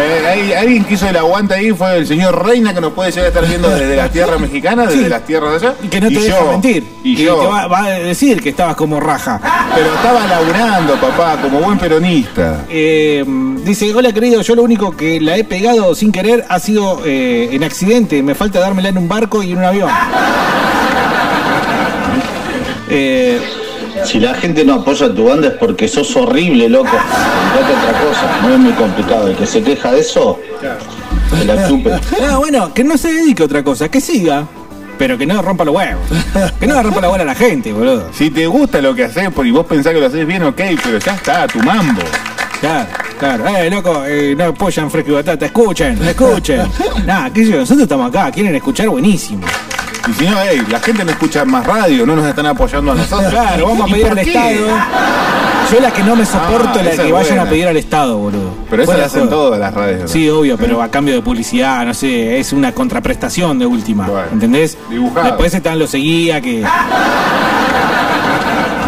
[0.00, 3.26] eh, alguien que hizo el aguante ahí fue el señor Reina, que nos puede llegar
[3.26, 5.08] a estar viendo desde las tierras mexicanas, desde Sí.
[5.08, 5.76] las tierras de allá.
[5.82, 6.84] Y que no te Y deja yo, mentir.
[7.04, 7.36] Y yo.
[7.40, 9.40] te va, va a decir que estabas como raja.
[9.74, 12.64] Pero estaba laburando, papá, como buen peronista.
[12.68, 13.24] Eh,
[13.64, 17.50] dice, hola querido, yo lo único que la he pegado sin querer ha sido eh,
[17.52, 18.22] en accidente.
[18.22, 19.90] Me falta dármela en un barco y en un avión.
[22.90, 23.40] Eh,
[24.08, 26.88] Si la gente no apoya tu banda es porque sos horrible, loco.
[26.88, 29.28] Fíjate otra cosa, no es muy complicado.
[29.28, 30.38] El que se queja de eso,
[31.38, 31.92] que la chupe.
[32.26, 34.46] ah, bueno, que no se dedique a otra cosa, que siga.
[34.96, 36.00] Pero que no rompa los huevos.
[36.58, 38.08] Que no le rompa la bola a la gente, boludo.
[38.14, 40.98] Si te gusta lo que haces y vos pensás que lo haces bien, ok, pero
[40.98, 42.00] ya está, tu mambo.
[42.60, 42.88] Claro,
[43.18, 43.46] claro.
[43.46, 45.44] Eh, loco, eh, no apoyan fresco y batata.
[45.44, 46.66] Escuchen, escuchen.
[47.06, 49.46] Nada, qué sé yo, nosotros estamos acá, quieren escuchar buenísimo.
[50.08, 52.94] Y si no, hey, la gente no escucha más radio, no nos están apoyando a
[52.96, 53.30] nosotros.
[53.30, 54.18] Claro, vamos a ¿Y pedir al?
[54.18, 54.66] Estado.
[55.70, 57.42] Yo la que no me soporto Ah, la que vayan buena.
[57.42, 58.54] a pedir al Estado, boludo.
[58.70, 60.10] Pero eso lo hacen todas las radios.
[60.10, 64.08] Sí, obvio, pero a cambio de publicidad, no sé, es una contraprestación de última.
[64.32, 64.78] ¿Entendés?
[64.88, 65.26] dibujado.
[65.26, 66.64] Después están los seguía que.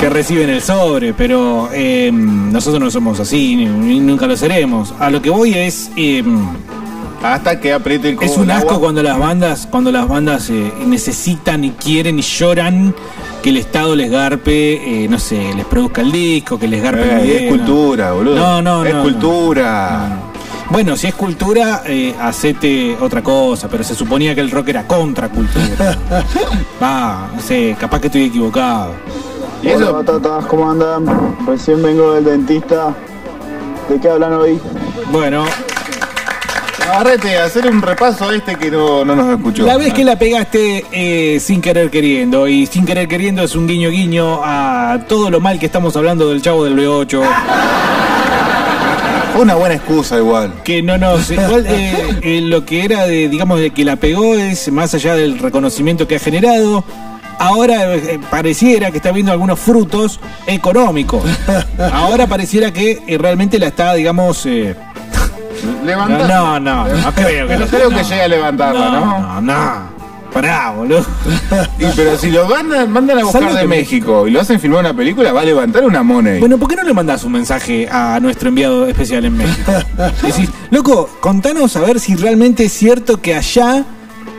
[0.00, 4.94] que reciben el sobre, pero eh, nosotros no somos así, ni, ni nunca lo seremos.
[4.98, 5.90] A lo que voy es.
[5.96, 6.24] eh,
[7.22, 8.80] Hasta que apriete el es un asco agua.
[8.80, 12.94] cuando las bandas, cuando las bandas eh, necesitan y quieren y lloran
[13.42, 17.02] que el Estado les garpe, eh, no sé, les produzca el disco, que les garpe
[17.02, 18.36] el Eh, video, es cultura, boludo.
[18.36, 20.08] No, no, Es no, cultura.
[20.70, 24.86] Bueno, si es cultura, eh, hacete otra cosa, pero se suponía que el rock era
[24.86, 25.98] contra cultura.
[26.82, 28.92] Va, no sé, capaz que estoy equivocado.
[29.74, 31.04] Hola batatas, ¿cómo andan?
[31.46, 32.94] Recién vengo del dentista.
[33.90, 34.58] ¿De qué hablan hoy?
[35.10, 35.44] Bueno,
[36.90, 39.64] Agarrete, hacer un repaso a este que no, no nos escuchó.
[39.64, 43.68] La vez que la pegaste eh, sin querer queriendo, y sin querer queriendo es un
[43.68, 47.22] guiño guiño a todo lo mal que estamos hablando del chavo del B8.
[49.32, 50.52] Fue una buena excusa igual.
[50.64, 51.30] Que no nos.
[51.30, 55.14] Igual eh, eh, lo que era de, digamos, de que la pegó es más allá
[55.14, 56.84] del reconocimiento que ha generado.
[57.38, 61.22] Ahora eh, pareciera que está viendo algunos frutos económicos.
[61.92, 64.46] Ahora pareciera que realmente la está, digamos.
[65.84, 66.26] Levantando.
[66.28, 68.02] No, no, no, no creo que No lo- creo que no.
[68.02, 69.20] llegue a levantarla, ¿no?
[69.20, 70.00] No, no.
[70.32, 71.04] Pará, boludo.
[71.80, 74.94] Y, pero si lo mandan, mandan a buscar de México y lo hacen filmar una
[74.94, 76.38] película, va a levantar una money.
[76.38, 79.72] Bueno, ¿por qué no le mandás un mensaje a nuestro enviado especial en México?
[80.22, 83.84] Decís, loco, contanos a ver si realmente es cierto que allá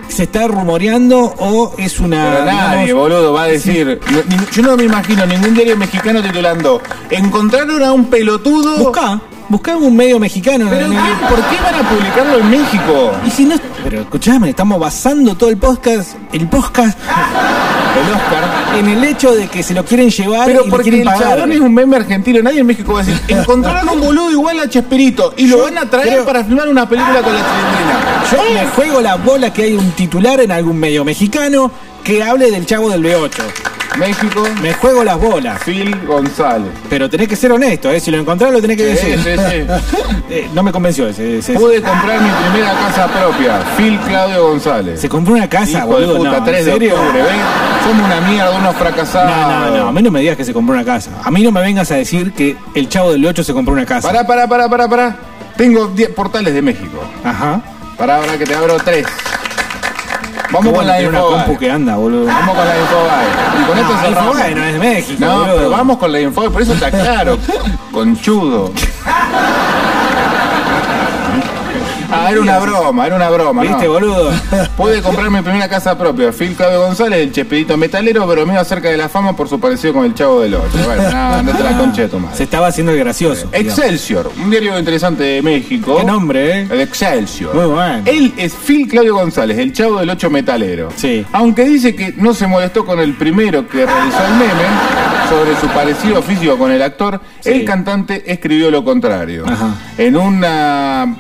[0.07, 2.32] se está rumoreando o es una.
[2.32, 3.99] Pero nadie, digamos, boludo, va a decir.
[4.30, 8.78] no- yo no me imagino ningún diario mexicano titulando Encontraron a un pelotudo.
[8.78, 9.19] Buscá,
[9.51, 10.67] buscá un medio mexicano.
[10.69, 10.99] ¿Pero en el-?
[11.29, 13.11] ¿Por qué van a publicarlo en México?
[13.25, 13.55] Y si no.
[13.83, 18.77] Pero escuchame, estamos basando todo el podcast, el podcast, El Oscar.
[18.79, 21.35] en el hecho de que se lo quieren llevar Pero y porque quieren el pagar.
[21.35, 24.59] chabón es un meme argentino, nadie en México va a decir, encontraron un boludo igual
[24.59, 28.01] a Chespirito y lo van a traer creo- para filmar una película con la chilindrina.
[28.31, 31.71] Yo me juego la bola que hay un titular en algún medio mexicano
[32.03, 33.41] que hable del chavo del B8.
[33.99, 35.61] México, Me juego las bolas.
[35.65, 36.69] Phil González.
[36.89, 37.99] Pero tenés que ser honesto, ¿eh?
[37.99, 39.19] Si lo encontrás lo tenés que Sí, decir.
[39.37, 39.95] sí, sí.
[40.33, 41.39] Eh, no me convenció ese.
[41.39, 45.01] ese- Pude comprar mi primera casa propia, Phil Claudio González.
[45.01, 46.13] Se compró una casa, Hijo boludo.
[46.13, 46.93] de puta, no, 3 ¿en de serio?
[46.95, 47.31] octubre, ¿ves?
[47.85, 49.29] Somos una mierda, unos fracasados.
[49.29, 49.87] No, no, no.
[49.89, 51.11] A mí no me digas que se compró una casa.
[51.21, 53.85] A mí no me vengas a decir que el chavo del 8 se compró una
[53.85, 54.07] casa.
[54.07, 55.15] Pará, pará, pará, pará, pará.
[55.57, 57.03] Tengo 10 portales de México.
[57.25, 57.61] Ajá.
[57.97, 59.05] Pará, ahora que te abro 3.
[60.51, 61.31] Vamos con la tener una info.
[61.31, 62.25] compu que anda, boludo.
[62.25, 62.97] Vamos con la info.
[63.61, 64.31] Y con esto No, cerramos.
[64.35, 65.55] Infobae no es de México, No, boludo.
[65.57, 67.37] pero vamos con la info, por eso está claro.
[67.91, 68.71] Conchudo.
[72.12, 73.62] Ah, era una broma, era una broma.
[73.62, 73.91] ¿Viste, ¿no?
[73.93, 74.32] boludo?
[74.78, 76.32] Pude comprar mi primera casa propia.
[76.32, 80.05] Phil Claudio González, el chespedito metalero, bromeó acerca de la fama por su parecido con
[80.05, 80.68] el chavo del 8.
[80.86, 82.36] Bueno, no, andate la concha de tu madre.
[82.38, 83.47] Se estaba haciendo el gracioso.
[83.47, 83.78] digamos.
[83.78, 85.97] Excelsior, un diario interesante de México.
[85.97, 86.68] Qué nombre, ¿eh?
[86.70, 87.55] El Excelsior.
[87.55, 88.01] Muy bueno.
[88.05, 90.89] Él es Phil Claudio González, el chavo del 8 metalero.
[90.95, 91.26] Sí.
[91.32, 94.66] Aunque dice que no se molestó con el primero que realizó el meme
[95.30, 99.45] sobre su parecido físico con el actor, el cantante escribió lo contrario.
[99.47, 99.76] Ajá.
[99.97, 101.16] En una...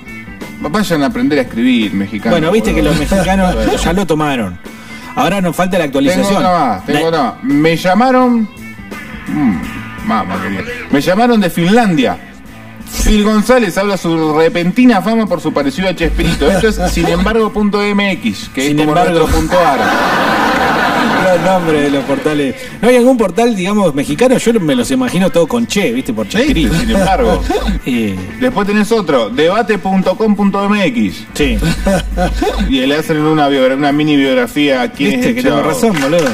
[0.61, 2.31] Vayan a aprender a escribir, mexicano.
[2.35, 4.57] Bueno, viste que los mexicanos ya lo tomaron.
[5.15, 6.37] Ahora nos falta la Tengo actualización.
[6.37, 7.43] otra más, tengo La- otra más.
[7.43, 8.49] Me llamaron...
[9.27, 10.61] Mm, mamá querida.
[10.91, 12.17] Me llamaron de Finlandia.
[13.03, 16.49] Phil González habla su repentina fama por su parecido a Chespirito.
[16.51, 19.19] Esto es sin embargo.mx, que Sin es como embargo.
[19.19, 19.79] nuestro punto ar.
[21.35, 22.55] El nombre de los portales.
[22.81, 24.37] ¿No hay algún portal, digamos, mexicano?
[24.37, 26.13] Yo me los imagino todo con che, ¿viste?
[26.13, 26.73] Por Chespirito.
[26.79, 27.41] Sin embargo.
[27.85, 31.23] Eh, Después tenés otro, debate.com.mx.
[31.33, 31.57] Sí.
[32.69, 35.69] Y le hacen una, biogra- una mini biografía aquí en Viste este que tengo chavo.
[35.69, 36.29] razón, boludo.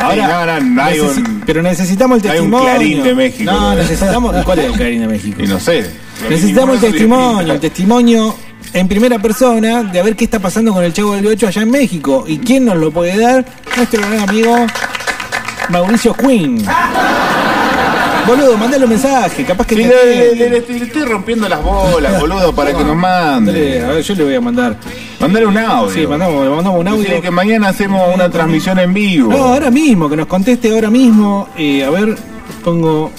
[0.00, 0.26] Ahora,
[0.60, 2.74] no, no, no hay necesi- un- pero necesitamos el hay un testimonio.
[2.74, 3.74] Clarín de México, No, ¿no?
[3.76, 4.36] necesitamos.
[4.44, 5.42] ¿Cuál es el Clarín de México?
[5.42, 5.90] Y no sé.
[6.28, 8.36] Necesitamos el Ninguno testimonio, el testimonio
[8.74, 11.62] en primera persona de a ver qué está pasando con el Chavo del 8 allá
[11.62, 12.24] en México.
[12.26, 13.44] ¿Y quién nos lo puede dar?
[13.76, 14.54] Nuestro gran amigo
[15.70, 16.64] Mauricio Quinn.
[18.26, 22.54] Boludo, mandale un mensaje, capaz que Sí, te le, le- estoy rompiendo las bolas, boludo,
[22.54, 23.52] para que nos mande.
[23.52, 24.76] Dale, a ver, yo le voy a mandar.
[25.20, 25.92] Mandale un audio.
[25.94, 27.00] Sí, mandamos, le mandamos un audio.
[27.00, 29.30] Decirle que mañana hacemos una transmisión en vivo.
[29.30, 31.48] No, ahora mismo, que nos conteste ahora mismo.
[31.58, 32.16] Eh, a ver,
[32.64, 33.12] pongo.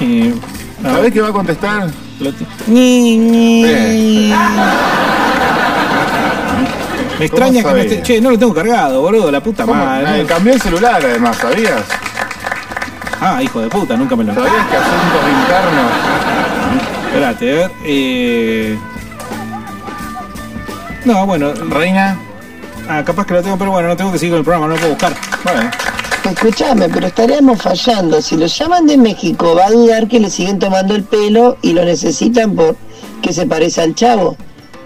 [0.00, 0.32] Eh,
[0.80, 1.12] a ¿Sabés ver.
[1.12, 1.90] qué va a contestar?
[7.18, 8.02] Me extraña que ¿Cómo no esté.
[8.02, 10.24] Che, no lo tengo cargado, boludo, la puta madre.
[10.24, 11.82] Cambió el celular además, ¿sabías?
[13.20, 15.92] Ah, hijo de puta, nunca me lo ¿Sabías que asuntos internos?
[17.06, 17.70] Espérate, a ver.
[17.84, 18.76] Eh...
[21.04, 21.52] No, bueno.
[21.70, 22.18] Reina.
[22.88, 24.74] Ah, capaz que lo tengo, pero bueno, no tengo que seguir con el programa, no
[24.74, 25.12] lo puedo buscar.
[25.44, 25.70] Bueno.
[26.24, 28.22] Escuchame, pero estaríamos fallando.
[28.22, 31.72] Si lo llaman de México, va a dudar que le siguen tomando el pelo y
[31.72, 32.76] lo necesitan por
[33.20, 34.36] que se parece al chavo.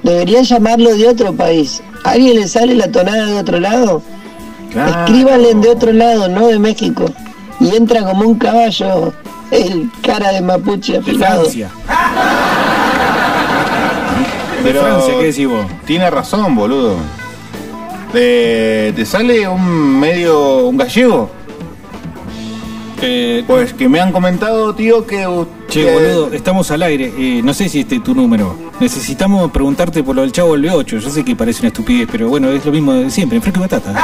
[0.03, 1.83] Deberían llamarlo de otro país.
[2.05, 4.03] ¿A ¿Alguien le sale la tonada de otro lado?
[4.71, 7.05] Escríbanle de otro lado, no de México.
[7.61, 9.13] Y entra como un caballo
[9.51, 11.41] el cara de mapuche De afilado.
[11.43, 11.71] Francia.
[14.57, 15.67] De Pero Francia, ¿qué decís vos?
[15.87, 16.97] Tiene razón, boludo.
[18.21, 21.31] ¿Te, te sale un medio, un gallego?
[23.47, 25.23] pues que me han comentado, tío, que...
[25.25, 27.13] Eh, Che, que- boludo, estamos al aire.
[27.19, 28.57] Eh, no sé si este es tu número.
[28.81, 30.99] Necesitamos preguntarte por lo del chavo del B8.
[31.01, 33.61] Yo sé que parece una estupidez, pero bueno, es lo mismo de siempre, en fresco
[33.61, 33.93] y batata.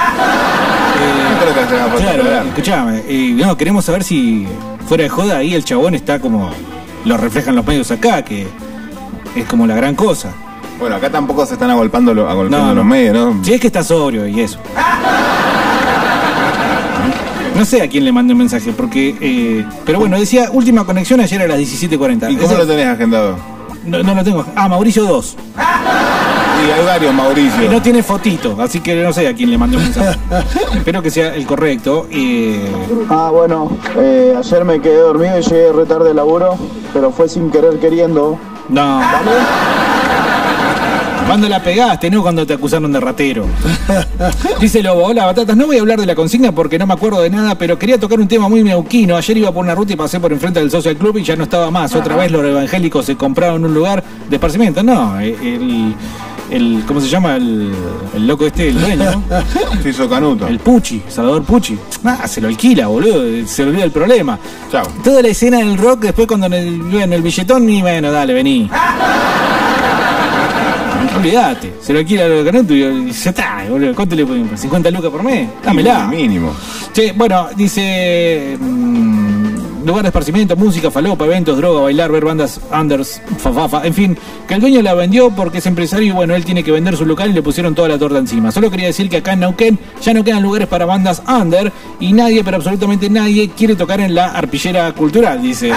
[1.93, 3.03] Fácil Claro, escuchame.
[3.09, 4.47] eh, no, queremos saber si
[4.87, 6.51] fuera de joda ahí el chabón está como
[7.07, 8.47] lo reflejan los medios acá, que
[9.35, 10.35] es como la gran cosa.
[10.83, 13.45] Bueno, acá tampoco se están agolpando, lo- agolpando No, los medios, ¿no?
[13.45, 14.59] Si es que está sobrio y eso.
[17.57, 19.15] No sé a quién le mandé un mensaje, porque.
[19.21, 22.33] eh, pero bueno, decía última conexión ayer a las 17.40.
[22.33, 23.37] ¿Y cómo lo tenés agendado?
[23.85, 24.45] No, no lo tengo.
[24.57, 25.37] Ah, Mauricio 2.
[25.57, 27.65] Y hay varios Mauricio.
[27.65, 30.19] Y no tiene fotito, así que no sé a quién le mandé un mensaje.
[30.75, 32.09] Espero que sea el correcto.
[32.11, 32.69] eh,
[33.09, 36.57] Ah, bueno, eh, ayer me quedé dormido y llegué re tarde de laburo,
[36.93, 38.37] pero fue sin querer queriendo.
[38.69, 39.01] No.
[41.27, 42.23] ¿Cuándo la pegaste, no?
[42.23, 43.47] Cuando te acusaron de ratero.
[44.61, 47.21] Dice Lobo, hola batatas, no voy a hablar de la consigna porque no me acuerdo
[47.21, 49.17] de nada, pero quería tocar un tema muy neuquino.
[49.17, 51.45] Ayer iba por una ruta y pasé por enfrente del Social Club y ya no
[51.45, 51.95] estaba más.
[51.95, 54.83] Otra vez los evangélicos se compraron un lugar de esparcimiento.
[54.83, 55.95] No, el,
[56.51, 57.37] el ¿cómo se llama?
[57.37, 57.73] El,
[58.15, 59.23] el loco este, el dueño.
[59.83, 60.47] Se hizo canuto.
[60.47, 61.79] El Pucci, Salvador Pucci.
[62.05, 63.47] Ah, se lo alquila, boludo.
[63.47, 64.39] Se olvida el problema.
[64.71, 64.87] Chao.
[65.03, 68.35] Toda la escena del rock, después cuando en el, en el billetón, y bueno, dale,
[68.35, 68.71] vení.
[71.17, 73.95] Olvídate, se lo alquila a Canuto y ya está, boludo.
[73.95, 74.65] ¿Cuánto le podemos?
[74.65, 75.49] ¿50 lucas por mes?
[75.65, 76.07] Dámela.
[76.07, 76.53] Mínimo.
[76.93, 78.57] Che, bueno, dice.
[78.59, 79.43] mm,
[79.87, 84.55] lugar de esparcimiento, música, falopa, eventos, droga, bailar, ver bandas unders, fafafa, en fin, que
[84.55, 87.31] el dueño la vendió porque es empresario y bueno, él tiene que vender su local
[87.31, 88.53] y le pusieron toda la torta encima.
[88.53, 92.13] Solo quería decir que acá en Neuquén ya no quedan lugares para bandas under y
[92.13, 95.73] nadie, pero absolutamente nadie, quiere tocar en la arpillera cultural, dice.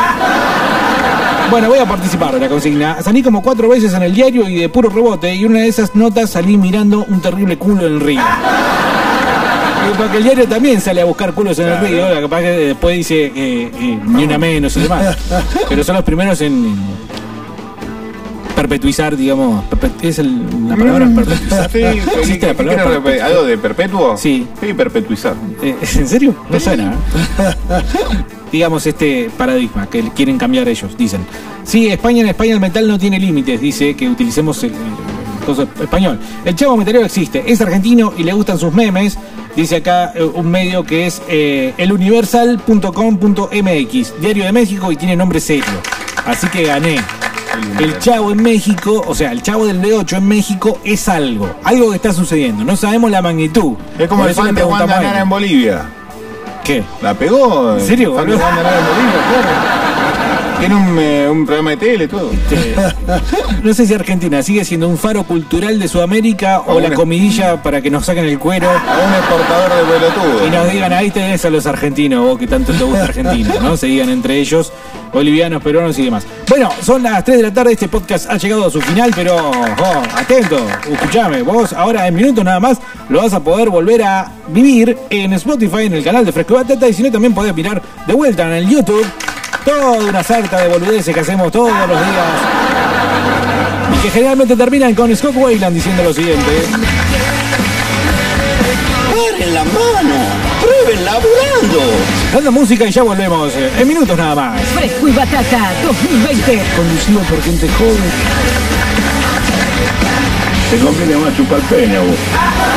[1.49, 3.01] Bueno, voy a participar de la consigna.
[3.01, 5.95] Salí como cuatro veces en el diario y de puro rebote, y una de esas
[5.95, 8.21] notas salí mirando un terrible culo en el río.
[8.21, 12.97] Y Porque el diario también sale a buscar culos en el río, capaz que después
[12.97, 13.31] dice
[14.05, 15.15] ni una menos y demás.
[15.69, 16.75] Pero son los primeros en
[18.55, 19.63] perpetuizar, digamos.
[19.69, 21.69] perpet- ¿Es el- la palabra perpetuizar?
[21.69, 21.73] Mm.
[21.73, 21.83] Sí,
[22.19, 23.27] ¿Existe la ¿qué palabra perpetuizar?
[23.27, 24.17] ¿Algo de perpetuo?
[24.17, 24.47] Sí.
[24.61, 25.35] Sí, perpetuizar.
[25.61, 26.35] Eh, ¿En serio?
[26.49, 26.93] No suena.
[26.93, 27.53] ¿eh?
[28.51, 31.25] Digamos este paradigma que quieren cambiar ellos, dicen.
[31.63, 34.71] Sí, España en España el metal no tiene límites, dice que utilicemos el,
[35.81, 36.19] español.
[36.45, 39.17] El chavo metalero existe, es argentino y le gustan sus memes.
[39.55, 45.39] Dice acá eh, un medio que es eh, eluniversal.com.mx, Diario de México y tiene nombre
[45.39, 45.63] serio.
[46.25, 46.97] Así que gané.
[47.79, 51.89] El chavo en México, o sea, el chavo del B8 en México es algo, algo
[51.89, 52.63] que está sucediendo.
[52.63, 53.73] No sabemos la magnitud.
[53.97, 55.85] Es como Por el fan de Wanda Nara en Bolivia.
[56.63, 56.83] ¿Qué?
[57.01, 57.73] ¿La pegó?
[57.77, 58.45] ¿En serio, El fan de boludo?
[58.47, 59.84] Wanda Nara en Bolivia.
[60.59, 62.31] Tiene un, eh, un programa de tele, todo.
[63.63, 67.81] No sé si Argentina sigue siendo un faro cultural de Sudamérica o la comidilla para
[67.81, 68.69] que nos saquen el cuero.
[68.69, 70.47] A un exportador de pelotudo.
[70.47, 73.75] Y nos digan, ahí tenés a los argentinos, vos que tanto te gusta Argentina, ¿no?
[73.75, 74.71] Se digan entre ellos,
[75.13, 76.25] bolivianos, peruanos y demás.
[76.47, 79.35] Bueno, son las 3 de la tarde, este podcast ha llegado a su final, pero
[79.35, 80.57] oh, atento,
[80.91, 82.79] escuchame, vos ahora en minutos nada más
[83.09, 86.87] lo vas a poder volver a vivir en Spotify, en el canal de Fresco Batata,
[86.87, 89.05] y si no también podés mirar de vuelta en el YouTube
[89.63, 92.27] toda una sarta de boludeces que hacemos todos los días.
[93.93, 96.45] Y que generalmente terminan con Scott Wayland diciendo lo siguiente.
[99.11, 100.15] ¡Paren la mano!
[100.61, 101.81] ¡Prueben laburando!
[102.33, 104.61] Dando música y ya volvemos eh, en minutos nada más.
[104.61, 106.61] Fresco y Batata 2020.
[106.75, 108.11] Conducido por gente joven.
[110.69, 112.74] Te conviene más chupar peña vos.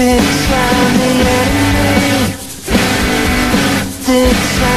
[0.00, 2.34] This time, the enemy
[4.06, 4.69] This time.